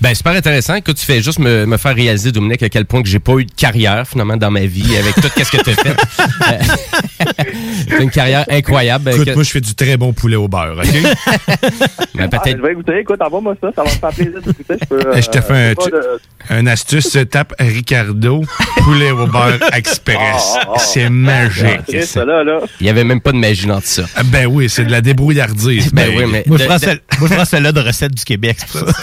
[0.00, 0.74] Ben, super intéressant.
[0.74, 3.34] Écoute, tu fais juste me, me faire réaliser, Dominique, à quel point que j'ai pas
[3.38, 5.96] eu de carrière, finalement, dans ma vie, avec tout ce que tu as fait.
[6.44, 9.10] Euh, une carrière incroyable.
[9.10, 10.86] Écoute, Que- moi, je fais du très bon poulet au beurre, OK?
[12.14, 12.98] Ben, Ah, je vais goûter.
[13.00, 13.70] Écoute, envoie-moi ça.
[13.74, 14.74] Ça va me faire plaisir de goûter.
[14.80, 18.42] Je, peux, euh, je te fais un, j'ai pas de- un astuce, tape Ricardo,
[18.84, 20.16] poulet au beurre express.
[20.20, 20.78] Ah, ah, ah.
[20.78, 22.02] C'est magique.
[22.04, 22.60] Ça, là, là.
[22.80, 24.04] Il y avait même pas de magie dans tout ça.
[24.26, 25.92] Ben oui, c'est de la débrouillardise.
[25.92, 28.24] Ben oui, mais- Moi, je prends de- celle- moi, je prends celle-là de recette du
[28.24, 28.94] Québec, c'est pour ça.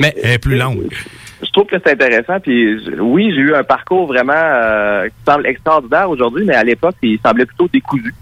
[0.00, 0.88] Mais, Elle est plus longue.
[1.42, 2.40] Je trouve que c'est intéressant.
[2.40, 6.96] Puis oui, j'ai eu un parcours vraiment euh, qui semble extraordinaire aujourd'hui, mais à l'époque,
[7.02, 8.12] il semblait plutôt décousu.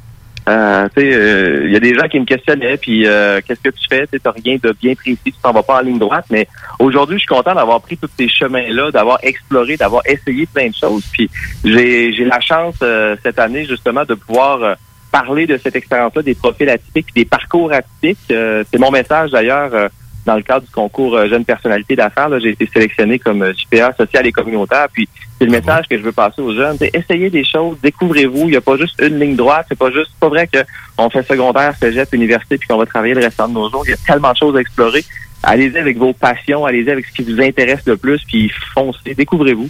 [0.48, 3.84] Euh, euh, il y a des gens qui me questionnaient, puis euh, qu'est-ce que tu
[3.88, 4.06] fais?
[4.06, 6.26] Tu n'as rien de bien précis, tu t'en vas pas en ligne droite.
[6.30, 6.46] Mais
[6.78, 10.74] aujourd'hui, je suis content d'avoir pris tous ces chemins-là, d'avoir exploré, d'avoir essayé plein de
[10.74, 11.04] choses.
[11.12, 11.28] Puis
[11.64, 14.76] j'ai j'ai la chance euh, cette année, justement, de pouvoir
[15.10, 18.18] parler de cette expérience-là, des profils atypiques, des parcours atypiques.
[18.28, 19.90] C'est mon message d'ailleurs.
[20.26, 23.52] Euh, dans le cadre du concours euh, Jeune Personnalité d'affaires, j'ai été sélectionné comme euh,
[23.52, 24.88] JPA social et communautaire.
[24.92, 25.08] Puis
[25.38, 26.76] c'est le message que je veux passer aux jeunes.
[26.78, 28.44] C'est essayez des choses, découvrez-vous.
[28.44, 29.66] Il n'y a pas juste une ligne droite.
[29.68, 33.14] C'est pas juste c'est pas vrai qu'on fait secondaire, cégep, université, puis qu'on va travailler
[33.14, 33.84] le restant de nos jours.
[33.86, 35.04] Il y a tellement de choses à explorer.
[35.42, 39.68] Allez-y avec vos passions, allez-y avec ce qui vous intéresse le plus, puis foncez, découvrez-vous.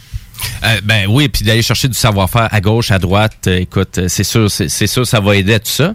[0.65, 4.09] Euh, ben oui, puis d'aller chercher du savoir-faire à gauche, à droite, euh, écoute, euh,
[4.09, 5.95] c'est sûr, c'est sûr, ça va aider à tout ça.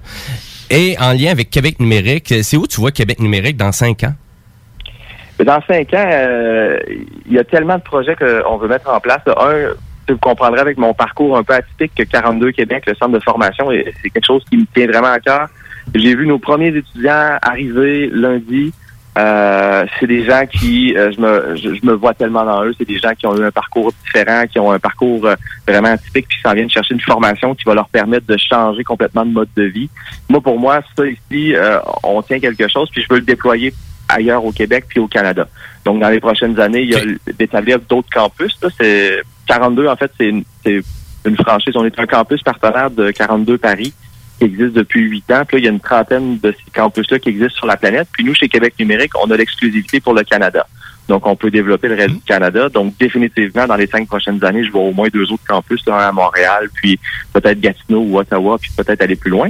[0.69, 4.05] Et en lien avec Québec numérique, euh, c'est où tu vois Québec numérique dans cinq
[4.05, 4.13] ans?
[5.43, 6.77] Dans cinq ans, euh,
[7.26, 9.22] il y a tellement de projets qu'on veut mettre en place.
[9.27, 9.73] Un,
[10.07, 13.69] vous comprendrez avec mon parcours un peu atypique que 42 Québec, le centre de formation,
[13.69, 15.47] c'est quelque chose qui me tient vraiment à cœur.
[15.95, 18.73] J'ai vu nos premiers étudiants arriver lundi.
[19.18, 22.73] Euh, c'est des gens qui, euh, je, me, je, je me vois tellement dans eux,
[22.77, 25.35] c'est des gens qui ont eu un parcours différent, qui ont un parcours euh,
[25.68, 29.26] vraiment atypique, puis s'en viennent chercher une formation qui va leur permettre de changer complètement
[29.26, 29.89] de mode de vie.
[30.30, 33.73] Moi, pour moi, ça ici, euh, on tient quelque chose, puis je veux le déployer
[34.11, 35.47] ailleurs au Québec puis au Canada.
[35.85, 37.01] Donc, dans les prochaines années, il y a
[37.33, 38.57] d'établir d'autres campus.
[38.61, 38.69] là.
[38.79, 40.43] C'est 42, en fait, c'est une,
[41.25, 41.75] une franchise.
[41.75, 43.93] On est un campus partenaire de 42 Paris
[44.38, 45.43] qui existe depuis huit ans.
[45.47, 48.07] Puis là, il y a une trentaine de ces campus-là qui existent sur la planète.
[48.11, 50.65] Puis nous, chez Québec numérique, on a l'exclusivité pour le Canada.
[51.07, 52.69] Donc, on peut développer le reste du Canada.
[52.69, 55.95] Donc, définitivement, dans les cinq prochaines années, je vois au moins deux autres campus, là,
[55.95, 56.99] un à Montréal, puis
[57.33, 59.49] peut-être Gatineau ou Ottawa, puis peut-être aller plus loin.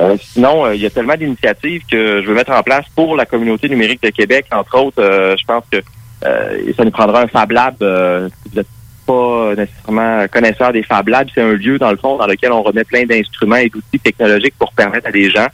[0.00, 3.16] Euh, sinon, euh, il y a tellement d'initiatives que je veux mettre en place pour
[3.16, 4.46] la communauté numérique de Québec.
[4.50, 5.78] Entre autres, euh, je pense que
[6.24, 7.76] euh, ça nous prendra un Fab Lab.
[7.78, 8.66] si vous n'êtes
[9.06, 12.62] pas nécessairement connaisseur des Fab Labs, c'est un lieu, dans le fond, dans lequel on
[12.62, 15.46] remet plein d'instruments et d'outils technologiques pour permettre à des gens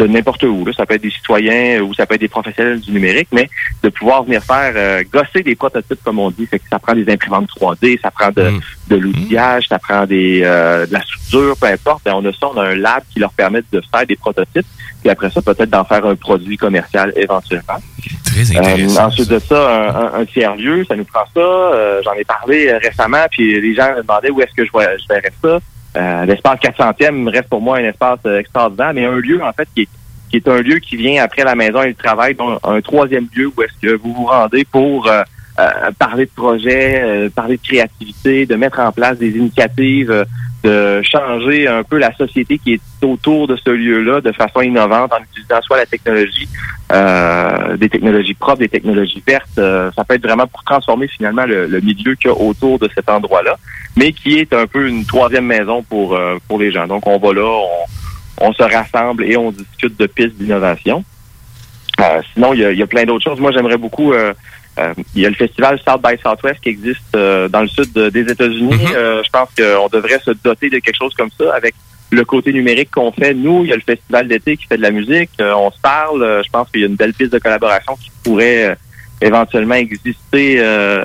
[0.00, 0.64] de n'importe où.
[0.64, 0.72] Là.
[0.76, 3.48] Ça peut être des citoyens ou ça peut être des professionnels du numérique, mais
[3.82, 6.46] de pouvoir venir faire euh, gosser des prototypes, comme on dit.
[6.46, 8.50] Fait que ça prend des imprimantes 3D, ça prend de,
[8.88, 12.02] de l'outillage, ça prend des euh, de la soudure, peu importe.
[12.04, 14.66] Ben, on a ça, on a un lab qui leur permet de faire des prototypes,
[15.02, 17.78] puis après ça, peut-être d'en faire un produit commercial éventuellement.
[18.24, 21.40] Très Euh, ensuite de ça, un, un- tiers-lieu, ça nous prend ça.
[21.40, 24.70] Euh, J'en ai parlé euh, récemment, puis les gens me demandaient où est-ce que je,
[24.70, 25.58] vois- je verrais ça.
[25.96, 29.68] Euh, L'espace 400e reste pour moi un espace euh, extraordinaire, mais un lieu, en fait,
[29.74, 29.88] qui est,
[30.30, 33.26] qui est un lieu qui vient après la maison et le travail, donc un troisième
[33.34, 35.22] lieu où est-ce que vous vous rendez pour euh,
[35.98, 40.24] parler de projets, euh, parler de créativité, de mettre en place des initiatives, euh,
[40.62, 45.12] de changer un peu la société qui est autour de ce lieu-là de façon innovante
[45.12, 46.48] en utilisant soit la technologie,
[46.92, 49.58] euh, des technologies propres, des technologies vertes.
[49.58, 52.90] Euh, ça peut être vraiment pour transformer finalement le, milieu qu'il y a autour de
[52.94, 53.56] cet endroit-là,
[53.96, 56.86] mais qui est un peu une troisième maison pour, euh, pour les gens.
[56.86, 61.04] Donc on va là, on, on se rassemble et on discute de pistes d'innovation.
[62.00, 63.40] Euh, sinon, il y y a plein d'autres choses.
[63.40, 64.12] Moi, j'aimerais beaucoup.
[64.80, 67.92] Euh, il y a le festival South by Southwest qui existe euh, dans le sud
[67.92, 68.78] de- des États-Unis.
[68.94, 71.74] Euh, je pense qu'on devrait se doter de quelque chose comme ça avec
[72.10, 73.34] le côté numérique qu'on fait.
[73.34, 75.30] Nous, il y a le festival d'été qui fait de la musique.
[75.38, 76.42] On se parle.
[76.44, 78.76] Je pense qu'il y a une belle piste de collaboration qui pourrait
[79.20, 81.04] éventuellement exister euh,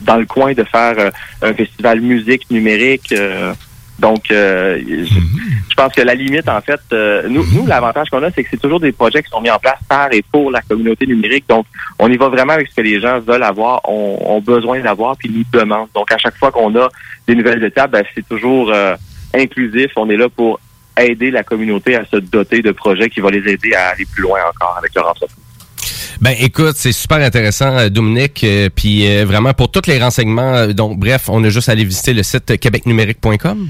[0.00, 1.10] dans le coin de faire euh,
[1.42, 3.12] un festival musique numérique.
[3.12, 3.52] euh,
[3.98, 8.22] donc, euh, je, je pense que la limite, en fait, euh, nous, nous l'avantage qu'on
[8.22, 10.50] a, c'est que c'est toujours des projets qui sont mis en place par et pour
[10.50, 11.44] la communauté numérique.
[11.48, 11.66] Donc,
[11.98, 15.16] on y va vraiment avec ce que les gens veulent avoir, ont, ont besoin d'avoir,
[15.16, 15.88] puis nous demandent.
[15.94, 16.88] Donc, à chaque fois qu'on a
[17.26, 18.94] des nouvelles étapes, ben, c'est toujours euh,
[19.34, 19.90] inclusif.
[19.96, 20.60] On est là pour
[20.96, 24.22] aider la communauté à se doter de projets qui vont les aider à aller plus
[24.22, 25.36] loin encore avec leur entreprise.
[26.20, 28.42] Ben écoute, c'est super intéressant, Dominique.
[28.42, 31.72] euh, Puis euh, vraiment, pour tous les renseignements, euh, donc bref, on a juste à
[31.72, 33.68] aller visiter le site québecnumérique.com.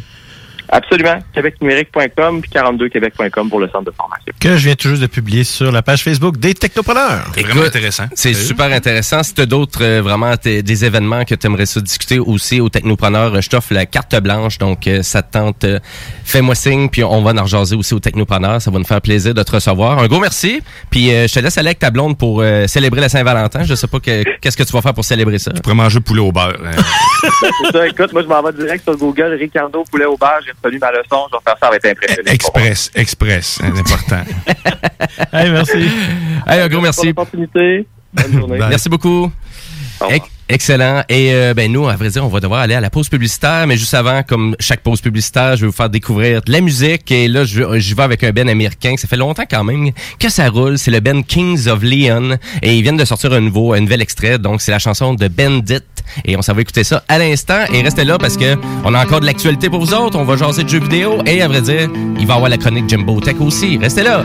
[0.71, 1.19] Absolument.
[1.35, 4.33] québecnumérique.com puis 42québec.com pour le centre de formation.
[4.41, 7.25] Que je viens tout juste de publier sur la page Facebook des Technopreneurs.
[7.37, 8.05] Vraiment intéressant.
[8.15, 9.23] C'est super intéressant.
[9.23, 12.69] Si tu as d'autres euh, vraiment des événements que tu aimerais ça discuter aussi au
[12.69, 14.59] Technopreneur, euh, je t'offre la carte blanche.
[14.59, 15.79] Donc, euh, ça te tente, euh,
[16.25, 16.89] fais-moi signe.
[16.89, 18.61] Puis on va en rejaser aussi au Technopreneur.
[18.61, 19.99] Ça va nous faire plaisir de te recevoir.
[19.99, 20.61] Un gros merci.
[20.91, 23.63] Puis euh, je te laisse aller avec ta blonde pour euh, célébrer la Saint-Valentin.
[23.65, 25.51] Je sais pas que- qu'est-ce que tu vas faire pour célébrer ça.
[25.53, 26.57] Tu pourrais manger poulet au beurre.
[26.65, 26.71] hein.
[27.43, 27.87] Ben, c'est ça.
[27.87, 29.37] Écoute, moi, je m'en vais direct sur Google.
[29.39, 30.39] Ricardo Poulet au bar.
[30.63, 31.27] Retenu ma leçon.
[31.31, 31.57] Je vais faire ça.
[31.61, 32.33] Ça va être impressionnant.
[32.33, 34.23] Express, express, hein, important.
[35.33, 35.89] hey, merci.
[36.47, 37.13] Hey, un gros merci.
[37.13, 38.59] Bonne journée.
[38.59, 39.31] Merci beaucoup.
[40.11, 41.03] Ex- Excellent.
[41.11, 43.67] Et euh, ben nous, à vrai dire, on va devoir aller à la pause publicitaire,
[43.67, 47.11] mais juste avant, comme chaque pause publicitaire, je vais vous faire découvrir la musique.
[47.13, 48.95] Et là, je, vais avec un Ben américain.
[48.97, 50.79] Ça fait longtemps quand même que ça roule.
[50.79, 52.39] C'est le Ben Kings of Leon.
[52.63, 54.39] Et ils viennent de sortir un nouveau, un nouvel extrait.
[54.39, 55.81] Donc, c'est la chanson de Bandit.
[56.25, 57.67] Et on s'en va écouter ça à l'instant.
[57.75, 60.19] Et restez là parce que on a encore de l'actualité pour vous autres.
[60.19, 61.19] On va jaser de jeux vidéo.
[61.27, 63.77] Et à vrai dire, il va y avoir la chronique Jimbo Tech aussi.
[63.77, 64.25] Restez là.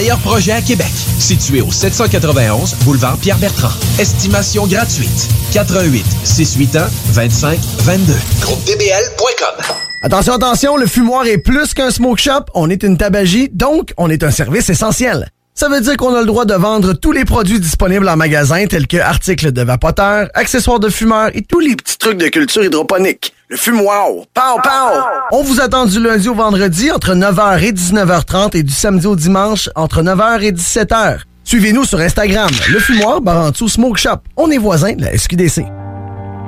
[0.09, 0.91] projets à Québec.
[1.19, 3.71] Situé au 791 boulevard Pierre-Bertrand.
[3.99, 5.29] Estimation gratuite.
[5.53, 8.13] 88 681 25 22.
[8.41, 9.75] GroupeDBL.com.
[10.03, 14.09] Attention, attention, le fumoir est plus qu'un smoke shop, on est une tabagie, donc on
[14.09, 15.29] est un service essentiel.
[15.53, 18.65] Ça veut dire qu'on a le droit de vendre tous les produits disponibles en magasin,
[18.67, 22.63] tels que articles de vapoteurs, accessoires de fumeurs et tous les petits trucs de culture
[22.63, 23.33] hydroponique.
[23.49, 25.01] Le fumoir, pow pow!
[25.33, 29.15] On vous attend du lundi au vendredi entre 9h et 19h30 et du samedi au
[29.15, 31.19] dimanche entre 9h et 17h.
[31.43, 34.19] Suivez-nous sur Instagram, le fumoir Barantou Smoke Shop.
[34.37, 35.65] On est voisins de la SQDC.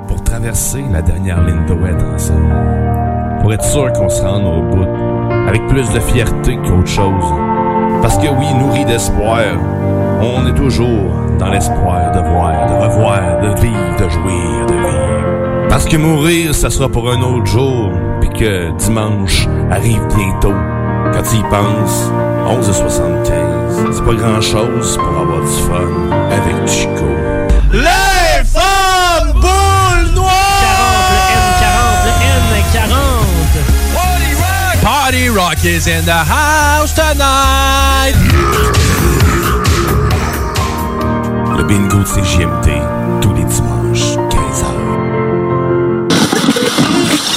[0.08, 2.54] Pour traverser la dernière ligne wet ensemble.
[3.42, 4.86] Pour être sûr qu'on se rende au bout.
[5.46, 7.53] Avec plus de fierté qu'autre chose.
[8.04, 9.40] Parce que oui, nourri d'espoir,
[10.20, 15.68] on est toujours dans l'espoir de voir, de revoir, de vivre, de jouir, de vivre.
[15.70, 20.52] Parce que mourir, ça sera pour un autre jour, puis que dimanche arrive bientôt.
[21.14, 22.12] Quand tu y penses,
[22.46, 27.06] 11h75, c'est pas grand-chose pour avoir du fun avec Chico.
[35.34, 38.14] Rock is in the house tonight.
[41.56, 42.04] Le bingo de
[43.20, 44.66] tous les dimanches, 15h.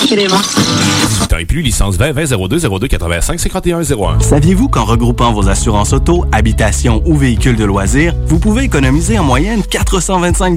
[0.03, 4.19] 18 ans et plus, licence 20 20 02 02 85 51 01.
[4.19, 9.23] Saviez-vous qu'en regroupant vos assurances auto, habitation ou véhicules de loisirs, vous pouvez économiser en
[9.23, 10.55] moyenne 425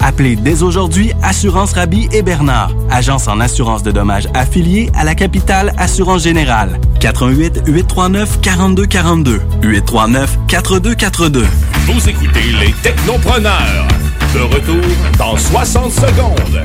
[0.00, 5.14] Appelez dès aujourd'hui Assurance Rabi et Bernard, agence en assurance de dommages affiliée à la
[5.14, 6.80] capitale Assurance Générale.
[7.00, 11.46] 88 839 42 42 839 4242.
[11.86, 13.88] Vous écoutez les Technopreneurs.
[14.34, 16.64] De retour dans 60 secondes.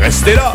[0.00, 0.54] Restez là.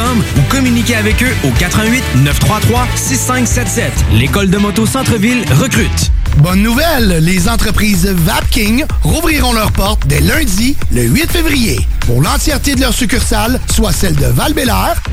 [0.00, 3.92] ou communiquez avec eux au 88 933 6577.
[4.12, 6.10] L'école de moto Centre-ville recrute.
[6.38, 12.74] Bonne nouvelle, les entreprises Vapking rouvriront leurs portes dès lundi, le 8 février, pour l'entièreté
[12.74, 14.54] de leurs succursales, soit celles de val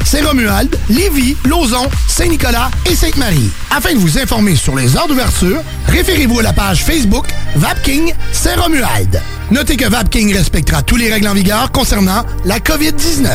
[0.06, 3.50] Saint-Romuald, Lévis, Lauson, Saint-Nicolas et Sainte-Marie.
[3.72, 7.28] Afin de vous informer sur les heures d'ouverture, référez-vous à la page Facebook
[7.58, 9.22] Vapking Saint-Romuald.
[9.52, 13.28] Notez que Vapking respectera tous les règles en vigueur concernant la COVID-19.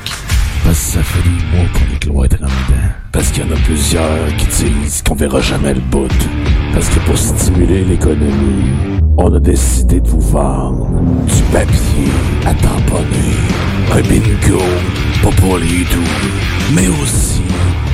[0.64, 3.03] Parce que ça fait des mois qu'on est loin de Ramadan.
[3.14, 6.08] Parce qu'il y en a plusieurs qui disent qu'on verra jamais le bout.
[6.74, 10.90] Parce que pour stimuler l'économie, on a décidé de vous vendre
[11.28, 12.10] du papier
[12.44, 13.38] à tamponner.
[13.92, 14.64] Un bingo,
[15.22, 15.86] pas pour les
[16.74, 17.44] mais aussi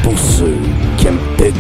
[0.04, 0.58] pour ceux
[0.98, 1.54] qui aiment péter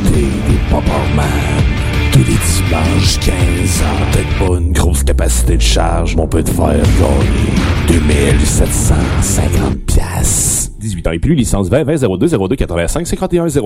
[0.48, 0.76] des
[1.14, 1.89] man
[2.20, 6.44] Tous les dimanches 15 ans, peut-être pas une grosse capacité de charge, mais on peut
[6.44, 10.72] te faire gagner 2750 piastres.
[10.80, 13.66] 18 ans et plus, licence 20 20 02 02 85 51 0.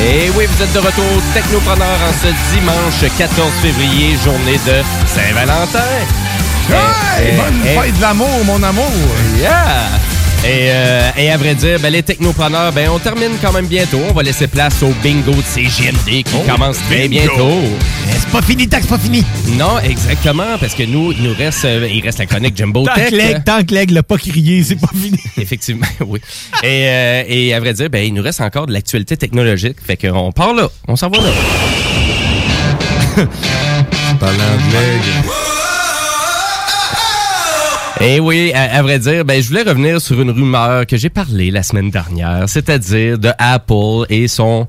[0.00, 4.82] Et oui, vous êtes de retour au Technopreneur en ce dimanche 14 février, journée de
[5.06, 6.27] Saint-Valentin.
[6.70, 8.90] Hey, bonne fête de l'amour, mon amour.
[9.38, 9.88] Yeah!
[10.44, 13.98] Et, euh, et à vrai dire, ben, les technopreneurs, ben, on termine quand même bientôt.
[14.08, 17.26] On va laisser place au bingo de CGMD qui commence très bingo.
[17.34, 17.60] bientôt.
[18.12, 19.24] C'est pas fini tant que c'est pas fini.
[19.56, 22.94] Non, exactement, parce que nous, il nous reste, euh, il reste la chronique Jumbo Tant
[22.94, 23.10] Tech.
[23.10, 25.18] que l'aigle, tant que l'aigle l'a pas crié, c'est pas fini.
[25.38, 26.20] Effectivement, oui.
[26.62, 29.78] Et, euh, et à vrai dire, ben, il nous reste encore de l'actualité technologique.
[29.84, 30.68] Fait qu'on part là.
[30.86, 31.30] On s'en va là.
[34.20, 35.47] Parlant de l'aigle.
[38.00, 41.10] Et oui, à, à vrai dire, ben, je voulais revenir sur une rumeur que j'ai
[41.10, 44.68] parlé la semaine dernière, c'est-à-dire de Apple et son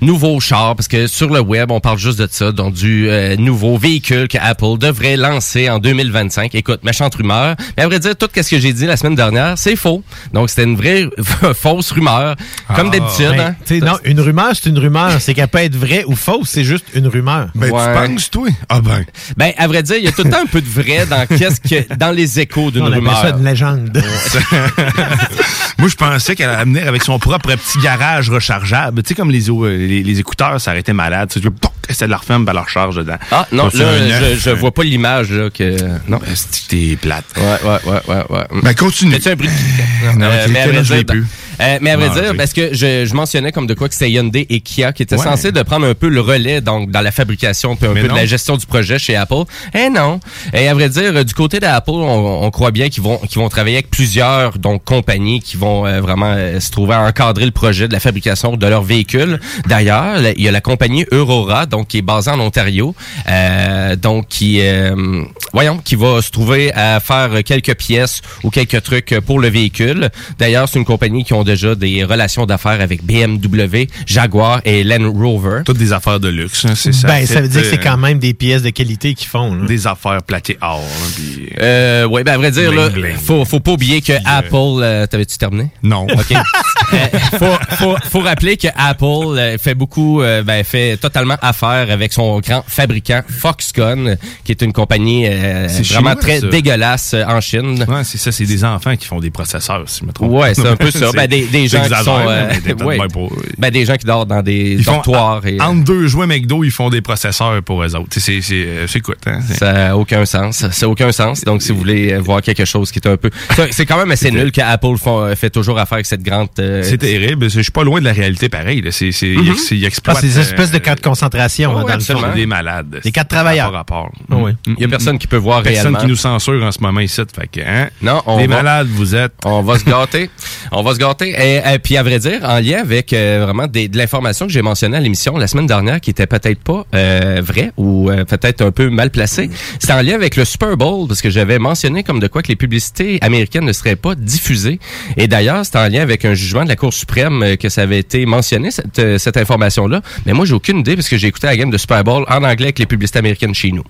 [0.00, 3.36] nouveau char, parce que sur le web, on parle juste de ça, donc du euh,
[3.36, 6.54] nouveau véhicule que Apple devrait lancer en 2025.
[6.54, 7.56] Écoute, méchante rumeur.
[7.76, 10.02] Mais à vrai dire, tout ce que j'ai dit la semaine dernière, c'est faux.
[10.32, 11.08] Donc, c'était une vraie
[11.54, 12.36] fausse rumeur,
[12.74, 13.34] comme d'habitude.
[13.36, 13.78] Ben, hein.
[13.82, 15.20] non, une rumeur, c'est une rumeur.
[15.20, 17.48] C'est qu'elle peut être vraie ou fausse, c'est juste une rumeur.
[17.54, 17.80] Ben, Ouais.
[18.04, 18.48] tu penses, toi?
[18.68, 19.04] Ah ben.
[19.36, 21.26] Ben, à vrai dire, il y a tout le temps un peu de vrai dans
[21.26, 23.20] qu'est-ce que dans les échos d'une rumeur.
[23.20, 24.02] ça une légende.
[25.78, 29.02] Moi, je pensais qu'elle allait venir avec son propre petit garage rechargeable.
[29.02, 31.32] Tu sais, comme les, euh, les, les écouteurs, ça aurait été malade.
[31.60, 33.16] Poc, ça la referme, ben, elle la recharge dedans.
[33.30, 35.76] Ah, non, là, c'est je, je vois pas l'image, là, que...
[36.08, 36.18] Non.
[36.18, 37.24] Que t'es plate?
[37.36, 38.62] Ouais, ouais, ouais, ouais, ouais.
[38.62, 39.12] Ben, continue.
[39.12, 40.18] Fais-tu un bruit de...
[40.18, 41.26] Non, Euh, mais je l'ai plus.
[41.60, 44.10] Euh, mais à vrai dire, parce que je, je mentionnais comme de quoi que c'était
[44.10, 45.22] Hyundai et Kia qui étaient Ouais.
[45.24, 48.08] censés de prendre un peu le relais donc dans la fabrication puis un Mais peu
[48.08, 48.14] non.
[48.14, 49.44] de la gestion du projet chez Apple.
[49.74, 50.18] Eh non.
[50.52, 53.38] Et à vrai dire, euh, du côté d'Apple, on, on croit bien qu'ils vont qu'ils
[53.40, 57.44] vont travailler avec plusieurs donc compagnies qui vont euh, vraiment euh, se trouver à encadrer
[57.44, 59.38] le projet de la fabrication de leurs véhicules.
[59.68, 62.94] D'ailleurs, il y a la compagnie Aurora donc qui est basée en Ontario,
[63.30, 65.22] euh, donc qui euh,
[65.52, 70.10] voyons qui va se trouver à faire quelques pièces ou quelques trucs pour le véhicule.
[70.38, 75.12] D'ailleurs, c'est une compagnie qui ont déjà des relations d'affaires avec BMW, Jaguar et Land
[75.12, 75.62] Rover.
[75.64, 77.06] Toutes des affaires de luxe, hein, c'est ça.
[77.08, 79.54] Ben, ça veut dire que c'est euh, quand même des pièces de qualité qu'ils font.
[79.54, 79.66] là.
[79.66, 80.82] Des affaires plaquées or.
[80.82, 83.16] hein, puis, euh, Euh, ouais, ben à vrai dire, Bling, là, bling.
[83.16, 85.68] faut, faut pas oublier que Apple, euh, t'avais-tu terminé?
[85.82, 86.06] Non.
[86.10, 86.32] OK.
[86.94, 89.04] Euh, faut, faut, faut rappeler que Apple
[89.38, 94.62] euh, fait beaucoup, euh, ben, fait totalement affaire avec son grand fabricant Foxconn, qui est
[94.62, 96.46] une compagnie euh, vraiment chinois, très ça.
[96.48, 97.84] dégueulasse en Chine.
[97.88, 100.30] Ouais, c'est ça, c'est des enfants qui font des processeurs, si je me trompe.
[100.32, 101.10] Ouais, c'est un peu ça.
[101.12, 102.98] Ben, des, des gens qui sont, euh, mais des- ouais.
[102.98, 106.06] ben, pour- Ben, des gens qui dorment dans des Ils font dortoirs et entre deux
[106.06, 108.08] jouets McDo, ils font des processeurs pour eux autres.
[108.10, 109.40] C'est c'est c'est écoute, hein.
[109.58, 110.58] ça n'a aucun sens.
[110.70, 111.42] Ça n'a aucun sens.
[111.44, 113.30] Donc, si vous voulez voir quelque chose qui est un peu...
[113.70, 116.48] C'est quand même assez nul qu'Apple font- euh, fait toujours affaire avec cette grande...
[116.58, 117.48] euh, C'est terrible.
[117.50, 118.82] Je suis pas loin de la réalité pareil.
[118.90, 120.18] C'est c'est ils exploitent.
[120.20, 122.28] c'est des espèces de euh, camps de concentration ouais, hein, dans le absolument.
[122.28, 122.34] fond.
[122.34, 123.00] Des malades.
[123.02, 123.66] Des cas de travailleurs.
[123.70, 124.12] Par rapport.
[124.30, 124.52] Ah oui.
[124.66, 125.98] Il y a personne qui peut voir Personne réellement.
[126.00, 127.20] qui nous censure en ce moment ici.
[127.34, 127.88] Fait que, hein?
[128.02, 129.32] Non, on Des va- malades, vous êtes.
[129.44, 130.30] On va se gâter.
[130.72, 131.30] On va se gâter.
[131.30, 134.52] Et, et puis, à vrai dire, en lien avec euh, vraiment des- de l'information que
[134.52, 138.24] j'ai mentionnée à l'émission la semaine dernière, qui était peut-être pas euh, vraie ou euh,
[138.24, 139.48] peut-être un peu mal placée,
[139.78, 142.48] c'était en lien avec le Super Bowl, parce que j'avais mentionné comme de quoi que
[142.48, 144.78] les publicités américaines ne seraient pas diffusées.
[145.16, 147.82] Et d'ailleurs, c'était en lien avec un jugement de la Cour suprême euh, que ça
[147.82, 150.00] avait été mentionné, cette, euh, cette information-là.
[150.26, 152.42] Mais moi, j'ai aucune idée, parce que j'ai écouté la game de Super Bowl en
[152.44, 153.84] anglais avec les publicités américaines chez nous.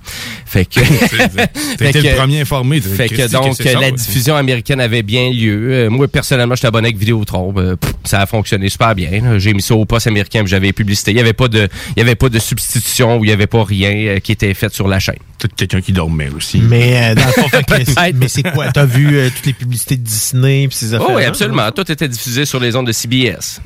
[0.46, 0.80] Fait que...
[1.78, 2.80] Fait le que- premier informé.
[2.80, 3.92] de- Fait que donc, ça, la ouais?
[3.92, 5.72] diffusion américaine avait bien lieu.
[5.72, 7.52] Euh, moi, personnellement, j'étais abonné avec Vidéotron.
[7.56, 9.38] Euh, pff, ça a fonctionné super bien.
[9.38, 11.10] J'ai mis ça au poste américain, puis j'avais publicité.
[11.10, 13.46] Il y avait pas de, il y avait pas de substitution ou il y avait
[13.46, 15.16] pas rien euh, qui était fait sur la chaîne.
[15.38, 16.58] Peut-être quelqu'un qui dormait aussi.
[16.58, 18.70] Mais euh, dans le fond, fait que- mais c'est quoi?
[18.72, 21.70] T'as vu euh, toutes les publicités de Disney pis ces affaires Oh, oui, absolument.
[21.72, 23.60] Tout était diffusé sur les ondes de CBS.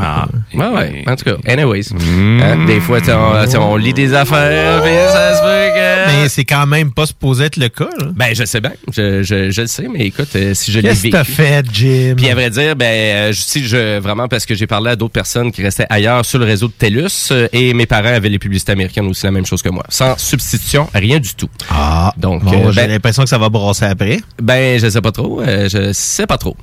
[0.00, 1.04] Ah, Ouais, ouais.
[1.06, 1.82] En tout cas, anyways.
[1.92, 6.22] Hein, des fois, tu sais, on, on lit des affaires, puis ça se peut que...
[6.22, 7.88] Mais c'est quand même pas supposé être le cas.
[7.98, 8.06] là.
[8.14, 8.72] Ben, je sais bien.
[8.92, 12.14] Je, je, je le sais, mais écoute, euh, si je l'ai Qu'est-ce que fait, Jim?
[12.16, 14.96] Puis à vrai dire, ben euh, je- si je vraiment parce que j'ai parlé à
[14.96, 18.28] d'autres personnes qui restaient ailleurs sur le réseau de TELUS euh, et mes parents avaient
[18.28, 21.48] les publicités américaines aussi la même chose que moi, sans substitution, rien du tout.
[21.70, 24.20] Ah, Donc bon, euh, j'ai ben, l'impression que ça va brasser après.
[24.42, 26.56] ben je sais pas trop, euh, je sais pas trop.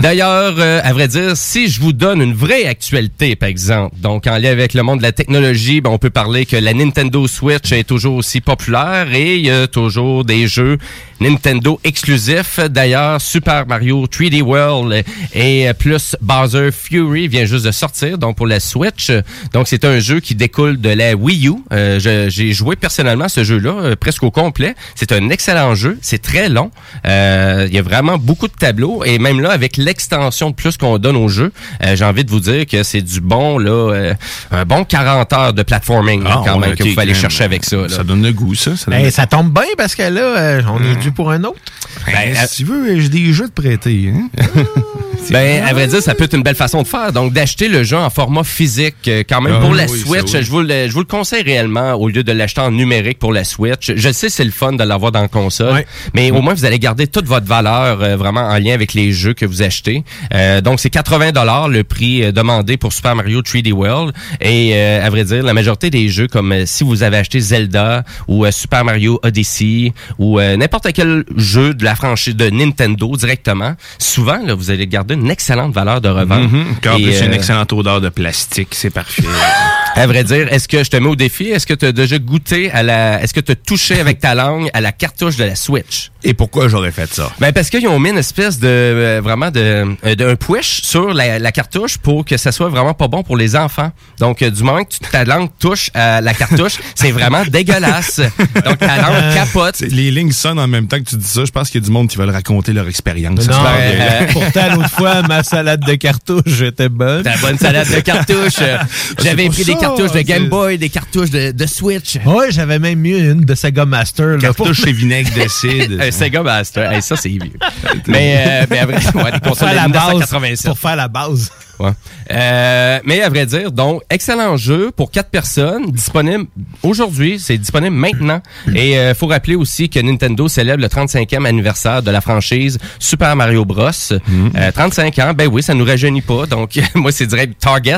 [0.00, 4.26] D'ailleurs, euh, à vrai dire, si je vous donne une vraie actualité par exemple, donc
[4.26, 7.26] en lien avec le monde de la technologie, ben, on peut parler que la Nintendo
[7.26, 10.78] Switch est toujours aussi populaire et il y a toujours des jeux
[11.22, 12.58] Nintendo exclusifs.
[12.70, 15.04] D'ailleurs, Super Mario 3D World
[15.34, 19.10] et plus Bowser Fury vient juste de sortir, donc pour la Switch.
[19.52, 21.54] Donc c'est un jeu qui découle de la Wii U.
[21.72, 24.74] Euh, je- J'ai joué personnellement à ce jeu-là euh, presque au complet.
[24.94, 25.98] C'est un excellent jeu.
[26.02, 26.70] C'est très long.
[27.06, 30.76] Euh, Il y a vraiment beaucoup de tableaux et même là avec l'extension de plus
[30.76, 31.52] qu'on donne au jeu,
[31.84, 34.14] euh, j'ai envie de vous dire que c'est du bon là, euh,
[34.50, 37.02] un bon 40 heures de platforming là, Ah, quand même a que vous été pouvez
[37.02, 37.76] aller chercher avec ça.
[37.76, 37.88] là.
[37.88, 38.76] Ça donne le goût, ça.
[38.76, 41.30] Ça, donne Ben, le- ça tombe bien parce que là, euh, on est dû pour
[41.30, 41.60] un autre?
[42.06, 44.12] Ben, si tu veux, j'ai des jeux de prêter.
[44.14, 44.28] Hein?
[45.30, 47.12] Ben, à vrai dire, ça peut être une belle façon de faire.
[47.12, 50.34] Donc, d'acheter le jeu en format physique, euh, quand même, Ah pour la oui, Switch,
[50.34, 50.42] oui.
[50.42, 53.32] je, vous le, je vous le conseille réellement au lieu de l'acheter en numérique pour
[53.32, 53.92] la Switch.
[53.94, 55.84] Je sais, c'est le fun de l'avoir dans la console,
[56.14, 59.12] mais au moins, vous allez garder toute votre valeur euh, vraiment en lien avec les
[59.12, 60.04] jeux que vous achetez.
[60.34, 64.12] Euh, donc, c'est 80 le prix euh, demandé pour Super Mario 3D World.
[64.40, 68.04] Et euh, à vrai dire, la majorité des jeux, comme si vous avez acheté Zelda
[68.28, 74.38] ou Super Mario Odyssey ou n'importe quel jeu de la franchise de Nintendo directement, souvent,
[74.44, 76.50] là, vous allez garder une excellente valeur de revente.
[76.50, 76.76] Mhm.
[76.80, 79.24] Puis En plus, une euh, excellente odeur de plastique, c'est parfait.
[79.94, 81.48] à vrai dire, est-ce que je te mets au défi?
[81.48, 83.22] Est-ce que tu as déjà goûté à la.
[83.22, 86.11] Est-ce que tu as touché avec ta langue à la cartouche de la Switch?
[86.24, 87.30] Et pourquoi j'aurais fait ça?
[87.40, 89.60] Ben parce qu'ils ont mis une espèce de euh, vraiment de
[90.04, 93.36] euh, d'un push sur la, la cartouche pour que ça soit vraiment pas bon pour
[93.36, 93.90] les enfants.
[94.18, 98.20] Donc euh, du moment que tu- ta langue touche à la cartouche, c'est vraiment dégueulasse.
[98.64, 99.80] Donc ta langue capote.
[99.80, 101.44] Les lignes sonnent en même temps que tu dis ça.
[101.44, 103.48] Je pense qu'il y a du monde qui veulent raconter leur expérience.
[103.48, 107.22] Non, euh, pourtant, l'autre fois, ma salade de cartouches était bonne.
[107.24, 108.52] Ta bonne salade de cartouches.
[108.62, 108.78] Euh,
[109.22, 112.18] J'avais pour pris des ça, cartouches de Game Boy, des cartouches de, de Switch.
[112.24, 114.26] Ouais, j'avais même mis une de Sega Master.
[114.26, 115.98] Là, Cartouche et vinaigre d'acide.
[116.12, 116.82] Sega Master.
[116.92, 117.40] Hey, ça, c'est vieux.
[118.06, 120.08] mais, euh, mais à vrai ouais, des pour consoles faire de la base.
[120.08, 120.66] 1987.
[120.66, 121.50] Pour faire la base.
[121.78, 121.90] Ouais.
[122.30, 126.46] Euh, mais à vrai dire, donc, excellent jeu pour quatre personnes, disponible
[126.82, 128.40] aujourd'hui, c'est disponible maintenant.
[128.74, 133.34] Et euh, faut rappeler aussi que Nintendo célèbre le 35e anniversaire de la franchise Super
[133.36, 133.90] Mario Bros.
[134.12, 136.46] Euh, 35 ans, ben oui, ça nous rajeunit pas.
[136.46, 137.96] Donc, moi, c'est direct Target.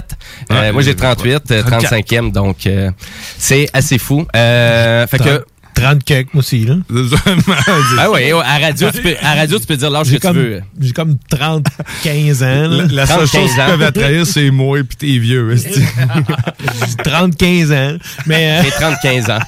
[0.51, 1.95] Euh, moi, j'ai euh, 38, euh, 34.
[1.95, 2.91] 35e, donc euh,
[3.39, 4.27] c'est assez fou.
[4.35, 5.45] Euh, fait que...
[5.75, 6.77] 30 quelques, moi aussi, là.
[7.99, 10.27] Ah oui, à radio, tu peux, à radio, tu peux dire l'âge que J'ai tu
[10.27, 10.63] comme, veux.
[10.81, 11.67] j'ai comme 30,
[12.03, 12.47] 15 ans.
[12.47, 12.69] là.
[12.69, 13.67] La, la seule 35 chose qui ans.
[13.67, 15.53] peuvent attraire, c'est moi et puis t'es vieux.
[15.53, 15.81] esti.
[17.05, 17.97] 30, 15 ans.
[18.27, 19.39] Mais, euh, J'ai 35 ans.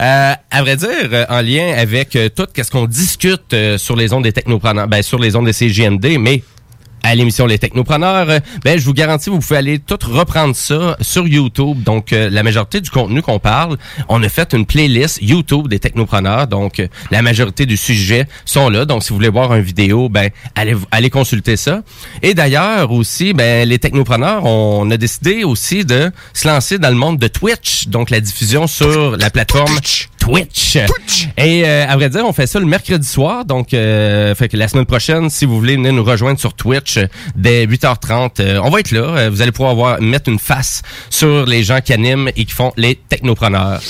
[0.00, 3.96] Euh, à vrai dire, euh, en lien avec euh, tout ce qu'on discute euh, sur
[3.96, 6.42] les ondes des technopreneurs, ben, sur les ondes des CGMD, mais
[7.04, 10.96] à l'émission Les Technopreneurs, euh, ben, je vous garantis, vous pouvez aller tout reprendre ça
[11.02, 11.82] sur YouTube.
[11.82, 13.76] Donc, euh, la majorité du contenu qu'on parle,
[14.08, 16.46] on a fait une playlist YouTube des Technopreneurs.
[16.46, 18.86] Donc, euh, la majorité du sujet sont là.
[18.86, 21.82] Donc, si vous voulez voir une vidéo, ben, allez, allez consulter ça.
[22.22, 26.96] Et d'ailleurs, aussi, ben, les Technopreneurs, on a décidé aussi de se lancer dans le
[26.96, 27.88] monde de Twitch.
[27.88, 29.78] Donc, la diffusion sur la plateforme.
[31.36, 33.44] Et euh, à vrai dire, on fait ça le mercredi soir.
[33.44, 36.96] Donc, euh, fait que la semaine prochaine, si vous voulez venir nous rejoindre sur Twitch
[36.96, 37.06] euh,
[37.36, 39.00] dès 8h30, euh, on va être là.
[39.02, 42.52] Euh, vous allez pouvoir voir, mettre une face sur les gens qui animent et qui
[42.52, 43.80] font les technopreneurs.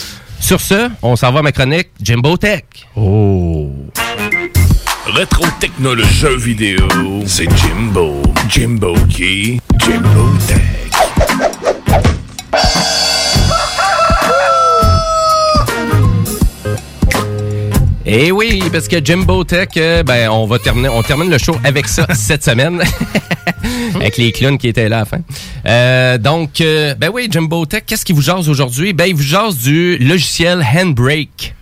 [0.41, 2.65] Sur ce, on s'en va à ma chronique Jimbo Tech.
[2.97, 3.71] Oh.
[5.07, 6.89] Rétro technologie jeux vidéo,
[7.27, 8.21] c'est Jimbo.
[8.49, 9.61] Jimbo qui?
[9.79, 10.74] Jimbo Tech.
[18.17, 21.57] Et oui, parce que Jimbo Tech, euh, ben on va terminer, on termine le show
[21.65, 22.81] avec ça cette semaine,
[23.97, 25.19] avec les clowns qui étaient là à la fin.
[25.67, 28.93] Euh, donc, euh, ben oui, Jimbo Tech, qu'est-ce qu'il vous jase aujourd'hui?
[28.93, 31.57] Ben il vous jase du logiciel Handbrake.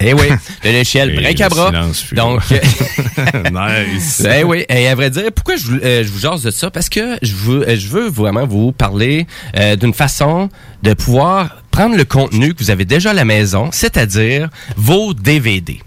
[0.00, 0.28] Eh oui,
[0.64, 1.68] le logiciel Et break à le bras.
[1.68, 2.40] silence fut Donc,
[3.52, 4.26] Nice.
[4.28, 6.70] Eh oui, et à vrai dire, pourquoi je, vous- euh, je vous jase de ça?
[6.70, 10.48] Parce que je veux, je veux vraiment vous parler euh, d'une façon
[10.82, 15.80] de pouvoir prendre le contenu que vous avez déjà à la maison, c'est-à-dire vos DVD.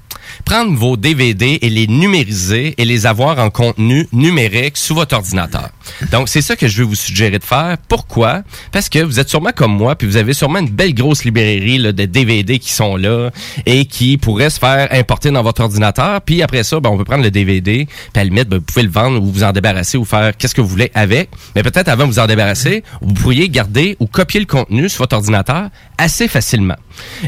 [0.45, 5.69] Prendre vos DVD et les numériser et les avoir en contenu numérique sous votre ordinateur.
[6.11, 7.77] Donc, c'est ça que je vais vous suggérer de faire.
[7.87, 8.43] Pourquoi?
[8.71, 11.77] Parce que vous êtes sûrement comme moi, puis vous avez sûrement une belle grosse librairie
[11.77, 13.31] là, de DVD qui sont là
[13.65, 16.21] et qui pourraient se faire importer dans votre ordinateur.
[16.21, 18.63] Puis après ça, ben, on peut prendre le DVD, puis à la limite, ben, vous
[18.63, 21.29] pouvez le vendre ou vous en débarrasser ou faire qu'est-ce que vous voulez avec.
[21.55, 24.99] Mais peut-être avant de vous en débarrasser, vous pourriez garder ou copier le contenu sur
[24.99, 26.75] votre ordinateur assez facilement.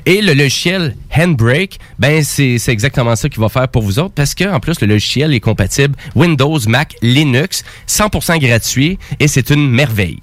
[0.05, 2.71] Et le logiciel Handbrake, ben c'est c'est
[3.15, 5.95] ça qu'il va faire pour vous autres parce que en plus le logiciel est compatible
[6.15, 10.19] Windows, Mac, Linux, 100% gratuit et c'est une merveille.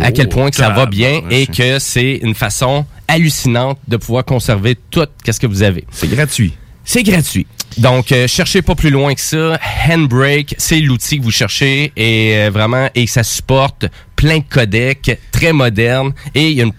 [0.00, 4.24] à quel point que ça va bien et que c'est une façon hallucinante de pouvoir
[4.24, 5.84] conserver tout qu'est-ce que vous avez.
[5.90, 6.52] C'est gratuit.
[6.84, 7.46] C'est gratuit.
[7.76, 9.58] Donc, euh, cherchez pas plus loin que ça.
[9.88, 13.86] Handbrake, c'est l'outil que vous cherchez et euh, vraiment, et ça supporte
[14.16, 16.72] plein de codecs, très moderne et il y a une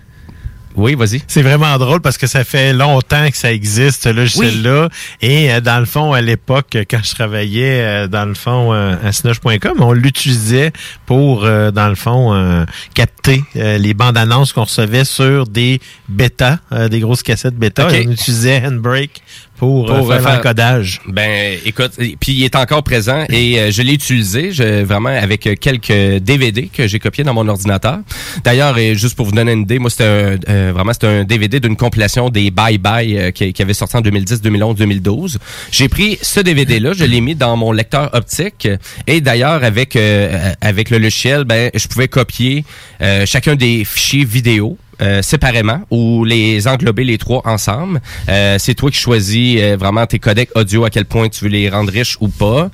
[0.75, 1.21] Oui, vas-y.
[1.27, 4.89] C'est vraiment drôle parce que ça fait longtemps que ça existe, ce logiciel-là.
[5.21, 8.95] Et euh, dans le fond, à l'époque, quand je travaillais euh, dans le fond euh,
[9.03, 10.71] à Snosh.com, on l'utilisait
[11.05, 15.79] pour, euh, dans le fond, euh, capter euh, les bandes annonces qu'on recevait sur des
[16.07, 17.87] bêtas, euh, des grosses cassettes bêta.
[17.87, 19.21] On utilisait Handbrake
[19.60, 21.02] pour, euh, Pour, faire faire- l'encodage.
[21.06, 25.45] Ben, écoute, puis il est encore présent et euh, je l'ai utilisé je, vraiment avec
[25.45, 25.91] euh, quelques
[26.23, 27.99] DVD que j'ai copiés dans mon ordinateur.
[28.45, 31.23] D'ailleurs, et juste pour vous donner une idée, moi c'était un, euh, vraiment c'était un
[31.26, 35.40] DVD d'une compilation des Bye Bye euh, qui, qui avait sorti en 2010, 2011, 2012.
[35.72, 38.68] J'ai pris ce DVD là, je l'ai mis dans mon lecteur optique
[39.07, 42.64] et d'ailleurs avec euh, avec le logiciel, ben je pouvais copier
[43.02, 48.01] euh, chacun des fichiers vidéo euh, séparément ou les englober les trois ensemble.
[48.27, 51.49] Euh, c'est toi qui choisis euh, vraiment tes codecs audio à quel point tu veux
[51.49, 52.69] les rendre riches ou pas,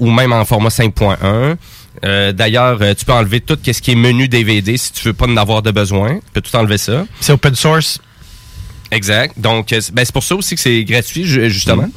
[0.00, 1.56] ou même en format 5.1.
[2.04, 5.12] Euh, D'ailleurs, euh, tu peux enlever tout ce qui est menu DVD si tu veux
[5.14, 6.14] pas en avoir de besoin.
[6.16, 7.04] Tu peux tout enlever ça.
[7.20, 7.98] C'est open source.
[8.92, 9.34] Exact.
[9.38, 11.88] Donc, euh, c'est ben, c'est pour ça aussi que c'est gratuit, ju- justement.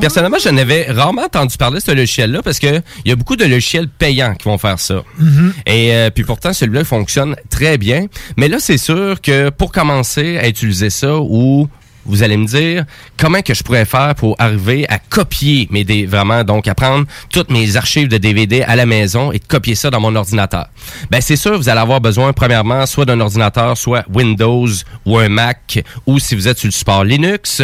[0.00, 3.36] Personnellement, je n'avais rarement entendu parler de ce logiciel-là parce que il y a beaucoup
[3.36, 5.02] de logiciels payants qui vont faire ça.
[5.20, 5.52] Mm-hmm.
[5.66, 8.06] Et euh, puis pourtant, celui-là il fonctionne très bien.
[8.36, 11.68] Mais là, c'est sûr que pour commencer à utiliser ça, ou
[12.06, 12.84] vous allez me dire
[13.16, 17.06] comment que je pourrais faire pour arriver à copier mes dé- vraiment donc à prendre
[17.30, 20.66] toutes mes archives de DVD à la maison et de copier ça dans mon ordinateur.
[21.10, 24.68] Ben c'est sûr vous allez avoir besoin premièrement soit d'un ordinateur soit Windows
[25.06, 27.62] ou un Mac ou si vous êtes sur le support Linux.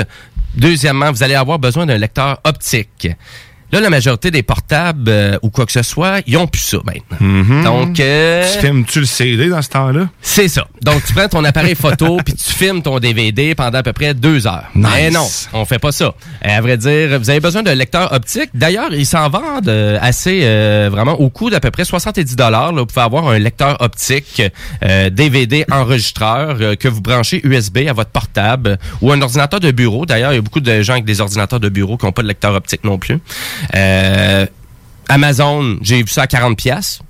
[0.56, 3.08] Deuxièmement, vous allez avoir besoin d'un lecteur optique.
[3.72, 6.78] Là, la majorité des portables euh, ou quoi que ce soit, ils ont plus ça
[6.84, 7.62] maintenant.
[7.62, 10.08] Donc, euh, Tu filmes-tu le CD dans ce temps-là?
[10.22, 10.66] c'est ça.
[10.82, 14.14] Donc, tu prends ton appareil photo puis tu filmes ton DVD pendant à peu près
[14.14, 14.64] deux heures.
[14.74, 14.88] Nice.
[14.94, 16.06] Mais non, on fait pas ça.
[16.06, 18.50] Euh, à vrai dire, vous avez besoin d'un lecteur optique.
[18.54, 22.72] D'ailleurs, ils s'en vendent euh, assez euh, vraiment au coût d'à peu près 70 dollars.
[22.74, 24.42] Vous pouvez avoir un lecteur optique
[24.84, 29.70] euh, DVD enregistreur euh, que vous branchez USB à votre portable ou un ordinateur de
[29.70, 30.06] bureau.
[30.06, 32.22] D'ailleurs, il y a beaucoup de gens avec des ordinateurs de bureau qui n'ont pas
[32.22, 33.18] de lecteur optique non plus.
[33.74, 34.46] Euh,
[35.08, 37.00] Amazon, j'ai vu ça à 40 pièces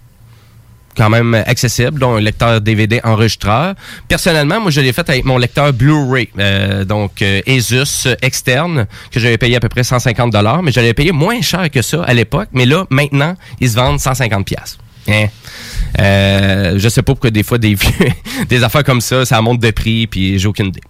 [0.96, 3.74] quand même accessible, dont un lecteur DVD enregistreur.
[4.08, 9.20] Personnellement, moi, je l'ai fait avec mon lecteur Blu-ray, euh, donc euh, Asus externe, que
[9.20, 12.02] j'avais payé à peu près 150 dollars, mais je l'avais payé moins cher que ça
[12.02, 12.48] à l'époque.
[12.52, 14.78] Mais là, maintenant, ils se vendent 150 pièces.
[15.08, 15.26] Hein?
[15.98, 17.76] Euh, je sais pas pourquoi des fois des
[18.48, 20.82] des affaires comme ça, ça monte de prix, puis j'ai aucune idée.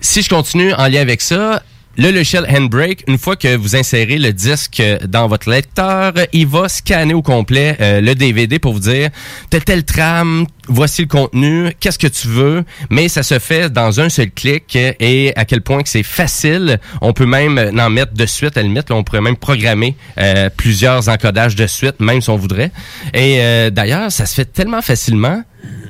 [0.00, 1.62] Si je continue en lien avec ça,
[1.96, 6.68] le logiciel Handbrake, une fois que vous insérez le disque dans votre lecteur, il va
[6.68, 9.10] scanner au complet euh, le DVD pour vous dire
[9.50, 14.00] t'as telle trame, voici le contenu, qu'est-ce que tu veux, mais ça se fait dans
[14.00, 16.78] un seul clic et à quel point que c'est facile.
[17.00, 19.96] On peut même en mettre de suite, à la limite, là, on pourrait même programmer
[20.18, 22.70] euh, plusieurs encodages de suite, même si on voudrait.
[23.12, 25.42] Et euh, d'ailleurs, ça se fait tellement facilement.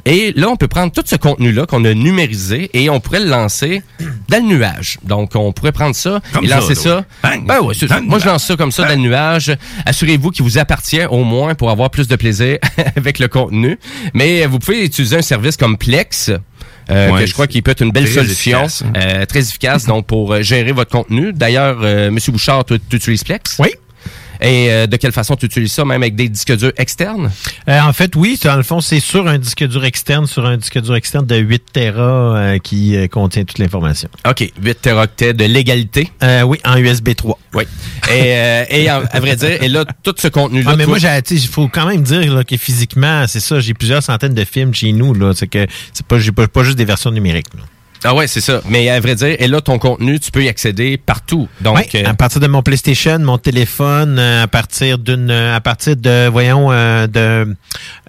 [0.07, 3.29] Et là, on peut prendre tout ce contenu-là qu'on a numérisé et on pourrait le
[3.29, 3.83] lancer
[4.29, 4.99] dans le nuage.
[5.05, 6.81] Donc, on pourrait prendre ça Comme et ça, lancer là.
[6.81, 7.05] ça.
[7.47, 8.01] Ben ouais, c'est ça.
[8.01, 9.55] Moi, je lance ça comme ça dans le nuage.
[9.87, 12.59] Assurez-vous qu'il vous appartient au moins pour avoir plus de plaisir
[12.97, 13.79] avec le contenu.
[14.15, 16.31] Mais vous pouvez utiliser un service comme Plex.
[16.31, 18.93] euh, Ouais, que je crois qu'il peut être une belle très solution, efficace, hein.
[18.97, 21.33] euh, très efficace donc pour euh, gérer votre contenu.
[21.33, 23.57] D'ailleurs, euh, Monsieur Bouchard, tu tu utilises Plex?
[23.61, 23.71] Oui.
[24.43, 27.31] Et euh, de quelle façon tu utilises ça, même avec des disques durs externes?
[27.69, 30.57] Euh, en fait, oui, dans le fond, c'est sur un disque dur externe, sur un
[30.57, 32.03] disque dur externe de 8 Tera
[32.37, 34.09] euh, qui euh, contient toute l'information.
[34.29, 36.11] OK, 8 teraoctets de légalité.
[36.23, 37.39] Euh, oui, en USB 3.
[37.55, 37.65] Oui.
[38.09, 40.71] Et, euh, et à vrai dire, et là, tout ce contenu-là.
[40.73, 43.75] Ah, mais toi- moi, il faut quand même dire là, que physiquement, c'est ça, j'ai
[43.75, 45.13] plusieurs centaines de films chez nous.
[45.15, 47.53] Là, c'est que c'est pas, j'ai pas, pas juste des versions numériques.
[47.55, 47.63] là.
[48.05, 48.63] Ah ouais, c'est ça.
[48.69, 51.49] Mais à vrai dire, et là, ton contenu, tu peux y accéder partout.
[51.61, 55.55] Donc, Ouais, euh, à partir de mon PlayStation, mon téléphone, euh, à partir d'une, euh,
[55.55, 57.55] à partir de, voyons, euh, de,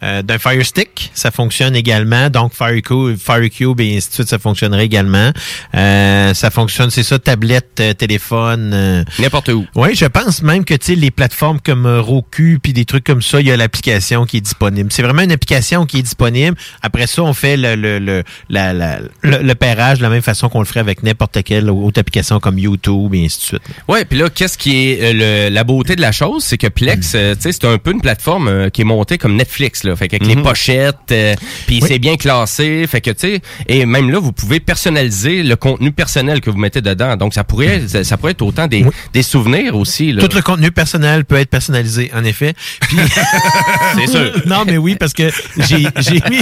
[0.04, 2.30] euh, d'un Fire Stick, ça fonctionne également.
[2.30, 5.32] Donc Firecube, Firecube et ainsi de suite, ça fonctionnerait également.
[5.76, 8.72] Euh, ça fonctionne, c'est ça, tablette, téléphone.
[8.74, 9.04] euh.
[9.20, 9.66] N'importe où.
[9.76, 13.22] Oui, je pense même que tu sais les plateformes comme Roku puis des trucs comme
[13.22, 14.92] ça, il y a l'application qui est disponible.
[14.92, 16.56] C'est vraiment une application qui est disponible.
[16.82, 20.22] Après ça, on fait le le le la- la- le, le pairage de la même
[20.22, 23.62] façon qu'on le ferait avec n'importe quelle autre application comme YouTube et ainsi de suite.
[23.88, 26.68] Ouais, puis là, qu'est-ce qui est euh, le- la beauté de la chose, c'est que
[26.68, 29.84] Plex, euh, tu sais, c'est un peu une plateforme euh, qui est montée comme Netflix,
[29.84, 30.44] là, fait qu'avec les Mhm.
[30.44, 31.14] pochettes,
[31.68, 31.88] puis Oui.
[31.88, 35.92] c'est bien classé, fait que tu sais, et même là, vous pouvez personnaliser le contenu
[35.92, 37.16] personnel que vous mettez dedans.
[37.18, 40.12] Donc ça pourrait, ça, ça pourrait être autant des, des souvenirs aussi.
[40.14, 40.22] Là.
[40.28, 42.54] Tout le contenu personnel peut être personnalisé, en effet.
[42.82, 42.98] Puis-
[43.98, 44.32] C'est sûr.
[44.46, 45.78] non, mais oui, parce que j'ai
[46.30, 46.42] mis...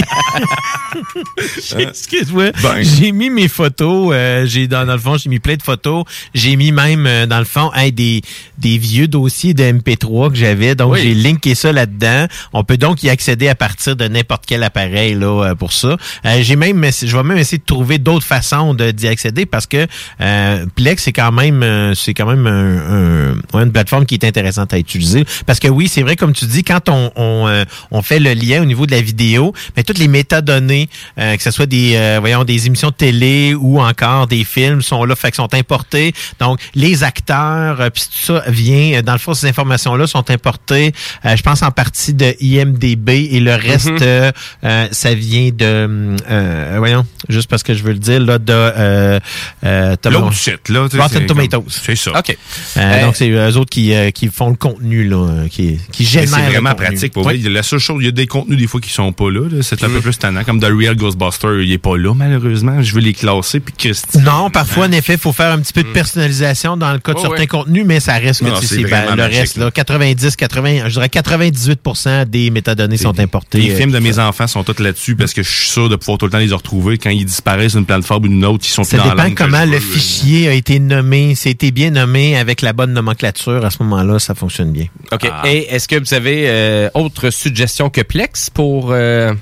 [1.78, 2.50] Excuse-moi.
[2.62, 2.82] Ben.
[2.82, 4.10] J'ai mis mis mes photos.
[4.14, 6.04] euh, j'ai dans, dans le fond, j'ai mis plein de photos.
[6.34, 8.22] J'ai mis même euh, dans le fond hey, des
[8.58, 10.74] des vieux dossiers de MP3 que j'avais.
[10.74, 11.00] Donc Oui.
[11.02, 12.26] j'ai linké ça là-dedans.
[12.52, 15.96] On peut donc y accéder à partir de n'importe quel appareil là euh, pour ça.
[16.26, 19.66] Euh, j'ai même je vais même essayer de trouver d'autres façons de d'y accéder parce
[19.66, 19.86] que
[20.20, 24.24] euh, Plex c'est quand même euh, c'est quand même un, un- une plateforme qui est
[24.24, 27.64] intéressante à utiliser parce que oui c'est vrai comme tu dis quand on on, euh,
[27.90, 30.88] on fait le lien au niveau de la vidéo mais toutes les métadonnées
[31.18, 33.19] euh, que ce soit des voyons des émissions de télé
[33.54, 38.02] ou encore des films sont là fait que sont importés donc les acteurs euh, puis
[38.04, 40.92] tout ça vient euh, dans le fond ces informations là sont importées
[41.24, 43.98] euh, je pense en partie de IMDb et le reste Mhm.
[44.02, 44.32] euh,
[44.64, 48.52] euh, ça vient de euh, voyons juste parce que je veux le dire là de
[48.52, 49.20] euh,
[49.64, 50.86] euh, L'autre shit, là.
[50.92, 51.64] Rotten Tomatoes.
[51.68, 52.18] C'est ça.
[52.18, 52.36] OK.
[52.76, 55.78] Euh, Euh, donc, c'est eux autres qui, euh, qui font le contenu, là, euh, qui,
[55.92, 56.28] qui génèrent.
[56.28, 56.86] C'est le vraiment contenu.
[56.86, 57.12] pratique.
[57.12, 57.40] Pour Oui.
[57.42, 59.48] La seule chose, il y a des contenus des fois qui sont pas là.
[59.50, 59.62] là.
[59.62, 60.44] C'est un peu plus tannant.
[60.44, 62.82] Comme The Real Ghostbuster, il est pas là, malheureusement.
[62.82, 63.60] Je veux les classer.
[63.60, 64.18] Puis Christy.
[64.18, 67.12] Non, parfois, en effet, il faut faire un petit peu de personnalisation dans le cas
[67.12, 67.46] de Oh, certains ouais.
[67.46, 71.08] contenus, mais ça reste que tu sais, ben, le reste, là, 90, 80, je dirais
[71.08, 73.58] 98% des métadonnées sont importées.
[73.58, 75.96] Les euh, films de mes enfants sont tous là-dessus parce que je suis sûr de
[75.96, 76.98] pouvoir tout le temps les retrouver.
[76.98, 79.44] Quand ils disparaissent d'une plateforme ou d'une autre, ils sont Ça plus dans la dépend
[79.44, 79.78] comment le veux.
[79.78, 81.34] fichier a été nommé.
[81.34, 83.64] C'était bien nommé avec la bonne nomenclature.
[83.64, 84.86] À ce moment-là, ça fonctionne bien.
[85.12, 85.28] OK.
[85.30, 85.42] Ah.
[85.46, 89.32] Et est-ce que vous avez euh, autre suggestion que Plex pour, euh,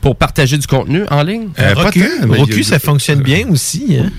[0.00, 1.48] pour partager du contenu en ligne?
[1.58, 3.96] Euh, Roku, Roku, ça fonctionne bien aussi.
[3.98, 4.10] Hein?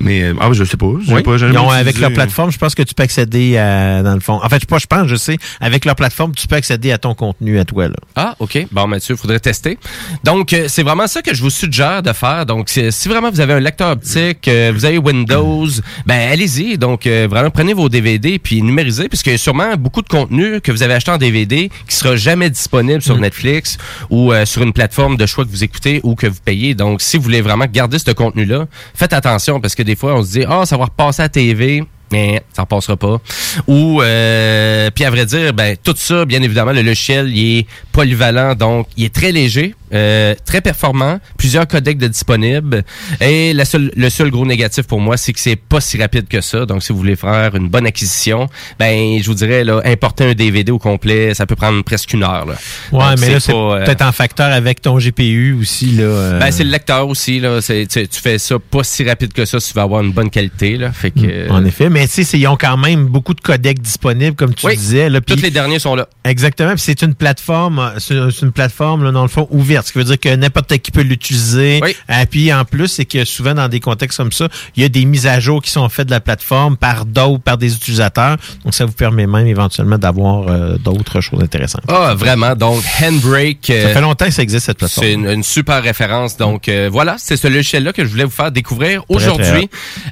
[0.00, 0.86] Mais, euh, ah, je sais pas.
[1.06, 1.22] j'ai Oui.
[1.22, 4.14] pas jamais Ils ont, avec leur plateforme, je pense que tu peux accéder à, dans
[4.14, 4.40] le fond.
[4.42, 6.98] En fait, je pas, je pense, je sais, avec leur plateforme, tu peux accéder à
[6.98, 7.94] ton contenu à toi, là.
[8.16, 8.66] Ah, OK.
[8.72, 9.78] Bon, Mathieu, il faudrait tester.
[10.24, 12.46] Donc, euh, c'est vraiment ça que je vous suggère de faire.
[12.46, 15.66] Donc, si vraiment vous avez un lecteur optique, euh, vous avez Windows,
[16.06, 16.78] ben allez-y.
[16.78, 20.60] Donc, euh, vraiment, prenez vos DVD puis numérisez, puisqu'il y a sûrement beaucoup de contenu
[20.60, 23.78] que vous avez acheté en DVD qui sera jamais disponible sur Netflix
[24.08, 26.74] ou euh, sur une plateforme de choix que vous écoutez ou que vous payez.
[26.74, 30.22] Donc, si vous voulez vraiment garder ce contenu-là, faites attention parce que des fois, on
[30.22, 31.84] se dit, ah, ça va repasser à TV.
[32.12, 33.20] Mais ça passera pas.
[33.68, 37.66] Ou euh, puis à vrai dire, ben tout ça, bien évidemment, le logiciel il est
[37.92, 42.84] polyvalent, donc il est très léger, euh, très performant, plusieurs codecs de disponibles.
[43.20, 46.28] Et la seule, le seul gros négatif pour moi, c'est que c'est pas si rapide
[46.28, 46.66] que ça.
[46.66, 48.48] Donc si vous voulez faire une bonne acquisition,
[48.78, 52.22] ben je vous dirais là, importer un DVD au complet, ça peut prendre presque une
[52.22, 52.46] heure.
[52.46, 52.54] Là.
[52.92, 56.02] Ouais, Donc, mais là, c'est euh, peut-être en facteur avec ton GPU aussi, là.
[56.04, 57.60] euh, ben, c'est le lecteur aussi, là.
[57.62, 60.30] Tu, tu fais ça pas si rapide que ça si tu vas avoir une bonne
[60.30, 60.92] qualité, là.
[60.92, 61.20] Fait que.
[61.24, 64.54] euh, En effet, mais tu sais, ils ont quand même beaucoup de codecs disponibles, comme
[64.54, 65.08] tu Oui, disais.
[65.08, 66.08] Là, Tous les derniers sont là.
[66.24, 66.74] Exactement.
[66.76, 70.04] C'est une plateforme, euh, c'est une plateforme là, dans le fond ouverte, ce qui veut
[70.04, 71.80] dire que n'importe qui peut l'utiliser.
[72.10, 74.88] Euh, puis en plus, c'est que souvent dans des contextes comme ça, il y a
[74.88, 78.36] des mises à jour qui sont faites de la plateforme par d'autres, par des utilisateurs.
[78.64, 81.82] Donc ça vous permet même éventuellement d'avoir euh, d'autres choses intéressantes.
[81.88, 82.54] Ah, vraiment.
[82.54, 83.58] Donc, Handbrake.
[83.66, 85.06] Ça euh, fait longtemps que ça existe cette plateforme.
[85.06, 86.36] C'est une, une super référence.
[86.36, 89.68] Donc euh, voilà, c'est ce logiciel-là que je voulais vous faire découvrir aujourd'hui.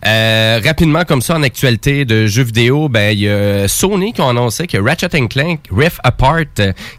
[0.07, 4.21] Euh, rapidement comme ça en actualité de jeux vidéo, ben il y a Sony qui
[4.21, 6.45] ont annoncé que Ratchet Clank Rift Apart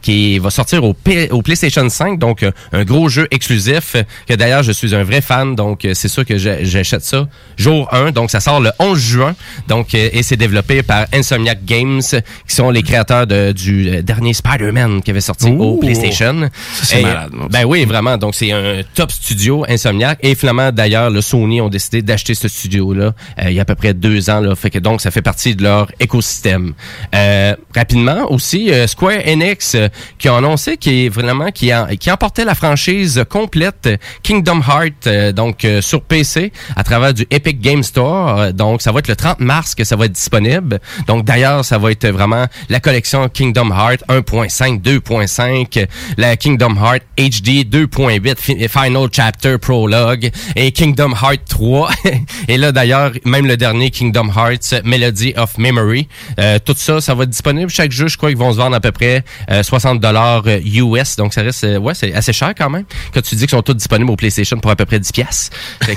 [0.01, 3.95] qui va sortir au, P- au PlayStation 5, donc un gros jeu exclusif
[4.27, 7.27] que d'ailleurs je suis un vrai fan, donc euh, c'est sûr que j'achète ça
[7.57, 8.11] jour 1.
[8.11, 9.35] Donc ça sort le 11 juin.
[9.67, 14.01] Donc euh, et c'est développé par Insomniac Games qui sont les créateurs de- du euh,
[14.01, 15.77] dernier Spider-Man qui avait sorti au.
[15.79, 16.49] PlayStation.
[16.73, 17.31] C'est malade?
[17.49, 18.17] Ben oui, vraiment.
[18.17, 20.19] Donc, c'est un top studio, Insomniac.
[20.21, 23.65] Et finalement, d'ailleurs, le Sony ont décidé d'acheter ce studio-là euh, il y a à
[23.65, 24.39] peu près deux ans.
[24.41, 24.55] Là.
[24.55, 26.73] Fait que donc, ça fait partie de leur écosystème.
[27.15, 29.87] Euh, rapidement, aussi, euh, Square Enix euh,
[30.17, 33.87] qui ont annoncé qui est vraiment qui, a, qui emportait la franchise complète
[34.23, 38.39] Kingdom Heart euh, donc euh, sur PC à travers du Epic Game Store.
[38.39, 40.79] Euh, donc, ça va être le 30 mars que ça va être disponible.
[41.05, 45.85] Donc, d'ailleurs, ça va être vraiment la collection Kingdom Heart 1.5, 2.5,
[46.17, 51.91] la Kingdom Heart HD 2.8, fi- Final Chapter Prologue et Kingdom Heart 3.
[52.47, 56.07] et là, d'ailleurs, même le dernier Kingdom Hearts Melody of Memory.
[56.39, 57.69] Euh, tout ça, ça va être disponible.
[57.69, 61.15] Chaque jeu, je crois qu'ils vont se vendre à peu près euh, 60 dollars US.
[61.15, 62.85] Donc, ça reste, ouais, c'est assez cher quand même.
[63.13, 65.49] Quand tu dis qu'ils sont tous disponibles au PlayStation pour à peu près 10 pièces.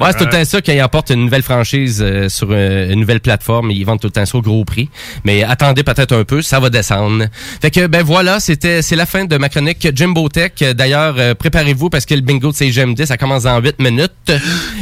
[0.00, 2.92] Ouais, c'est tout le temps ça quand ils apportent une nouvelle franchise euh, sur euh,
[2.92, 3.70] une nouvelle plateforme.
[3.70, 4.88] Ils vendent tout le temps ça au gros prix.
[5.24, 7.26] Mais attendez peut-être un peu, ça va descendre.
[7.60, 10.52] Fait que, ben voilà, c'était, c'est la fin de ma chronique Jimbo Tech.
[10.74, 14.32] D'ailleurs, euh, préparez-vous parce que le bingo de CGMD, ça commence dans 8 minutes.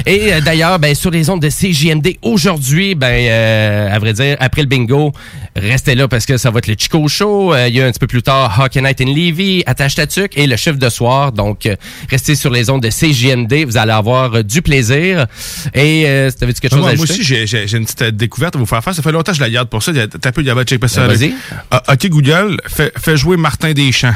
[0.07, 4.62] Et euh, d'ailleurs, ben, sur les ondes de CGMD aujourd'hui, ben, à vrai dire, après
[4.62, 5.12] le bingo,
[5.57, 7.55] restez là parce que ça va être le Chico Show.
[7.57, 10.38] Il y a un petit peu plus tard Hockey Night in Levy, Attache ta tuque
[10.39, 11.32] et le chiffre de soir.
[11.32, 11.77] Donc, euh,
[12.10, 13.65] restez sur les ondes de CGMD.
[13.66, 15.27] Vous allez avoir euh, du plaisir.
[15.74, 17.20] Et, euh, t'avais-tu quelque chose moi, à moi ajouter?
[17.20, 18.94] aussi, j'ai- une petite euh, découverte à vous faire faire.
[18.94, 19.93] Ça fait longtemps que je la garde pour ça.
[19.93, 21.06] T'as un peu, il y avait check ça.
[21.06, 21.35] Ben, vas-y.
[21.70, 24.15] Ah, ok, Google, fais, fais jouer Martin Deschamps.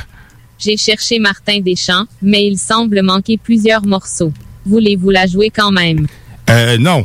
[0.59, 4.33] J'ai cherché Martin Deschamps, mais il semble manquer plusieurs morceaux.
[4.65, 6.07] Voulez-vous la jouer quand même?
[6.49, 7.05] Euh, non.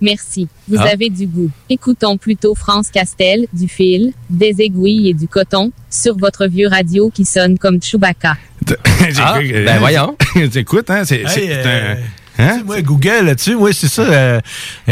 [0.00, 0.48] Merci.
[0.68, 0.88] Vous Ah.
[0.92, 1.50] avez du goût.
[1.70, 7.10] Écoutons plutôt France Castel, du fil, des aiguilles et du coton, sur votre vieux radio
[7.14, 8.36] qui sonne comme Chewbacca.
[9.18, 10.16] Ah, ben voyons.
[10.54, 12.42] Écoute, hein, c'est Hey, euh, un...
[12.42, 12.62] Hein?
[12.64, 14.02] Moi, Google, là-dessus, moi, c'est ça.
[14.02, 14.40] euh,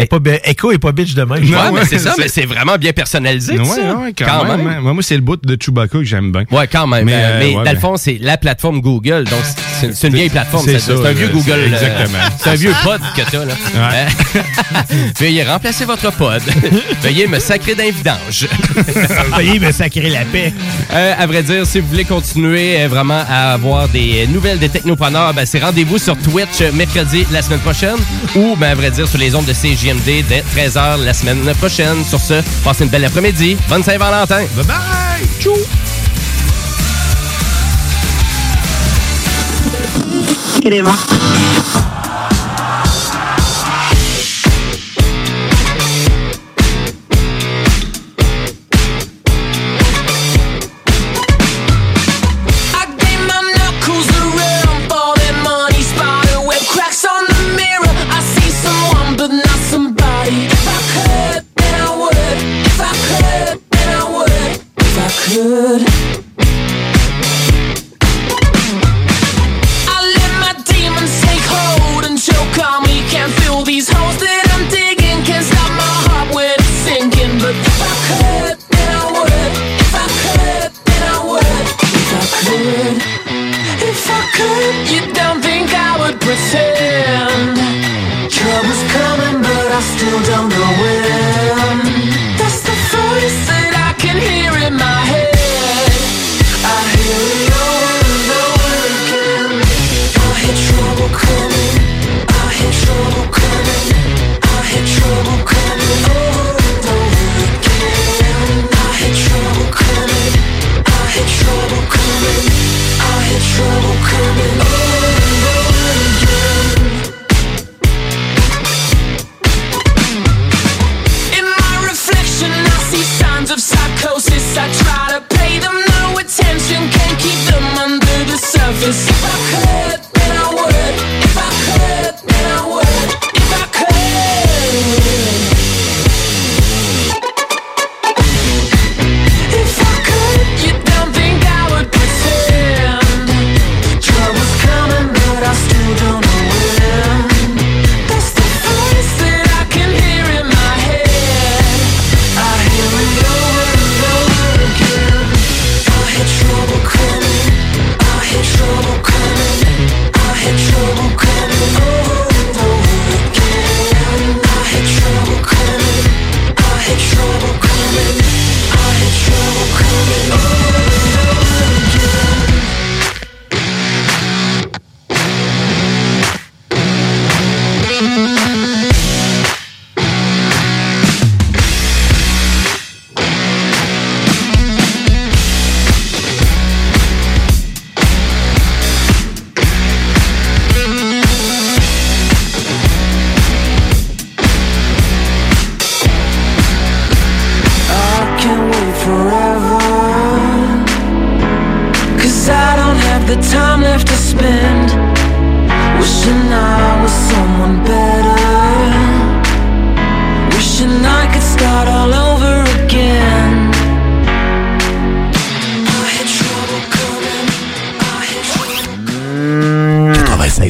[0.08, 1.42] pas Echo est pas bitch de même.
[1.42, 3.58] Ouais, mais c'est ça, mais c'est vraiment bien personnalisé.
[3.58, 3.96] Ouais, ça.
[3.98, 4.66] ouais, quand, même.
[4.66, 4.80] hein.
[4.80, 6.44] Moi, moi, c'est le bout de Chewbacca que j'aime bien.
[6.52, 7.04] Ouais, quand même.
[7.04, 9.24] Mais, Mais, euh, mais ouais, dans le fond, c'est la plateforme Google.
[9.24, 9.40] Donc,
[9.92, 10.64] c'est une vieille plateforme.
[10.64, 11.52] c'est C'est ça, c'est un vieux Google.
[11.52, 12.18] euh, exactement.
[12.38, 13.54] C'est un vieux pod que t'as, là.
[13.76, 14.06] Euh,
[15.20, 16.42] Veuillez remplacer votre pod.
[17.02, 18.48] Veuillez me sacrer d'un vidange.
[19.36, 20.52] Veuillez me sacrer la paix.
[20.92, 24.68] Euh, à vrai dire, si vous voulez continuer euh, vraiment à avoir des nouvelles des
[24.68, 27.96] technopreneurs, ben, c'est rendez-vous sur Twitch mercredi la semaine prochaine
[28.34, 32.04] ou, ben, à vrai dire, sur les ondes de CJMD dès 13h la semaine prochaine.
[32.08, 32.34] Sur ce,
[32.64, 33.56] passez une belle après-midi.
[33.68, 34.42] Bonne Saint-Valentin.
[34.56, 35.26] Bye bye!
[35.40, 35.52] Tchou!
[40.64, 42.01] I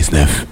[0.02, 0.51] trouble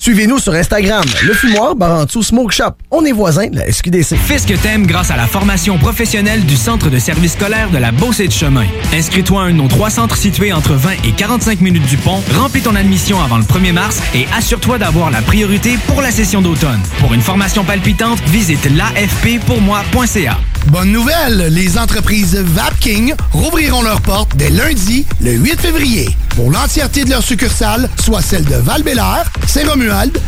[0.00, 2.70] Suivez-nous sur Instagram, le fumoir Barantou Smoke Shop.
[2.92, 4.16] On est voisins de la SQDC.
[4.16, 7.78] Fais ce que t'aimes grâce à la formation professionnelle du Centre de service scolaire de
[7.78, 8.66] la Beauce et de Chemin.
[8.94, 12.22] Inscris-toi à un de nos trois centres situés entre 20 et 45 minutes du pont,
[12.36, 16.42] remplis ton admission avant le 1er mars et assure-toi d'avoir la priorité pour la session
[16.42, 16.80] d'automne.
[17.00, 20.38] Pour une formation palpitante, visite l'afppourmoi.ca.
[20.66, 27.04] Bonne nouvelle, les entreprises Vapking rouvriront leurs portes dès lundi, le 8 février, pour l'entièreté
[27.04, 28.82] de leurs succursales, soit celles de val
[29.88, 30.20] Saint-Romuald,